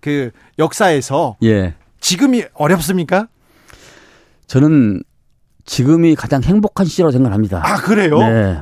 [0.00, 1.74] 그 역사에서 예.
[2.00, 3.28] 지금이 어렵습니까?
[4.46, 5.02] 저는
[5.64, 7.62] 지금이 가장 행복한 시절이라고 생각합니다.
[7.64, 8.18] 아, 그래요?
[8.18, 8.58] 네.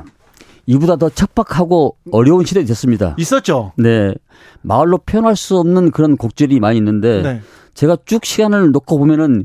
[0.65, 3.15] 이보다 더 척박하고 어려운 시대가 있었습니다.
[3.17, 3.73] 있었죠.
[3.77, 4.13] 네.
[4.61, 7.41] 마을로 표현할 수 없는 그런 곡절이 많이 있는데 네.
[7.73, 9.43] 제가 쭉 시간을 놓고 보면은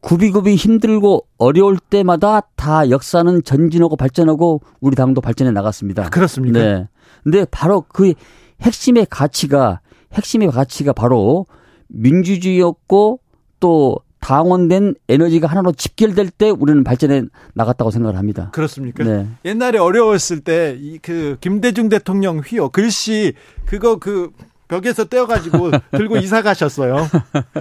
[0.00, 6.10] 굽이굽이 힘들고 어려울 때마다 다 역사는 전진하고 발전하고 우리 당도 발전해 나갔습니다.
[6.10, 6.58] 그렇습니까?
[6.58, 6.88] 네.
[7.22, 8.12] 근데 바로 그
[8.60, 9.80] 핵심의 가치가
[10.12, 11.46] 핵심의 가치가 바로
[11.88, 13.20] 민주주의였고
[13.60, 18.48] 또 당원된 에너지가 하나로 집결될 때 우리는 발전해 나갔다고 생각을 합니다.
[18.54, 19.04] 그렇습니까?
[19.04, 19.28] 네.
[19.44, 23.34] 옛날에 어려웠을 때그 김대중 대통령 휘어 글씨
[23.66, 24.30] 그거 그
[24.66, 27.06] 벽에서 떼어가지고 들고 이사 가셨어요.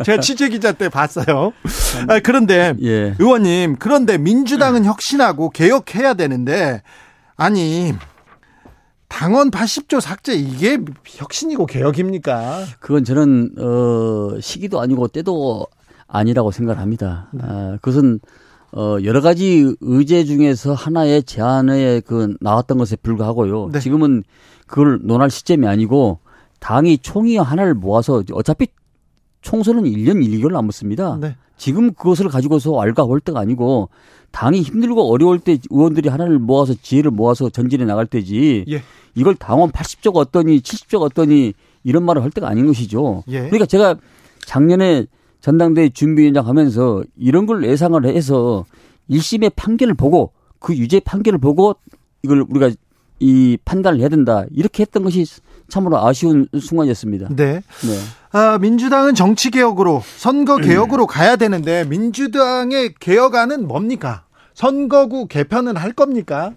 [0.06, 1.52] 제가 취재 기자 때 봤어요.
[2.08, 3.14] 아, 그런데 예.
[3.20, 6.82] 의원님 그런데 민주당은 혁신하고 개혁해야 되는데
[7.36, 7.94] 아니
[9.10, 12.64] 당원 80조 삭제 이게 혁신이고 개혁입니까?
[12.80, 15.68] 그건 저는 어 시기도 아니고 때도
[16.14, 17.28] 아니라고 생각합니다.
[17.34, 17.42] 네.
[17.44, 18.20] 아, 그것은
[18.72, 23.70] 어 여러 가지 의제 중에서 하나의 제안에 그 나왔던 것에 불과하고요.
[23.74, 23.80] 네.
[23.80, 24.24] 지금은
[24.68, 26.20] 그걸 논할 시점이 아니고
[26.60, 28.68] 당이 총회 하나를 모아서 어차피
[29.42, 31.18] 총선은 1년 1개월 남았습니다.
[31.20, 31.36] 네.
[31.58, 32.80] 지금 그것을 가지고서
[33.20, 33.90] 때가 아니고
[34.32, 38.66] 당이 힘들고 어려울 때 의원들이 하나를 모아서 지혜를 모아서 전진해 나갈 때지.
[38.68, 38.82] 예.
[39.16, 41.54] 이걸 당원 80조가 어떠니 70조가 어떠니
[41.84, 43.24] 이런 말을 할 때가 아닌 것이죠.
[43.28, 43.42] 예.
[43.42, 43.96] 그러니까 제가
[44.46, 45.06] 작년에
[45.44, 48.66] 전당대회 준비위원장 하면서 이런 걸 예상을 해서
[49.10, 51.76] 1심의 판결을 보고 그 유죄 판결을 보고
[52.24, 52.72] 이걸 우리가
[53.20, 54.46] 이 판단을 해야 된다.
[54.52, 55.26] 이렇게 했던 것이
[55.68, 57.28] 참으로 아쉬운 순간이었습니다.
[57.36, 57.56] 네.
[57.56, 58.00] 네.
[58.32, 64.24] 아, 민주당은 정치 개혁으로 선거 개혁으로 가야 되는데 민주당의 개혁안은 뭡니까?
[64.54, 66.54] 선거구 개편은 할 겁니까?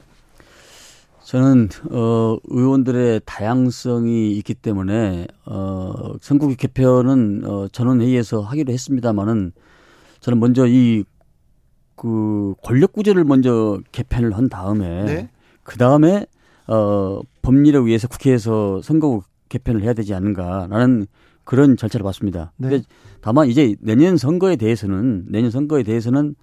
[1.27, 9.53] 저는 어 의원들의 다양성이 있기 때문에 어 선거구 개편은 어 전원 회의에서 하기로 했습니다마는
[10.21, 11.05] 저는 먼저 이
[11.97, 15.31] 그 권력 구조를 먼저 개편을 한 다음에 네?
[15.63, 16.27] 그 다음에
[16.69, 21.07] 어 법리를 위해서 국회에서 선거구 개편을 해야 되지 않는가라는
[21.45, 22.53] 그런 절차를 봤습니다.
[22.57, 22.69] 네.
[22.69, 22.85] 근데
[23.21, 26.35] 다만 이제 내년 선거에 대해서는 내년 선거에 대해서는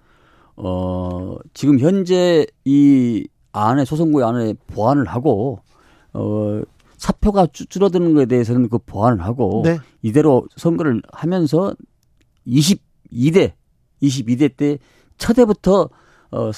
[0.56, 5.60] 어 지금 현재 이 안에 소선구의 안에 보완을 하고
[6.12, 6.60] 어
[6.96, 9.78] 사표가 줄어드는 것에 대해서는 그 보완을 하고 네.
[10.02, 11.74] 이대로 선거를 하면서
[12.46, 13.52] 22대
[14.02, 14.78] 22대 때
[15.18, 15.88] 첫해부터
[16.32, 16.50] 어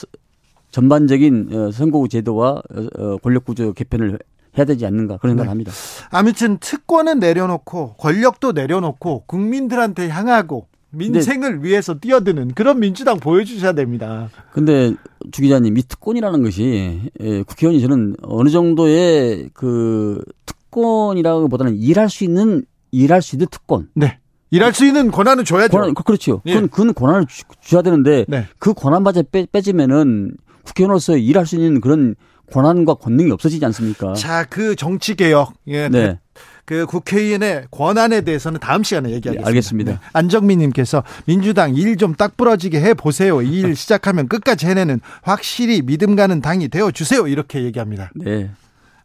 [0.70, 2.62] 전반적인 어, 선거구 제도와
[2.98, 4.18] 어, 권력구조 개편을
[4.56, 5.50] 해야 되지 않는가 그런 생각을 네.
[5.50, 5.72] 합니다.
[6.10, 10.66] 아무튼 특권은 내려놓고 권력도 내려놓고 국민들한테 향하고
[10.96, 11.68] 민생을 네.
[11.68, 14.28] 위해서 뛰어드는 그런 민주당 보여주셔야 됩니다.
[14.52, 14.94] 근데
[15.30, 22.64] 주 기자님 이 특권이라는 것이 예, 국회의원이 저는 어느 정도의 그 특권이라기보다는 일할 수 있는
[22.90, 23.88] 일할 수 있는 특권.
[23.94, 24.18] 네.
[24.50, 25.76] 일할 수 있는 권한을 줘야죠.
[25.76, 26.40] 권한, 그렇죠.
[26.46, 26.54] 예.
[26.54, 28.46] 그건, 그건 권한을 주, 줘야 되는데 네.
[28.58, 32.14] 그 권한마저 빼, 빼지면은 국회의원으로서 일할 수 있는 그런
[32.52, 34.14] 권한과 권능이 없어지지 않습니까?
[34.14, 35.54] 자, 그 정치 개혁.
[35.66, 35.88] 예.
[35.88, 36.18] 네.
[36.66, 39.40] 그 국회의원의 권한에 대해서는 다음 시간에 얘기하겠습니다.
[39.42, 39.92] 네, 알겠습니다.
[39.92, 39.98] 네.
[40.12, 43.40] 안정민 님께서 민주당 일 좀 딱 부러지게 해 보세요.
[43.40, 47.26] 이 일 시작하면 끝까지 해내는 확실히 믿음 가는 당이 되어 주세요.
[47.28, 48.10] 이렇게 얘기합니다.
[48.14, 48.50] 네.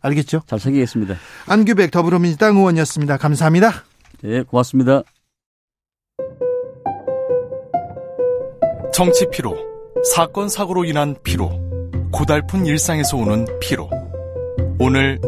[0.02, 0.42] 알겠죠?
[0.48, 1.16] 잘 새기겠습니다.
[1.46, 3.18] 안규백 더불어민주당 의원이었습니다.
[3.18, 3.84] 감사합니다.
[4.24, 5.04] 네, 고맙습니다.
[8.94, 9.56] 정치 피로,
[10.14, 11.52] 사건 사고로 인한 피로,
[12.12, 13.90] 고달픈 일상에서 오는 피로.
[14.80, 15.20] 오늘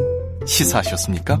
[0.46, 1.40] 시사하셨습니까?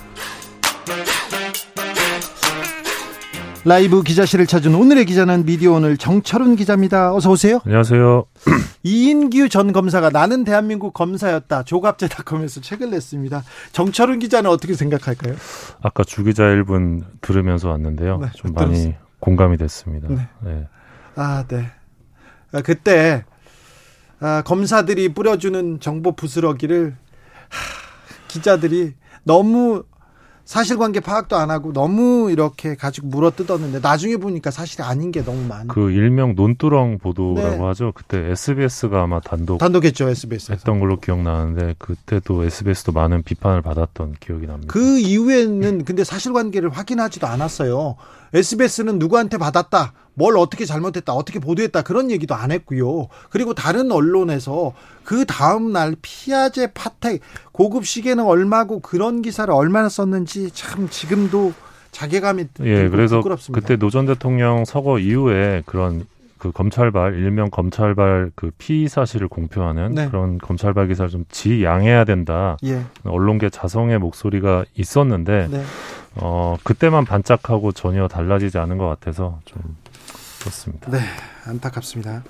[3.63, 7.13] 라이브 기자실을 찾은 오늘의 기자는 미디어 오늘 정철훈 기자입니다.
[7.13, 7.59] 어서 오세요.
[7.63, 8.25] 안녕하세요.
[8.81, 11.61] 이인규 전 검사가 나는 대한민국 검사였다.
[11.63, 13.43] 조갑제닷컴에서 책을 냈습니다.
[13.71, 15.35] 정철훈 기자는 어떻게 생각할까요?
[15.83, 18.17] 아까 주 기자 1분 들으면서 왔는데요.
[18.17, 18.93] 네, 좀 많이 들었어요.
[19.19, 20.07] 공감이 됐습니다.
[20.09, 20.27] 네.
[20.43, 20.67] 네.
[21.15, 21.69] 아, 네.
[22.53, 23.25] 아, 그때
[24.19, 26.95] 아, 검사들이 뿌려주는 정보 부스러기를
[27.49, 29.83] 하, 기자들이 너무
[30.51, 35.47] 사실관계 파악도 안 하고 너무 이렇게 가지고 물어 뜯었는데 나중에 보니까 사실이 아닌 게 너무
[35.47, 35.73] 많아.
[35.73, 37.63] 그 일명 논두렁 보도라고 네.
[37.67, 37.93] 하죠.
[37.95, 44.45] 그때 SBS가 아마 단독 단독했죠 SBS 했던 걸로 기억나는데 그때도 SBS도 많은 비판을 받았던 기억이
[44.45, 44.73] 납니다.
[44.73, 47.95] 그 이후에는 근데 사실관계를 확인하지도 않았어요.
[48.33, 49.93] SBS는 누구한테 받았다.
[50.13, 53.07] 뭘 어떻게 잘못했다, 어떻게 보도했다 그런 얘기도 안 했고요.
[53.29, 54.73] 그리고 다른 언론에서
[55.03, 57.21] 그 다음 날 피아제 파텍
[57.51, 61.53] 고급 시계는 얼마고 그런 기사를 얼마나 썼는지 참 지금도
[61.91, 63.59] 자괴감이 예, 그래서 부끄럽습니다.
[63.59, 66.05] 그때 노 전 대통령 서거 이후에 그런
[66.37, 70.07] 그 검찰발 일명 검찰발 그 피의 사실을 공표하는 네.
[70.07, 72.57] 그런 검찰발 기사를 좀 지양해야 된다.
[72.63, 72.81] 예.
[73.03, 75.63] 언론계 자성의 목소리가 있었는데 네.
[76.15, 79.61] 어 그때만 반짝하고 전혀 달라지지 않은 것 같아서 좀
[80.41, 80.91] 그렇습니다.
[80.91, 80.99] 네,
[81.45, 82.23] 안타깝습니다.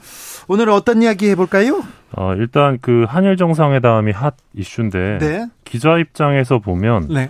[0.47, 1.83] 오늘 어떤 이야기 해볼까요?
[2.15, 5.47] 어, 일단 그 한일 정상회담이 핫 이슈인데 네.
[5.63, 7.29] 기자 입장에서 보면 네.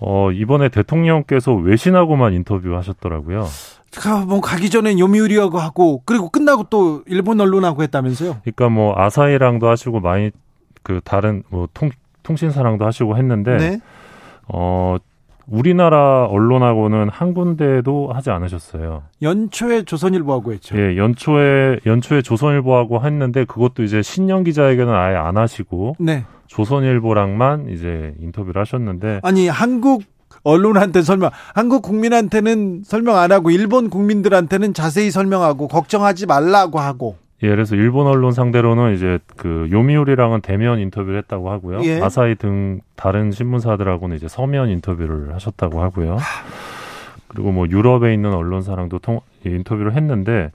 [0.00, 3.46] 어, 이번에 대통령께서 외신하고만 인터뷰하셨더라고요.
[4.26, 8.40] 뭐 가기 전에 요미우리하고 하고 그리고 끝나고 또 일본 언론하고 했다면서요?
[8.42, 10.30] 그러니까 뭐 아사히랑도 하시고 많이
[10.82, 11.90] 그 다른 뭐 통,
[12.22, 13.80] 통신사랑도 하시고 했는데 네.
[14.46, 14.96] 어
[15.50, 19.04] 우리나라 언론하고는 한 군데도 하지 않으셨어요.
[19.22, 20.78] 연초에 조선일보하고 했죠.
[20.78, 26.24] 예, 연초에 연초에 조선일보하고 했는데 그것도 이제 신년 기자회견은 아예 안 하시고 네.
[26.46, 30.02] 조선일보랑만 이제 인터뷰를 하셨는데 아니 한국
[30.44, 37.48] 언론한테 설명, 한국 국민한테는 설명 안 하고 일본 국민들한테는 자세히 설명하고 걱정하지 말라고 하고 예,
[37.48, 41.80] 그래서 일본 언론 상대로는 이제 그 요미우리랑은 대면 인터뷰를 했다고 하고요.
[41.84, 42.00] 예.
[42.00, 46.18] 아사히 등 다른 신문사들하고는 이제 서면 인터뷰를 하셨다고 하고요.
[47.28, 50.50] 그리고 뭐 유럽에 있는 언론사랑도 통, 예, 인터뷰를 했는데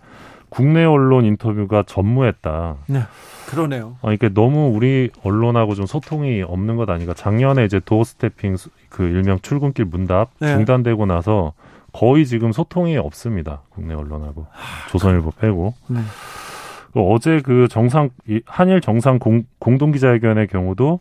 [0.50, 2.76] 국내 언론 인터뷰가 전무했다.
[2.88, 3.00] 네.
[3.48, 3.98] 그러네요.
[4.02, 7.14] 아, 이게 너무 우리 언론하고 좀 소통이 없는 것 아닌가.
[7.14, 8.58] 작년에 이제 도어 스태핑
[8.90, 10.54] 그 일명 출근길 문답 네.
[10.54, 11.54] 중단되고 나서
[11.92, 13.62] 거의 지금 소통이 없습니다.
[13.70, 14.48] 국내 언론하고
[14.90, 15.74] 조선일보 빼고.
[15.88, 16.00] 네.
[16.96, 18.10] 어제 그 정상
[18.46, 21.00] 한일 정상 공, 공동 기자회견의 경우도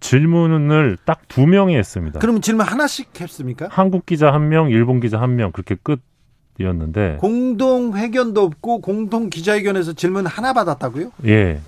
[0.00, 2.18] 질문을 딱 두 명이 했습니다.
[2.18, 3.68] 그러면 질문 하나씩 했습니까?
[3.70, 5.76] 한국 기자 한 명, 일본 기자 한 명 그렇게
[6.58, 11.12] 끝이었는데 공동 회견도 없고 공동 기자회견에서 질문 하나 받았다고요?
[11.26, 11.60] 예.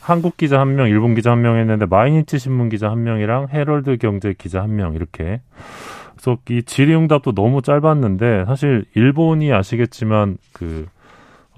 [0.00, 3.98] 한국 기자 한 명, 일본 기자 한 명 했는데 마이니치 신문 기자 한 명이랑 헤럴드
[3.98, 5.40] 경제 기자 한 명 이렇게.
[6.16, 10.95] 그래서 이 질의응답도 너무 짧았는데 사실 일본이 아시겠지만 그 어,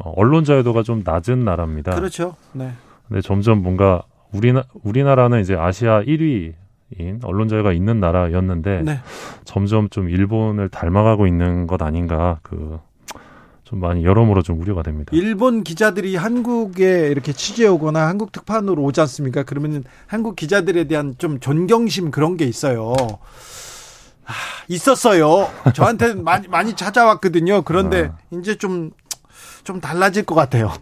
[0.04, 1.94] 언론 자유도가 좀 낮은 나라입니다.
[1.94, 2.36] 그렇죠.
[2.52, 2.72] 네.
[3.08, 4.02] 근데 점점 뭔가
[4.32, 6.54] 우리나 우리나라는 이제 아시아 1위
[6.98, 9.00] 인 언론 자유가 있는 나라였는데 네.
[9.44, 12.80] 점점 좀 일본을 닮아가고 있는 것 아닌가 그
[13.68, 15.10] 좀 많이 여러모로 좀 우려가 됩니다.
[15.12, 19.42] 일본 기자들이 한국에 이렇게 취재 오거나 한국 특파원으로 오지 않습니까?
[19.42, 22.94] 그러면 한국 기자들에 대한 좀 존경심 그런 게 있어요.
[24.24, 24.32] 아,
[24.68, 25.50] 있었어요.
[25.74, 27.60] 저한테 많이 많이 찾아왔거든요.
[27.60, 28.16] 그런데 아.
[28.38, 28.90] 이제 좀
[29.68, 30.72] 좀 달라질 것 같아요.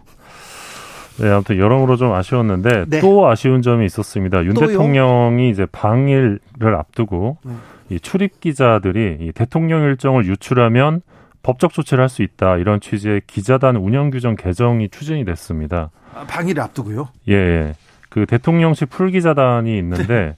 [1.19, 3.01] 네, 아무튼 여러모로 좀 아쉬웠는데 네.
[3.01, 4.45] 또 아쉬운 점이 있었습니다.
[4.45, 4.67] 윤 또요?
[4.67, 7.51] 대통령이 이제 방일을 앞두고 네.
[7.89, 11.01] 이 출입 기자들이 이 대통령 일정을 유출하면
[11.43, 15.89] 법적 조치를 할 수 있다 이런 취지의 기자단 운영 규정 개정이 추진이 됐습니다.
[16.15, 17.09] 아, 방일을 앞두고요?
[17.27, 17.73] 예, 예.
[18.07, 20.35] 그 대통령실 풀 기자단이 있는데 네.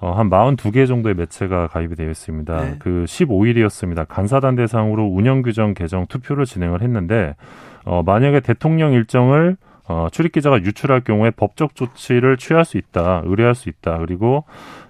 [0.00, 2.60] 어, 한 42개 정도의 매체가 가입이 되어 있습니다.
[2.60, 2.76] 네.
[2.78, 4.06] 그 15일이었습니다.
[4.08, 7.36] 간사단 대상으로 운영 규정 개정 투표를 진행을 했는데
[7.84, 9.56] 어, 만약에 대통령 일정을
[9.88, 13.98] 어, 출입 기자가 유출할 경우에 법적 조치를 취할 수 있다, 의뢰할 수 있다.
[13.98, 14.44] 그리고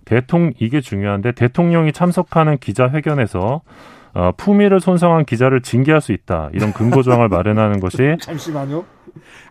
[0.05, 3.63] 대통령, 이게 중요한데 대통령이 참석하는 기자 회견에서
[4.13, 6.51] 어, 품위를 손상한 기자를 징계할 수 있다.
[6.53, 8.85] 이런 근거 조항을 마련하는 것이 잠시만요.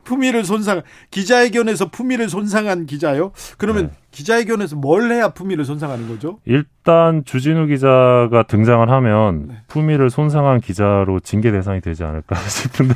[0.03, 0.81] 품위를 손상
[1.11, 3.31] 기자회견에서 품위를 손상한 기자요?
[3.57, 3.91] 그러면 네.
[4.11, 6.39] 기자회견에서 뭘 해야 품위를 손상하는 거죠?
[6.45, 9.57] 일단 주진우 기자가 등장을 하면 네.
[9.67, 12.95] 품위를 손상한 기자로 징계 대상이 되지 않을까 싶은데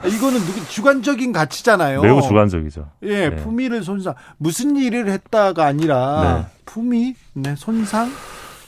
[0.00, 2.02] 아, 이거는 주관적인 가치잖아요.
[2.02, 2.90] 매우 주관적이죠.
[3.04, 3.36] 예, 네.
[3.36, 6.56] 품위를 손상 무슨 일을 했다가 아니라 네.
[6.66, 8.10] 품위, 네, 손상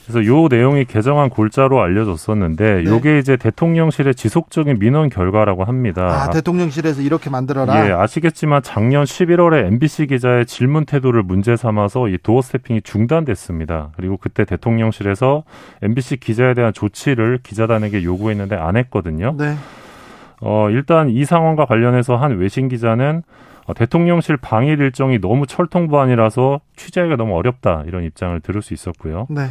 [0.09, 2.85] 그래서 요 내용이 개정안 골자로 알려졌었는데 네.
[2.85, 6.23] 요게 이제 대통령실의 지속적인 민원 결과라고 합니다.
[6.23, 7.87] 아, 대통령실에서 이렇게 만들어라.
[7.87, 13.91] 예, 아시겠지만 작년 11월에 MBC 기자의 질문 태도를 문제 삼아서 이 도어 스태핑이 중단됐습니다.
[13.97, 15.45] 그리고 그때 대통령실에서
[15.83, 19.35] MBC 기자에 대한 조치를 기자단에게 요구했는데 안 했거든요.
[19.37, 19.57] 네.
[20.41, 23.23] 어, 일단 이 상황과 관련해서 한 외신 기자는
[23.67, 29.27] 어, 대통령실 방일 일정이 너무 철통부안이라서 취재하기가 너무 어렵다 이런 입장을 들을 수 있었고요.
[29.29, 29.49] 네.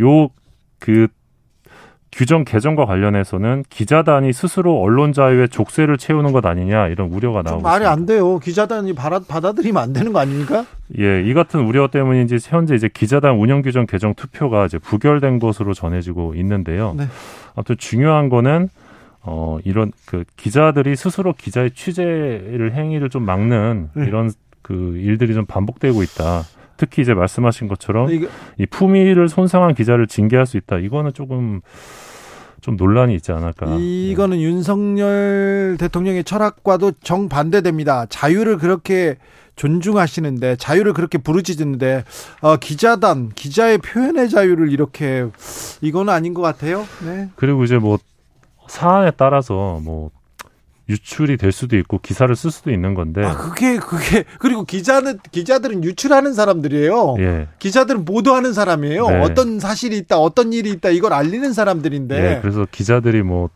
[0.00, 1.08] 요그
[2.14, 7.82] 규정 개정과 관련해서는 기자단이 스스로 언론 자유의 족쇄를 채우는 것 아니냐 이런 우려가 나오고 말이
[7.82, 7.90] 있습니다.
[7.90, 8.38] 안 돼요.
[8.38, 10.64] 기자단이 받아, 받아들이면 안 되는 거 아닙니까?
[10.96, 15.74] 예, 이 같은 우려 때문인지 현재 이제 기자단 운영 규정 개정 투표가 이제 부결된 것으로
[15.74, 16.94] 전해지고 있는데요.
[16.96, 17.08] 네.
[17.56, 18.68] 아무튼 중요한 거는
[19.22, 24.06] 어 이런 그 기자들이 스스로 기자의 취재를 행위를 좀 막는 네.
[24.06, 24.30] 이런
[24.62, 26.42] 그 일들이 좀 반복되고 있다.
[26.76, 28.28] 특히 이제 말씀하신 것처럼 이게...
[28.58, 30.78] 이 품위를 손상한 기자를 징계할 수 있다.
[30.78, 31.60] 이거는 조금
[32.60, 33.76] 좀 논란이 있지 않을까.
[33.78, 34.42] 이거는 네.
[34.42, 38.06] 윤석열 대통령의 철학과도 정반대됩니다.
[38.06, 39.16] 자유를 그렇게
[39.56, 42.04] 존중하시는데 자유를 그렇게 부르짖는데
[42.40, 45.26] 어, 기자단 기자의 표현의 자유를 이렇게
[45.80, 46.86] 이거는 아닌 것 같아요.
[47.04, 47.28] 네.
[47.36, 47.98] 그리고 이제 뭐
[48.66, 50.10] 사안에 따라서 뭐
[50.88, 53.24] 유출이 될 수도 있고 기사를 쓸 수도 있는 건데.
[53.24, 57.16] 아 그게 그게 그리고 기자는 기자들은 유출하는 사람들이에요.
[57.20, 57.48] 예.
[57.58, 59.08] 기자들은 보도하는 사람이에요.
[59.08, 59.20] 네.
[59.20, 62.20] 어떤 사실이 있다, 어떤 일이 있다 이걸 알리는 사람들인데.
[62.20, 63.48] 네, 그래서 기자들이 뭐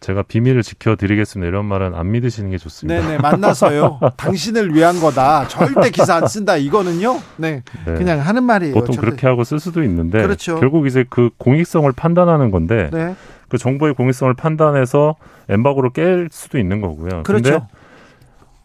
[0.00, 3.00] 제가 비밀을 지켜드리겠습니다 이런 말은 안 믿으시는 게 좋습니다.
[3.06, 4.00] 네네 만나서요.
[4.16, 5.46] 당신을 위한 거다.
[5.48, 6.56] 절대 기사 안 쓴다.
[6.56, 7.20] 이거는요.
[7.36, 7.94] 네, 네.
[7.94, 8.72] 그냥 하는 말이에요.
[8.72, 9.00] 보통 절대.
[9.06, 10.58] 그렇게 하고 쓸 수도 있는데 그렇죠.
[10.58, 13.14] 결국 이제 그 공익성을 판단하는 건데 네.
[13.50, 15.16] 그 정보의 공익성을 판단해서
[15.48, 17.24] 엠바고를 깰 수도 있는 거고요.
[17.24, 17.66] 그렇죠.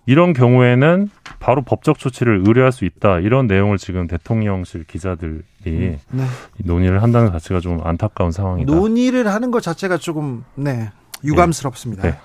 [0.06, 1.10] 이런 경우에는
[1.40, 3.20] 바로 법적 조치를 의뢰할 수 있다.
[3.20, 6.24] 이런 내용을 지금 대통령실 기자들이 음, 네.
[6.64, 8.72] 논의를 한다는 자체가 좀 안타까운 상황이다.
[8.72, 10.91] 논의를 하는 것 자체가 조금 네
[11.24, 12.04] 유감스럽습니다.
[12.04, 12.18] 네.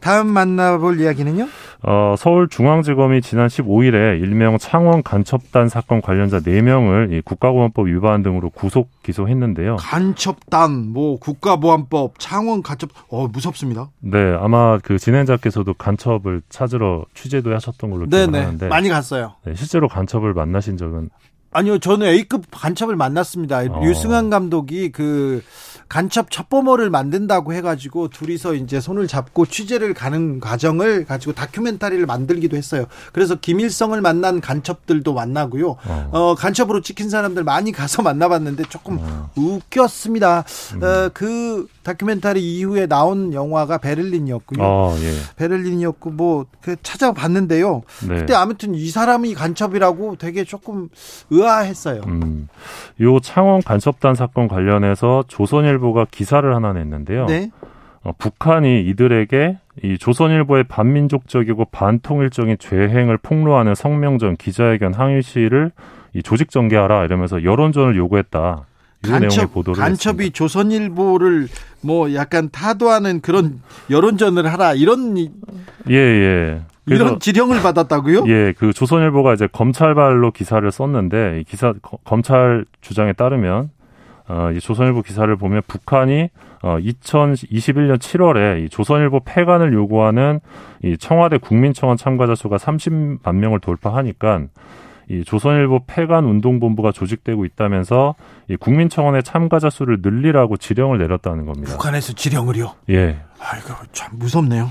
[0.00, 1.48] 다음 만나볼 이야기는요?
[1.82, 9.76] 어, 서울중앙지검이 지난 15일에 일명 창원 간첩단 사건 관련자 4명을 국가보안법 위반 등으로 구속 기소했는데요.
[9.76, 13.90] 간첩단, 뭐 국가보안법, 창원 간첩, 어 무섭습니다.
[14.00, 19.34] 네, 아마 그 진행자께서도 간첩을 찾으러 취재도 하셨던 걸로 기억하는데 많이 갔어요.
[19.44, 21.08] 네, 실제로 간첩을 만나신 적은
[21.52, 23.58] 아니요, 저는 A급 간첩을 만났습니다.
[23.58, 23.82] 어.
[23.82, 25.42] 유승환 감독이 그
[25.90, 32.84] 간첩 첩보모를 만든다고 해가지고 둘이서 이제 손을 잡고 취재를 가는 과정을 가지고 다큐멘터리를 만들기도 했어요.
[33.12, 35.70] 그래서 김일성을 만난 간첩들도 만나고요.
[35.70, 39.30] 어, 어 간첩으로 찍힌 사람들 많이 가서 만나봤는데 조금 어.
[39.34, 40.44] 웃겼습니다.
[40.74, 40.82] 음.
[40.84, 44.62] 어, 그 다큐멘터리 이후에 나온 영화가 베를린이었고요.
[44.62, 45.12] 어, 예.
[45.34, 47.82] 베를린이었고 뭐그 찾아봤는데요.
[48.06, 48.14] 네.
[48.14, 50.88] 그때 아무튼 이 사람이 간첩이라고 되게 조금
[51.30, 52.02] 의아했어요.
[52.06, 52.48] 음.
[53.00, 57.26] 요 창원 간첩단 사건 관련해서 조선일 보가 기사를 하나 냈는데요.
[57.26, 57.50] 네.
[58.02, 65.72] 어, 북한이 이들에게 이 조선일보의 반민족적이고 반통일적인 죄행을 폭로하는 성명전 기자회견 항의 시를
[66.14, 68.66] 이 조직 정개하라 이러면서 여론전을 요구했다.
[69.02, 70.34] 간첩, 간첩이 했습니다.
[70.34, 71.48] 조선일보를
[71.80, 75.16] 뭐 약간 타도하는 그런 여론전을 하라 이런
[75.88, 76.60] 예 예.
[76.86, 78.24] 이런 지령을 받았다고요?
[78.26, 83.70] 예, 그 조선일보가 이제 검찰발로 기사를 썼는데 이 기사 거, 검찰 주장에 따르면
[84.30, 86.28] 어, 이 조선일보 기사를 보면 북한이
[86.62, 90.38] 어, 2021년 7월에 이 조선일보 폐간을 요구하는
[90.84, 94.42] 이 청와대 국민청원 참가자 수가 30만 명을 돌파하니까
[95.08, 98.14] 이 조선일보 폐간 운동본부가 조직되고 있다면서
[98.48, 101.72] 이 국민청원의 참가자 수를 늘리라고 지령을 내렸다는 겁니다.
[101.72, 102.74] 북한에서 지령을요?
[102.90, 103.18] 예.
[103.40, 104.70] 아이고 참 무섭네요.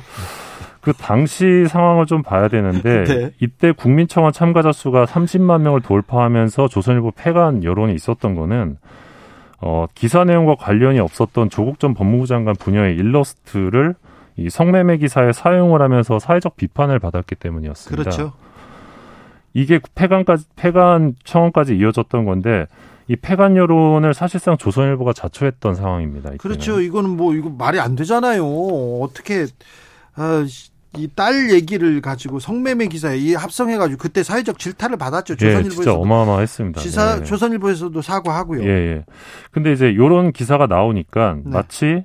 [0.79, 3.31] 그 당시 상황을 좀 봐야 되는데 네.
[3.41, 8.77] 이때 국민청원 참가자 수가 30만 명을 돌파하면서 조선일보 폐간 여론이 있었던 거는
[9.61, 13.95] 어, 기사 내용과 관련이 없었던 조국 전 법무부 장관 분야의 일러스트를
[14.37, 18.01] 이 성매매 기사에 사용을 하면서 사회적 비판을 받았기 때문이었습니다.
[18.01, 18.33] 그렇죠.
[19.53, 22.67] 이게 폐간까지 폐간 청원까지 이어졌던 건데
[23.07, 26.29] 이 폐간 여론을 사실상 조선일보가 자초했던 상황입니다.
[26.29, 26.37] 이때는.
[26.37, 26.79] 그렇죠.
[26.79, 28.45] 이거는 뭐 이거 말이 안 되잖아요.
[29.01, 29.47] 어떻게
[30.15, 30.45] 아,
[30.97, 35.33] 이 딸 얘기를 가지고 성매매 기사에 이 합성해 가지고 그때 사회적 질타를 받았죠.
[35.33, 36.81] 예, 조선일보에서 진짜 어마어마했습니다.
[36.81, 37.23] 지사 네.
[37.23, 38.63] 조선일보에서도 사과하고요.
[38.63, 39.05] 예, 예.
[39.51, 41.41] 근데 이제 요런 기사가 나오니까 네.
[41.45, 42.03] 마치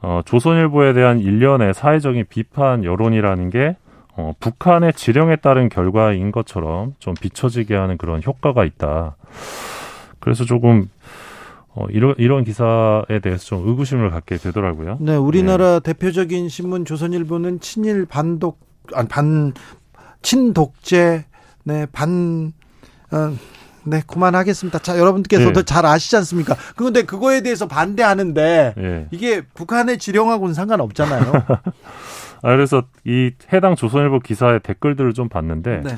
[0.00, 3.76] 어, 조선일보에 대한 일련의 사회적인 비판 여론이라는 게
[4.16, 9.16] 어, 북한의 지령에 따른 결과인 것처럼 좀 비춰지게 하는 그런 효과가 있다.
[10.20, 10.88] 그래서 조금
[11.74, 14.98] 어, 이런 이런 기사에 대해서 좀 의구심을 갖게 되더라고요.
[15.00, 15.92] 네, 우리나라 네.
[15.92, 18.60] 대표적인 신문 조선일보는 친일 반독
[18.94, 19.54] 아니 반
[20.20, 21.24] 친독재
[21.64, 22.52] 네, 반
[23.10, 23.34] 어,
[23.84, 24.78] 네, 그만하겠습니다.
[24.80, 25.62] 자, 여러분께서도 네.
[25.64, 26.56] 잘 아시지 않습니까?
[26.76, 29.06] 그런데 그거에 대해서 반대하는데 네.
[29.10, 31.32] 이게 북한의 지령하고는 상관없잖아요.
[32.42, 35.96] 아, 그래서 이 해당 조선일보 기사의 댓글들을 좀 봤는데, 네.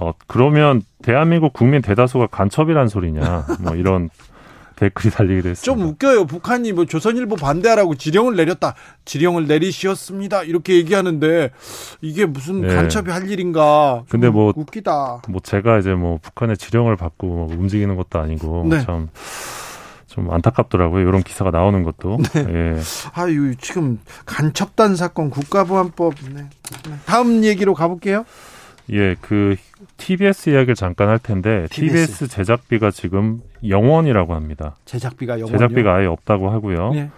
[0.00, 4.10] 어, 그러면 대한민국 국민 대다수가 간첩이란 소리냐, 뭐 이런
[4.78, 5.64] 댓글이 달리기도 했습니다.
[5.64, 6.26] 좀 웃겨요.
[6.26, 8.74] 북한이 뭐 조선일보 반대하라고 지령을 내렸다.
[9.04, 10.44] 지령을 내리시었습니다.
[10.44, 11.50] 이렇게 얘기하는데
[12.00, 12.74] 이게 무슨 네.
[12.74, 14.04] 간첩이 할 일인가.
[14.08, 15.22] 근데 뭐 웃기다.
[15.28, 18.80] 뭐 제가 이제 뭐 북한의 지령을 받고 뭐 움직이는 것도 아니고 네.
[18.82, 19.08] 참
[20.18, 21.06] 좀 안타깝더라고요.
[21.06, 22.18] 이런 기사가 나오는 것도.
[22.34, 22.46] 네.
[22.48, 22.80] 예.
[23.14, 26.14] 아유, 지금 간첩단 사건 국가보안법.
[26.34, 26.48] 네.
[26.88, 26.96] 네.
[27.06, 28.24] 다음 얘기로 가볼게요.
[28.90, 29.56] 예, 그
[29.96, 34.76] TBS 이야기를 잠깐 할 텐데 TBS, TBS 제작비가 지금 0원이라고 합니다.
[34.84, 35.50] 제작비가 0원이요?
[35.50, 36.90] 제작비가 아예 없다고 하고요.
[36.92, 37.10] 네.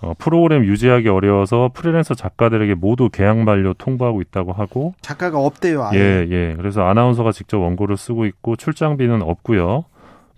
[0.00, 5.82] 어, 프로그램 유지하기 어려워서 프리랜서 작가들에게 모두 계약 만료 통보하고 있다고 하고 작가가 없대요.
[5.84, 5.98] 아예.
[5.98, 6.54] 예, 예.
[6.56, 9.84] 그래서 아나운서가 직접 원고를 쓰고 있고 출장비는 없고요.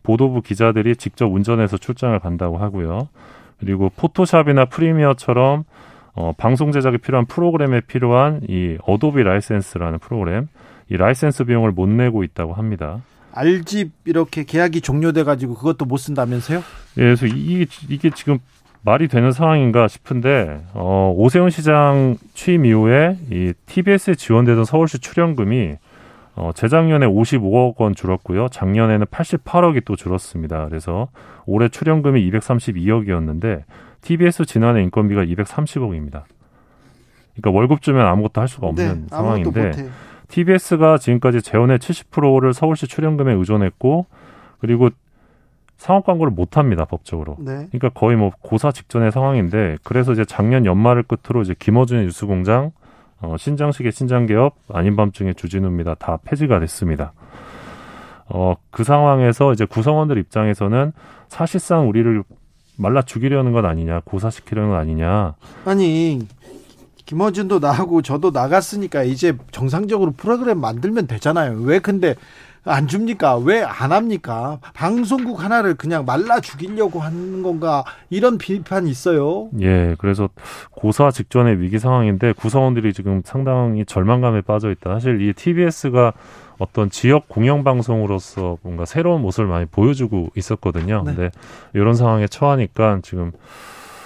[0.05, 3.09] 보도부 기자들이 직접 운전해서 출장을 간다고 하고요.
[3.59, 5.65] 그리고 포토샵이나 프리미어처럼
[6.15, 10.49] 어, 방송 제작에 필요한 프로그램에 필요한 이 어도비 라이센스라는 프로그램,
[10.89, 13.03] 이 라이센스 비용을 못 내고 있다고 합니다.
[13.33, 16.59] 알집 이렇게 계약이 종료돼 가지고 그것도 못 쓴다면서요?
[16.59, 16.63] 예,
[17.01, 18.39] 그래서 이, 이게 지금
[18.83, 25.77] 말이 되는 상황인가 싶은데 어, 오세훈 시장 취임 이후에 이 TBS에 지원되던 서울시 출연금이
[26.37, 28.49] 어, 재작년에 55억 원 줄었고요.
[28.49, 30.69] 작년에는 88억이 또 줄었습니다.
[30.69, 31.09] 그래서
[31.47, 33.65] 올해 출연금이 232억이었는데
[34.03, 36.23] TBS 지난해 인건비가 230억입니다.
[37.35, 39.73] 그러니까 월급 주면 아무것도 할 수가 없는 네, 상황인데
[40.29, 44.07] TBS가 지금까지 재원의 70%를 서울시 출연금에 의존했고
[44.59, 44.91] 그리고
[45.77, 47.37] 상업 광고를 못 합니다 법적으로.
[47.39, 47.69] 네.
[47.71, 52.73] 그러니까 거의 뭐 고사 직전의 상황인데 그래서 이제 작년 연말을 끝으로 이제 김어준의 뉴스공장
[53.21, 55.95] 어, 신장식의 신장기업 아닌 밤중에 주진우입니다.
[55.95, 57.13] 다 폐지가 됐습니다.
[58.29, 60.93] 어, 그 상황에서 이제 구성원들 입장에서는
[61.29, 62.23] 사실상 우리를
[62.79, 65.35] 말라 죽이려는 건 아니냐, 고사시키려는 건 아니냐.
[65.65, 66.27] 아니,
[67.07, 71.59] 김어준도 나하고 저도 나갔으니까 이제 정상적으로 프로그램 만들면 되잖아요.
[71.63, 72.15] 왜 근데
[72.69, 73.37] 안 줍니까?
[73.39, 74.59] 왜 안 합니까?
[74.75, 77.85] 방송국 하나를 그냥 말라 죽이려고 하는 건가?
[78.11, 79.49] 이런 비판이 있어요.
[79.61, 80.29] 예, 그래서
[80.73, 84.95] 고사 직전의 위기 상황인데 구성원들이 지금 상당히 절망감에 빠져 있다.
[84.95, 86.13] 사실 이 TBS가
[86.59, 91.05] 어떤 지역 공영 방송으로서 뭔가 새로운 모습을 많이 보여주고 있었거든요.
[91.07, 91.15] 네.
[91.15, 91.31] 근데
[91.73, 93.31] 이런 상황에 처하니까 지금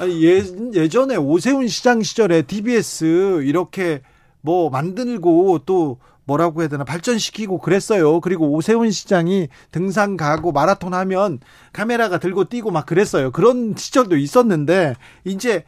[0.07, 0.43] 예,
[0.75, 4.03] 예전에 오세훈 시장 시절에 TBS 이렇게
[4.41, 8.21] 뭐 만들고 또 뭐라고 해야 되나 발전시키고 그랬어요.
[8.21, 11.41] 그리고 오세훈 시장이 등산 가고 마라톤 하면
[11.73, 13.31] 카메라가 들고 뛰고 막 그랬어요.
[13.31, 14.95] 그런 시절도 있었는데
[15.25, 15.65] 이제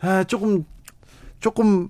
[0.00, 0.64] 아, 조금
[1.38, 1.88] 조금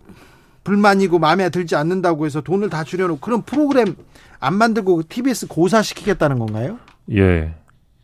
[0.64, 3.96] 불만이고 마음에 들지 않는다고 해서 돈을 다 줄여놓고 그런 프로그램
[4.38, 6.78] 안 만들고 TBS 고사시키겠다는 건가요?
[7.12, 7.54] 예.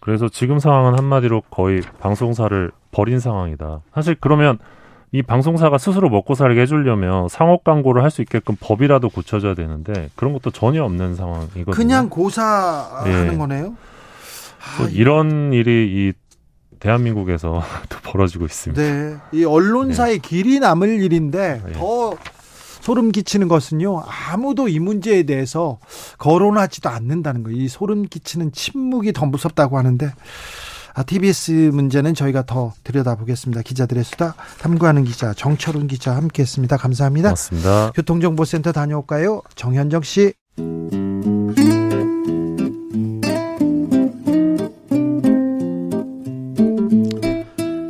[0.00, 3.82] 그래서 지금 상황은 한마디로 거의 방송사를 버린 상황이다.
[3.94, 4.58] 사실 그러면
[5.12, 10.32] 이 방송사가 스스로 먹고 살게 해주려면 상업 광고를 할 수 있게끔 법이라도 고쳐줘야 되는데 그런
[10.32, 11.74] 것도 전혀 없는 상황이거든요.
[11.74, 13.36] 그냥 고사하는 예.
[13.36, 13.76] 거네요.
[14.78, 16.12] 아, 이런 일이 이
[16.80, 18.82] 대한민국에서 또 벌어지고 있습니다.
[18.82, 20.28] 네, 이 언론사의 네.
[20.28, 21.72] 길이 남을 일인데 네.
[21.72, 22.14] 더
[22.80, 25.78] 소름 끼치는 것은요 아무도 이 문제에 대해서
[26.18, 27.58] 거론하지도 않는다는 거예요.
[27.58, 30.12] 이 소름 끼치는 침묵이 더 무섭다고 하는데
[30.96, 33.60] 아, TBS 문제는 저희가 더 들여다보겠습니다.
[33.60, 36.78] 기자들의 수다 탐구하는 기자 정철훈 기자 함께했습니다.
[36.78, 37.28] 감사합니다.
[37.28, 37.92] 고맙습니다.
[37.94, 39.42] 교통정보센터 다녀올까요?
[39.54, 40.32] 정현정 씨.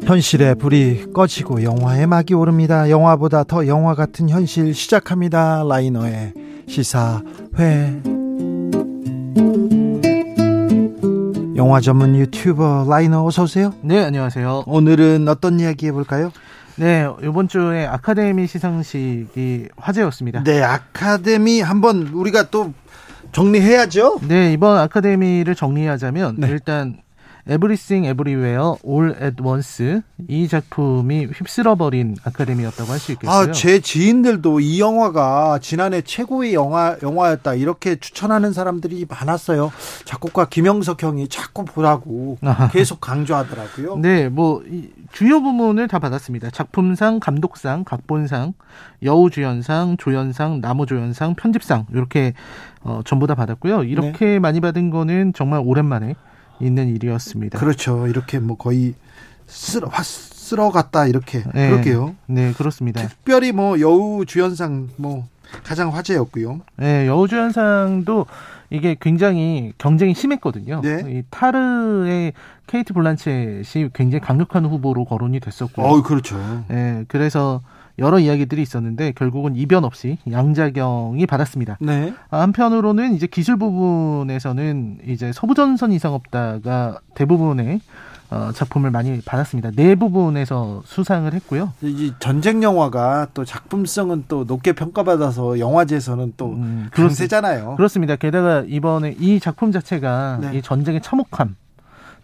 [0.04, 2.90] 현실의 불이 꺼지고 영화의 막이 오릅니다.
[2.90, 5.62] 영화보다 더 영화 같은 현실 시작합니다.
[5.62, 6.32] 라이너의
[6.66, 8.02] 시사회.
[11.56, 13.72] 영화 전문 유튜버 라이너 어서 오세요.
[13.80, 14.64] 네, 안녕하세요.
[14.66, 16.30] 오늘은 어떤 이야기 해볼까요?
[16.76, 20.44] 네, 이번 주에 아카데미 시상식이 화제였습니다.
[20.44, 22.74] 네, 아카데미 한번 우리가 또
[23.32, 24.20] 정리해야죠.
[24.28, 26.48] 네, 이번 아카데미를 정리하자면 네.
[26.48, 26.98] 일단
[27.48, 33.50] Everything Everywhere All at Once 이 작품이 휩쓸어버린 아카데미였다고 할 수 있겠어요.
[33.50, 39.70] 아, 제 지인들도 이 영화가 지난해 최고의 영화 영화였다 이렇게 추천하는 사람들이 많았어요.
[40.04, 42.38] 작곡가 김영석 형이 자꾸 보라고
[42.72, 43.98] 계속 강조하더라고요.
[43.98, 44.64] 네, 뭐
[45.12, 46.50] 주요 부문을 다 받았습니다.
[46.50, 48.54] 작품상, 감독상, 각본상,
[49.04, 52.32] 여우주연상, 조연상, 남우조연상, 편집상 이렇게
[52.82, 53.84] 어, 전부 다 받았고요.
[53.84, 54.38] 이렇게 네.
[54.40, 56.16] 많이 받은 거는 정말 오랜만에
[56.60, 57.58] 있는 일이었습니다.
[57.58, 58.06] 그렇죠.
[58.06, 58.94] 이렇게 뭐 거의
[59.46, 61.70] 쓸어 쓸어 갔다 이렇게 네.
[61.70, 62.14] 그럴게요.
[62.26, 63.06] 네, 그렇습니다.
[63.08, 65.26] 특별히 뭐 여우 주연상 뭐
[65.64, 66.60] 가장 화제였고요.
[66.76, 68.26] 네, 여우 주연상도
[68.70, 70.80] 이게 굉장히 경쟁이 심했거든요.
[70.82, 71.04] 네.
[71.08, 72.32] 이 타르의
[72.66, 75.86] 케이트 블란쳇이 굉장히 강력한 후보로 거론이 됐었고요.
[75.86, 76.36] 어, 그렇죠.
[76.68, 77.60] 네, 그래서
[77.98, 81.78] 여러 이야기들이 있었는데 결국은 이변 없이 양자경이 받았습니다.
[81.80, 82.12] 네.
[82.30, 87.80] 아, 한편으로는 이제 기술 부분에서는 이제 서부전선 이상 없다가 대부분의
[88.28, 89.70] 어, 작품을 많이 받았습니다.
[89.76, 91.72] 네 부분에서 수상을 했고요.
[91.82, 97.76] 이 전쟁 영화가 또 작품성은 또 높게 평가받아서 영화제에서는 또 음, 강세잖아요.
[97.76, 98.16] 그렇습니다.
[98.16, 100.58] 게다가 이번에 이 작품 자체가 네.
[100.58, 101.54] 이 전쟁의 참혹함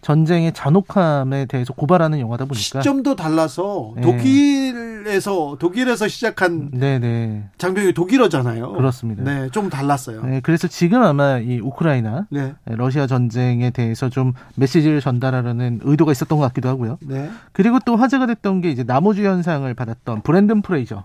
[0.02, 4.02] 전쟁의 잔혹함에 대해서 고발하는 영화다 보니까 시점도 달라서 네.
[4.02, 6.98] 독일에서 독일에서 시작한 네네.
[6.98, 7.48] 네.
[7.58, 8.72] 장벽이 독일어잖아요.
[8.72, 9.22] 그렇습니다.
[9.22, 10.24] 네, 좀 달랐어요.
[10.24, 12.54] 네, 그래서 지금 아마 이 우크라이나, 네.
[12.66, 16.98] 러시아 전쟁에 대해서 좀 메시지를 전달하려는 의도가 있었던 것 같기도 하고요.
[17.00, 17.30] 네.
[17.52, 21.04] 그리고 또 화제가 됐던 게 이제 나무주연상을 받았던 브랜든 프레이저.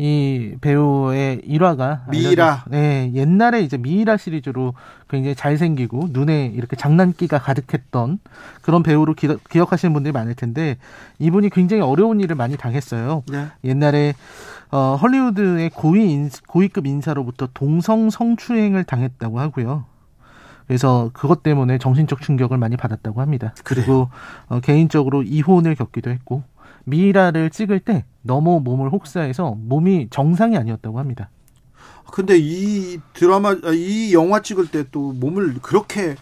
[0.00, 4.74] 이 배우의 일화가 미이라 네 옛날에 이제 미이라 시리즈로
[5.10, 8.20] 굉장히 잘생기고 눈에 이렇게 장난기가 가득했던
[8.62, 9.26] 그런 배우로 기,
[9.58, 10.76] 억하시는 분들이 많을 텐데
[11.18, 13.24] 이분이 굉장히 어려운 일을 많이 당했어요.
[13.28, 13.46] 네.
[13.64, 14.14] 옛날에
[14.70, 19.84] 어, 헐리우드의 고위 인, 고위급 인사로부터 동성 성추행을 당했다고 하고요.
[20.68, 23.52] 그래서 그것 때문에 정신적 충격을 많이 받았다고 합니다.
[23.64, 23.84] 그래요?
[23.84, 24.10] 그리고
[24.46, 26.44] 어, 개인적으로 이혼을 겪기도 했고
[26.84, 31.30] 미이라를 찍을 때 너무 몸을 혹사해서 몸이 정상이 아니었다고 합니다.
[32.12, 36.14] 근데 이 드라마 이 영화 찍을 때 또 몸을 그렇게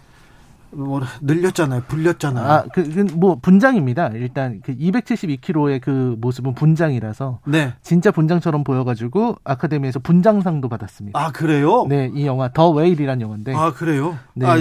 [0.71, 1.83] 뭐 늘렸잖아요.
[1.89, 2.45] 불렸잖아요.
[2.45, 4.09] 아, 그, 그, 뭐, 분장입니다.
[4.09, 7.39] 일단, 그 272kg의 그 모습은 분장이라서.
[7.47, 7.73] 네.
[7.81, 11.19] 진짜 분장처럼 보여가지고, 아카데미에서 분장상도 받았습니다.
[11.19, 11.87] 아, 그래요?
[11.89, 13.55] 네, 이 영화, 더 웨일이란 영화인데.
[13.55, 14.19] 아, 그래요?
[14.35, 14.45] 네.
[14.47, 14.57] 아,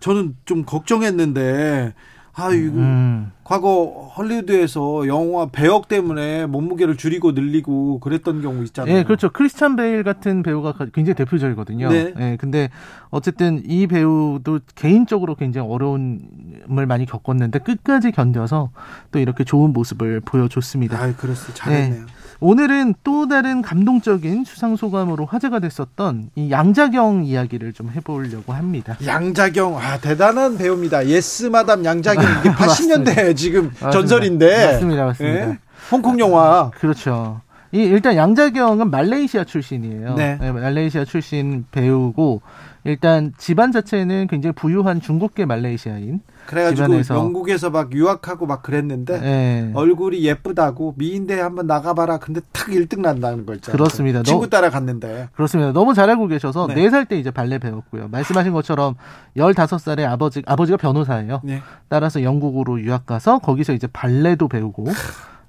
[0.00, 1.94] 저는 좀 걱정했는데,
[2.38, 3.32] 아, 이거 음.
[3.44, 8.94] 과거 헐리우드에서 영화 배역 때문에 몸무게를 줄이고 늘리고 그랬던 경우 있잖아요.
[8.94, 9.30] 네, 그렇죠.
[9.30, 11.88] 크리스찬 베일 같은 배우가 굉장히 대표적이거든요.
[11.88, 12.12] 네.
[12.14, 12.36] 네.
[12.36, 12.68] 근데
[13.08, 18.70] 어쨌든 이 배우도 개인적으로 굉장히 어려움을 많이 겪었는데 끝까지 견뎌서
[19.12, 21.00] 또 이렇게 좋은 모습을 보여줬습니다.
[21.00, 22.04] 아, 그렇습 잘했네요.
[22.40, 22.46] 네.
[22.46, 28.96] 오늘은 또 다른 감동적인 수상 소감으로 화제가 됐었던 이 양자경 이야기를 좀 해보려고 합니다.
[29.04, 31.06] 양자경, 아 대단한 배우입니다.
[31.06, 33.90] 예스 마담 양자경 이게 80년대 지금 맞습니다.
[33.90, 34.66] 전설인데.
[34.72, 35.48] 맞습니다, 맞습니다.
[35.50, 35.58] 예?
[35.90, 36.70] 홍콩 영화.
[36.78, 37.40] 그렇죠.
[37.72, 40.14] 이 일단 양자경은 말레이시아 출신이에요.
[40.14, 40.38] 네.
[40.40, 42.42] 네 말레이시아 출신 배우고
[42.84, 46.20] 일단 집안 자체는 굉장히 부유한 중국계 말레이시아인.
[46.46, 47.14] 그래가지고 집안에서.
[47.16, 49.72] 영국에서 막 유학하고 막 그랬는데 네.
[49.74, 52.18] 얼굴이 예쁘다고 미인대 한번 나가봐라.
[52.18, 53.76] 근데 탁 1등 난다는 거 있잖아요.
[53.76, 54.22] 그렇습니다.
[54.22, 55.28] 친구 따라 갔는데.
[55.34, 55.72] 그렇습니다.
[55.72, 56.74] 너무 잘 알고 계셔서 네.
[56.74, 58.08] 4살 때 이제 발레 배웠고요.
[58.08, 58.94] 말씀하신 것처럼
[59.36, 61.40] 15살에 아버지 아버지가 변호사예요.
[61.44, 61.62] 네.
[61.88, 64.86] 따라서 영국으로 유학 가서 거기서 이제 발레도 배우고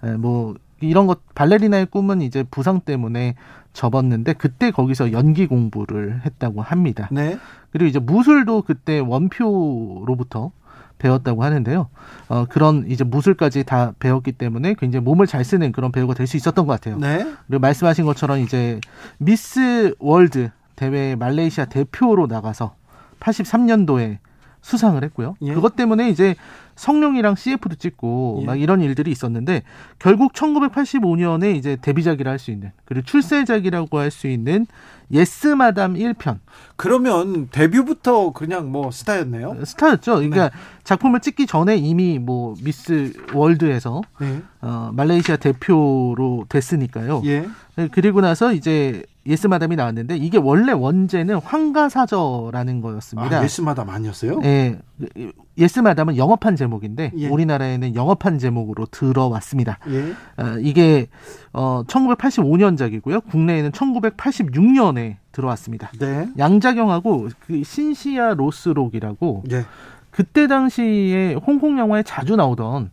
[0.03, 3.36] 네, 뭐 이런 것 발레리나의 꿈은 이제 부상 때문에
[3.74, 7.07] 접었는데 그때 거기서 연기 공부를 했다고 합니다.
[7.11, 7.38] 네.
[7.72, 10.52] 그리고 이제 무술도 그때 원표로부터
[10.98, 11.90] 배웠다고 하는데요.
[12.30, 16.38] 어, 그런 이제 무술까지 다 배웠기 때문에 굉장히 몸을 잘 쓰는 그런 배우가 될 수
[16.38, 16.98] 있었던 것 같아요.
[16.98, 17.19] 네.
[17.48, 18.80] 그리고 말씀하신 것처럼 이제
[19.18, 22.76] 미스 월드 대회 말레이시아 대표로 나가서
[23.19, 24.18] 83년도에
[24.62, 25.36] 수상을 했고요.
[25.44, 25.54] 예.
[25.54, 26.36] 그것 때문에 이제
[26.76, 28.46] 성룡이랑 CF도 찍고 예.
[28.46, 29.64] 막 이런 일들이 있었는데
[30.00, 34.66] 결국 1985년에 이제 데뷔작이라 할 수 있는 그리고 출세작이라고 할 수 있는
[35.12, 36.40] 예스 마담 1편.
[36.76, 39.64] 그러면 데뷔부터 그냥 뭐 스타였네요?
[39.64, 40.16] 스타였죠.
[40.16, 40.56] 그러니까 네.
[40.84, 44.42] 작품을 찍기 전에 이미 뭐 미스 월드에서 네.
[44.62, 47.22] 어, 말레이시아 대표로 됐으니까요.
[47.26, 47.48] 예.
[47.78, 53.40] 네, 그리고 나서 이제 예스 마담이 나왔는데 이게 원래 원제는 황가사저라는 거였습니다.
[53.40, 54.40] 아, 예스 마담 아니었어요?
[54.40, 54.80] 네.
[55.58, 57.28] 예스 마담은 영어판 제목인데 예.
[57.28, 59.80] 우리나라에는 영어판 제목으로 들어왔습니다.
[59.90, 60.14] 예.
[60.41, 61.08] 어, 이게
[61.52, 63.26] 어 1985년작이고요.
[63.26, 65.91] 국내에는 1986년에 들어왔습니다.
[65.99, 66.30] 네.
[66.38, 69.66] 양자경하고 그 신시아 로스록이라고 예.
[70.10, 72.91] 그때 당시에 홍콩 영화에 자주 나오던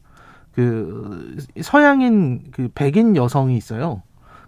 [0.54, 4.02] 그 서양인 그 백인 여성이 있어요.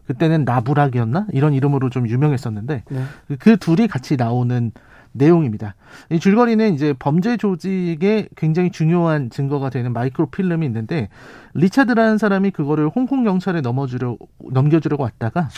[0.07, 3.37] 그때는 나부락이었나 이런 이름으로 좀 유명했었는데 네.
[3.39, 4.73] 그 둘이 같이 나오는
[5.13, 5.75] 내용입니다.
[6.11, 11.09] 이 줄거리는 이제 범죄 조직에 굉장히 중요한 증거가 되는 마이크로 필름이 있는데
[11.55, 14.17] 리차드라는 사람이 그거를 홍콩 경찰에 넘어주려
[14.51, 15.49] 넘겨주려고 왔다가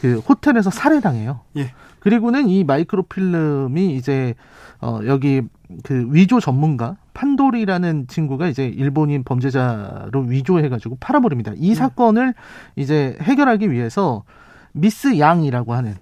[0.00, 1.40] 그 호텔에서 살해당해요.
[1.56, 1.72] 예.
[2.06, 4.36] 그리고는 이 마이크로 필름이 이제
[4.80, 5.42] 어 여기
[5.82, 11.50] 그 위조 전문가 판돌이라는 친구가 이제 일본인 범죄자로 위조해가지고 팔아버립니다.
[11.56, 11.74] 이 예.
[11.74, 12.32] 사건을
[12.76, 14.22] 이제 해결하기 위해서
[14.70, 15.96] 미스 양이라고 하는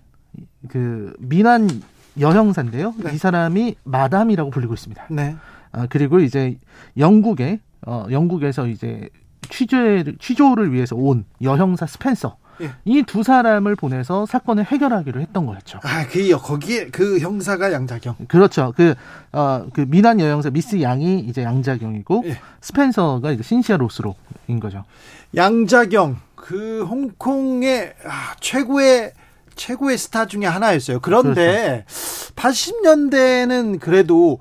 [0.68, 1.70] 그 미난
[2.20, 2.92] 여형사인데요.
[3.02, 3.14] 네.
[3.14, 5.06] 이 사람이 마담이라고 불리고 있습니다.
[5.08, 5.36] 네.
[5.72, 6.58] 아, 그리고 이제
[6.98, 9.08] 영국에 어, 영국에서 이제
[9.48, 12.72] 취재 취조를 위해서 온 여형사 스펜서 예.
[12.84, 15.80] 이두 사람을 보내서 사건을 해결하기로 했던 거였죠.
[15.82, 18.16] 아, 그 거기에 그 형사가 양자경.
[18.28, 18.72] 그렇죠.
[18.76, 18.94] 그
[19.32, 22.38] 어, 그 미난 여형사 미스 양이 이제 양자경이고 예.
[22.60, 24.84] 스펜서가 이제 신시아 로스로인 거죠.
[25.36, 29.12] 양자경 그 홍콩의 아, 최고의
[29.56, 31.00] 최고의 스타 중에 하나였어요.
[31.00, 32.34] 그런데 그렇죠.
[32.34, 34.40] 80년대는 그래도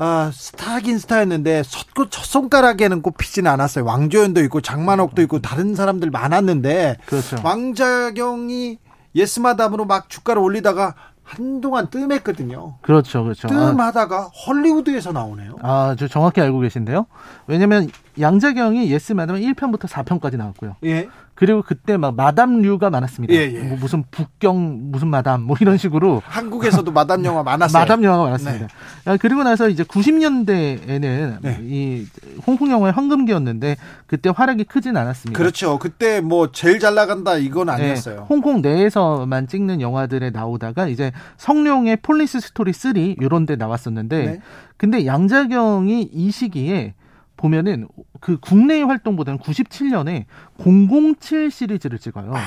[0.00, 3.84] 아, 스타긴 스타였는데 첫, 첫 손가락에는 꼽히지는 않았어요.
[3.84, 7.36] 왕조연도 있고 장만옥도 있고 다른 사람들 많았는데 그렇죠.
[7.42, 8.78] 왕자경이
[9.16, 10.94] 예스마담으로 막 주가를 올리다가
[11.24, 12.78] 한동안 뜸했거든요.
[12.80, 13.48] 그렇죠, 그렇죠.
[13.48, 15.56] 뜸하다가 아, 헐리우드에서 나오네요.
[15.62, 17.06] 아, 저 정확히 알고 계신데요.
[17.46, 20.76] 왜냐면 양자경이 예스 마담 1편부터 4편까지 나왔고요.
[20.84, 21.08] 예.
[21.38, 23.32] 그리고 그때 막 마담류가 많았습니다.
[23.32, 23.60] 예, 예.
[23.60, 27.80] 뭐 무슨 북경 무슨 마담 뭐 이런 식으로 한국에서도 마담 영화 많았어요.
[27.80, 28.66] 마담 영화가 많았습니다.
[28.66, 28.72] 네.
[29.04, 31.58] 아, 그리고 나서 이제 90년대에는 네.
[31.62, 32.06] 이
[32.44, 33.76] 홍콩 영화의 황금기였는데
[34.08, 35.38] 그때 활약이 크진 않았습니다.
[35.38, 35.78] 그렇죠.
[35.78, 37.74] 그때 뭐 제일 잘 나간다 이건 네.
[37.74, 38.16] 아니었어요.
[38.16, 38.26] 네.
[38.28, 44.40] 홍콩 내에서만 찍는 영화들에 나오다가 이제 성룡의 Police Story 3 이런 데 나왔었는데 네.
[44.76, 46.94] 근데 양자경이 이 시기에
[47.38, 47.88] 보면은
[48.20, 50.26] 그 국내의 활동보다는 97년에
[50.58, 52.34] 007 시리즈를 찍어요.
[52.34, 52.40] 아...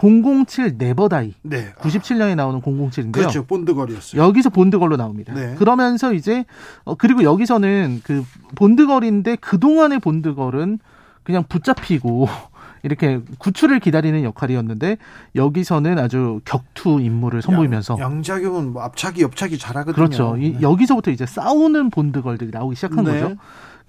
[0.00, 1.34] 007 네버다이.
[1.42, 1.72] 네.
[1.74, 3.12] 97년에 나오는 007인데요.
[3.12, 3.44] 그렇죠.
[3.44, 4.22] 본드걸이었어요.
[4.22, 5.34] 여기서 본드걸로 나옵니다.
[5.34, 5.54] 네.
[5.56, 6.46] 그러면서 이제
[6.84, 10.78] 어 그리고 여기서는 그 본드걸인데 그동안의 본드걸은
[11.22, 12.28] 그냥 붙잡히고
[12.82, 14.96] 이렇게 구출을 기다리는 역할이었는데
[15.34, 19.94] 여기서는 아주 격투 임무를 선보이면서 양, 양자경은 뭐 앞차기 옆차기 잘하거든요.
[19.94, 20.36] 그렇죠.
[20.38, 20.62] 이, 네.
[20.62, 23.20] 여기서부터 이제 싸우는 본드걸들이 나오기 시작한 네.
[23.20, 23.36] 거죠.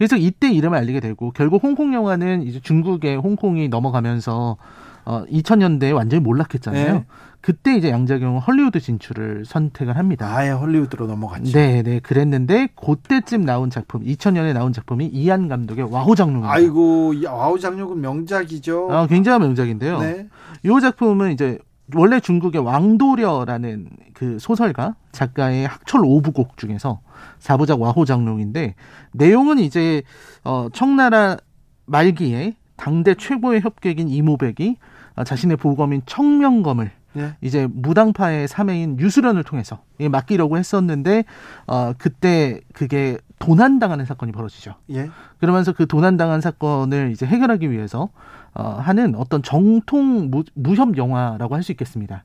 [0.02, 4.58] 그래서 이때 이름을 알리게 되고 결국 홍콩 영화는 이제 중국에 홍콩이 넘어가면서
[5.06, 6.94] 어 2000년대에 완전히 몰락했잖아요.
[6.94, 7.06] 네.
[7.40, 10.36] 그때 이제 양자경은 헐리우드 진출을 선택을 합니다.
[10.36, 11.52] 아예 헐리우드로 넘어갔죠.
[11.52, 12.00] 네, 네.
[12.00, 16.52] 그랬는데 그때쯤 나온 작품, 2000년에 나온 작품이 이안 감독의 와호장룡입니다.
[16.52, 18.88] 아이고, 와호장룡은 명작이죠.
[18.92, 20.00] 아, 굉장한 명작인데요.
[20.00, 20.28] 네.
[20.64, 21.60] 이 작품은 이제
[21.96, 27.02] 원래 중국의 왕도려라는 그 소설가 작가의 학철 오부곡 중에서
[27.40, 28.76] 사부작 와호장룡인데
[29.14, 30.04] 내용은 이제
[30.44, 31.38] 어 청나라
[31.86, 34.78] 말기에 당대 최고의 협객인 이모백이
[35.26, 37.36] 자신의 보검인 청명검을 예.
[37.42, 41.26] 이제 무당파의 사매인 유수련을 통해서 맡기려고 했었는데
[41.68, 44.76] 어 그때 그게 도난당하는 사건이 벌어지죠.
[44.92, 45.10] 예.
[45.40, 48.10] 그러면서 그 도난당한 사건을 이제 해결하기 위해서
[48.54, 52.24] 어, 하는 어떤 정통 무, 무협 영화라고 할 수 있겠습니다.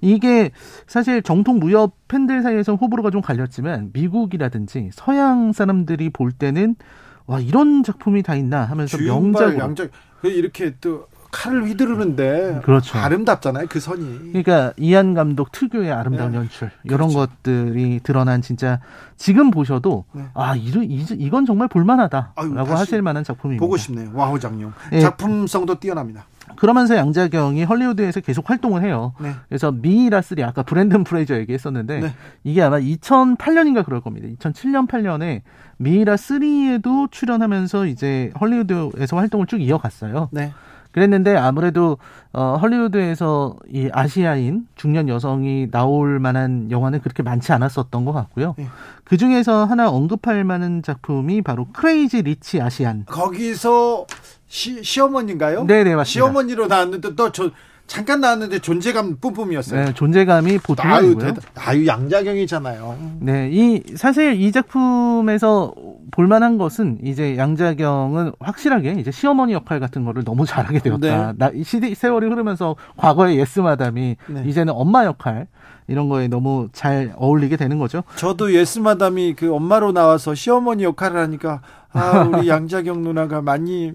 [0.00, 0.50] 이게
[0.86, 6.76] 사실 정통 무협 팬들 사이에서 호불호가 좀 갈렸지만 미국이라든지 서양 사람들이 볼 때는
[7.26, 9.90] 와 이런 작품이 다 있나 하면서 명작 양작
[10.22, 12.96] 이렇게 또 칼을 휘두르는데 그렇죠.
[12.96, 14.32] 아름답잖아요 그 선이.
[14.32, 16.38] 그러니까 이한 감독 특유의 아름다운 네.
[16.38, 17.18] 연출 이런 그렇죠.
[17.18, 18.78] 것들이 드러난 진짜
[19.16, 20.26] 지금 보셔도 네.
[20.34, 23.60] 아 이런 이건 정말 볼만하다라고 하실 만한 작품입니다.
[23.60, 24.10] 보고 싶네요.
[24.14, 25.00] 와호장룡 네.
[25.00, 26.26] 작품성도 뛰어납니다.
[26.56, 29.14] 그러면서 양자경이 헐리우드에서 계속 활동을 해요.
[29.18, 29.32] 네.
[29.48, 32.14] 그래서 미이라 three 아까 브랜든 프레이저 얘기했었는데 네.
[32.44, 34.28] 이게 아마 2008년인가 그럴 겁니다.
[34.38, 35.42] 2007년 8년에
[35.78, 40.28] 미이라 3에도 출연하면서 이제 헐리우드에서 활동을 쭉 이어갔어요.
[40.30, 40.52] 네.
[40.94, 41.98] 그랬는데 아무래도
[42.32, 48.54] 어 헐리우드에서 이 아시아인 중년 여성이 나올 만한 영화는 그렇게 많지 않았었던 것 같고요.
[48.56, 48.68] 네.
[49.02, 53.06] 그 중에서 하나 언급할 만한 작품이 바로 Crazy Rich Asian.
[53.06, 54.06] 거기서
[54.46, 55.64] 시, 시어머니인가요?
[55.64, 56.04] 네네 맞습니다.
[56.04, 57.50] 시어머니로 나왔는데 또 저
[57.86, 59.84] 잠깐 나왔는데 존재감 뿜뿜이었어요.
[59.84, 61.34] 네, 존재감이 보통이 아유, 아니고요.
[61.56, 63.18] 아유 양자경이잖아요.
[63.20, 65.74] 네, 이 사실 이 작품에서
[66.10, 71.32] 볼만한 것은 이제 양자경은 확실하게 이제 시어머니 역할 같은 거를 너무 잘하게 되었다.
[71.32, 71.32] 네.
[71.36, 74.44] 나, 시대 세월이 흐르면서 과거의 Yes Madam이 네.
[74.46, 75.46] 이제는 엄마 역할
[75.86, 78.02] 이런 거에 너무 잘 어울리게 되는 거죠.
[78.16, 81.60] 저도 Yes Madam이 그 엄마로 나와서 시어머니 역할을 하니까
[81.92, 83.92] 아 우리 양자경 누나가 많이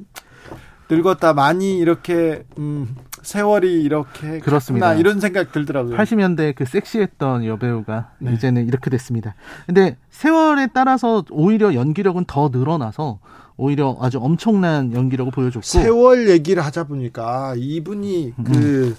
[0.89, 2.95] 늙었다 많이 이렇게 음,
[3.29, 4.95] 세월이 이렇게 그렇습니다.
[4.95, 5.95] 이런 생각 들더라고요.
[5.95, 8.33] 80년대 그 섹시했던 여배우가 네.
[8.33, 9.35] 이제는 이렇게 됐습니다.
[9.67, 13.19] 근데 세월에 따라서 오히려 연기력은 더 늘어나서
[13.55, 18.43] 오히려 아주 엄청난 연기력을 보여줬고 세월 얘기를 하자 보니까 이분이 음.
[18.43, 18.95] 그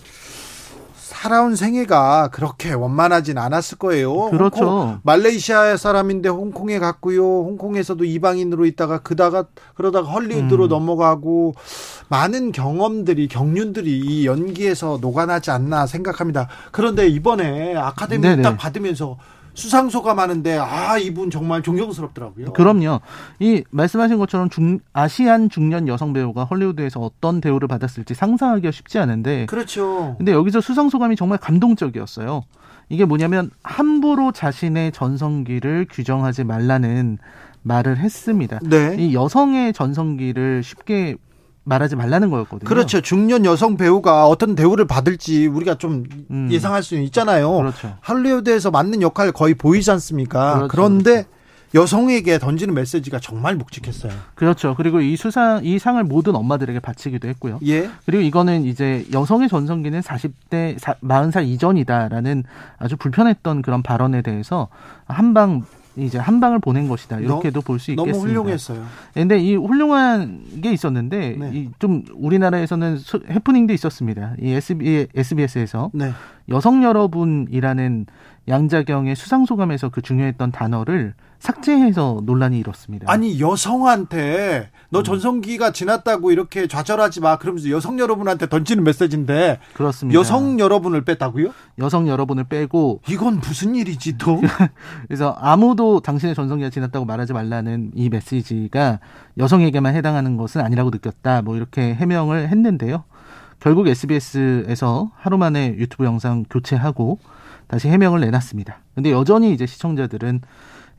[0.94, 4.30] 살아온 생애가 그렇게 원만하진 않았을 거예요.
[4.30, 4.64] 그렇죠.
[4.64, 7.22] 홍콩, 말레이시아 사람인데 홍콩에 갔고요.
[7.22, 9.44] 홍콩에서도 이방인으로 있다가 그다가
[9.74, 10.68] 그러다가 헐리우드로 음.
[10.68, 11.54] 넘어가고
[12.10, 16.48] 많은 경험들이 경륜들이 이 연기에서 녹아나지 않나 생각합니다.
[16.72, 18.42] 그런데 이번에 아카데미 네네.
[18.42, 19.16] 딱 받으면서
[19.54, 22.52] 수상소가 많은데 아 이분 정말 존경스럽더라고요.
[22.52, 23.00] 그럼요.
[23.38, 29.46] 이 말씀하신 것처럼 중, 아시안 중년 여성 배우가 헐리우드에서 어떤 대우를 받았을지 상상하기가 쉽지 않은데
[29.46, 30.16] 그렇죠.
[30.18, 32.42] 근데 여기서 수상소감이 정말 감동적이었어요.
[32.88, 37.18] 이게 뭐냐면 함부로 자신의 전성기를 규정하지 말라는
[37.62, 38.58] 말을 했습니다.
[38.62, 38.96] 네.
[38.98, 41.16] 이 여성의 전성기를 쉽게
[41.64, 42.68] 말하지 말라는 거였거든요.
[42.68, 43.00] 그렇죠.
[43.00, 46.48] 중년 여성 배우가 어떤 대우를 받을지 우리가 좀 음.
[46.50, 47.52] 예상할 수 있잖아요.
[47.52, 47.96] 그렇죠.
[48.00, 50.54] 할리우드에서 맞는 역할 거의 보이지 않습니까?
[50.54, 50.68] 그렇죠.
[50.68, 51.26] 그런데
[51.74, 54.12] 여성에게 던지는 메시지가 정말 묵직했어요.
[54.34, 54.74] 그렇죠.
[54.76, 57.60] 그리고 이 수상 이 상을 모든 엄마들에게 바치기도 했고요.
[57.66, 57.88] 예.
[58.06, 62.44] 그리고 이거는 이제 여성의 전성기는 40대 40살 이전이다라는
[62.78, 64.68] 아주 불편했던 그런 발언에 대해서
[65.06, 65.64] 한방
[66.00, 68.18] 이제 한 방을 보낸 것이다 이렇게도 볼 수 있겠습니다.
[68.18, 68.84] 너무 훌륭했어요.
[69.14, 71.50] 그런데 이 훌륭한 게 있었는데 네.
[71.54, 72.98] 이좀 우리나라에서는
[73.30, 74.34] 해프닝도 있었습니다.
[74.40, 76.12] 이 SB, SBS에서 네.
[76.48, 78.06] 여성 여러분이라는
[78.48, 83.10] 양자경의 수상 소감에서 그 중요했던 단어를 삭제해서 논란이 일었습니다.
[83.10, 85.04] 아니 여성한테 너 음.
[85.04, 90.18] 전성기가 지났다고 이렇게 좌절하지 마 그러면서 여성 여러분한테 던지는 메시지인데 그렇습니다.
[90.18, 91.52] 여성 여러분을 뺐다고요?
[91.78, 94.40] 여성 여러분을 빼고 이건 무슨 일이지 또?
[95.08, 99.00] 그래서 아무도 당신의 전성기가 지났다고 말하지 말라는 이 메시지가
[99.38, 101.40] 여성에게만 해당하는 것은 아니라고 느꼈다.
[101.40, 103.04] 뭐 이렇게 해명을 했는데요.
[103.60, 107.18] 결국 SBS에서 하루 만에 유튜브 영상 교체하고
[107.66, 108.80] 다시 해명을 내놨습니다.
[108.94, 110.40] 근데 여전히 이제 시청자들은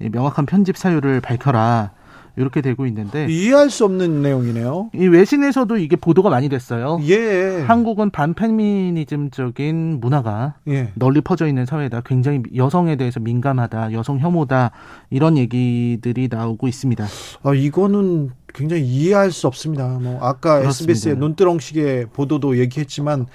[0.10, 1.92] 명확한 편집 사유를 밝혀라.
[2.38, 4.92] 이렇게 되고 있는데 이해할 수 없는 내용이네요.
[4.96, 7.00] 이 외신에서도 이게 보도가 많이 됐어요.
[7.04, 7.62] 예.
[7.68, 10.92] 한국은 반페미니즘적인 문화가 예.
[10.96, 12.02] 널리 퍼져 있는 사회다.
[12.06, 13.92] 굉장히 여성에 대해서 민감하다.
[13.94, 14.72] 여성 혐오다.
[15.10, 17.06] 이런 얘기들이 나오고 있습니다.
[17.44, 20.00] 아 이거는 굉장히 이해할 수 없습니다.
[20.02, 20.92] 뭐 아까 그렇습니다.
[20.92, 23.26] SBS의 눈두렁식의 보도도 얘기했지만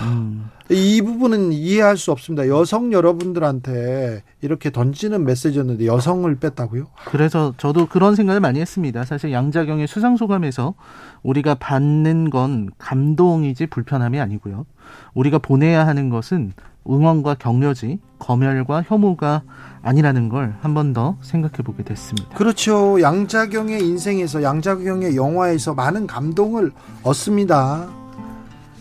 [0.00, 0.50] 음.
[0.70, 2.48] 이 부분은 이해할 수 없습니다.
[2.48, 6.86] 여성 여러분들한테 이렇게 던지는 메시지였는데 여성을 뺐다고요?
[7.04, 9.04] 그래서 저도 그런 생각을 많이 했습니다.
[9.04, 10.74] 사실 양자경의 수상 소감에서
[11.22, 14.66] 우리가 받는 건 감동이지 불편함이 아니고요.
[15.14, 16.52] 우리가 보내야 하는 것은
[16.88, 19.42] 응원과 격려지 검열과 혐오가
[19.82, 22.28] 아니라는 걸 한 번 더 생각해 보게 됐습니다.
[22.36, 23.00] 그렇죠.
[23.00, 26.72] 양자경의 인생에서 양자경의 영화에서 많은 감동을
[27.02, 27.88] 얻습니다.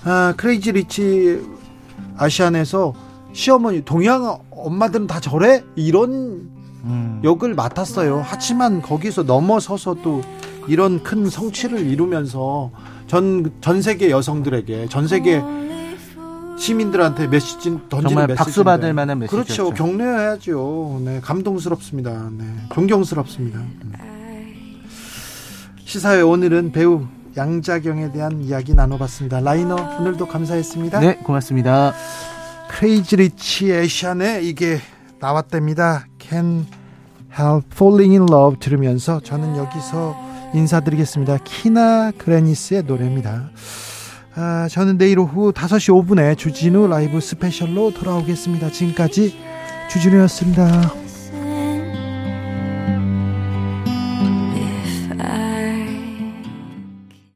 [0.05, 1.41] 아, 크레이지 리치
[2.15, 2.93] 아시안에서
[3.33, 5.63] 시어머니 동양 엄마들은 다 저래?
[5.75, 6.49] 이런
[6.83, 7.21] 음.
[7.23, 8.21] 역을 맡았어요.
[8.23, 10.21] 하지만 거기서 넘어서서 또
[10.67, 12.71] 이런 큰 성취를 이루면서
[13.07, 15.41] 전, 전 세계 여성들에게 전 세계
[16.57, 19.71] 시민들한테 메시지 던지는 정말 메시지 박수 받을 만한 메시지 그렇죠.
[19.71, 21.01] 격려해야죠.
[21.03, 22.29] 네 감동스럽습니다.
[22.37, 23.59] 네 존경스럽습니다.
[25.83, 27.05] 시사회 오늘은 배우
[27.37, 29.41] 양자경에 대한 이야기 나눠봤습니다.
[29.41, 30.99] 라이너 오늘도 감사했습니다.
[30.99, 31.93] 네 고맙습니다.
[32.69, 34.79] Crazy Rich Asian의 이게
[35.19, 36.05] 나왔답니다.
[36.19, 36.65] Can
[37.37, 40.15] Help Falling in Love 들으면서 저는 여기서
[40.53, 41.39] 인사드리겠습니다.
[41.43, 43.49] 키나 그래니스의 노래입니다.
[44.35, 48.69] 아, 저는 내일 오후 5시 5분에 주진우 라이브 스페셜로 돌아오겠습니다.
[48.71, 49.37] 지금까지
[49.89, 51.04] 주진우였습니다.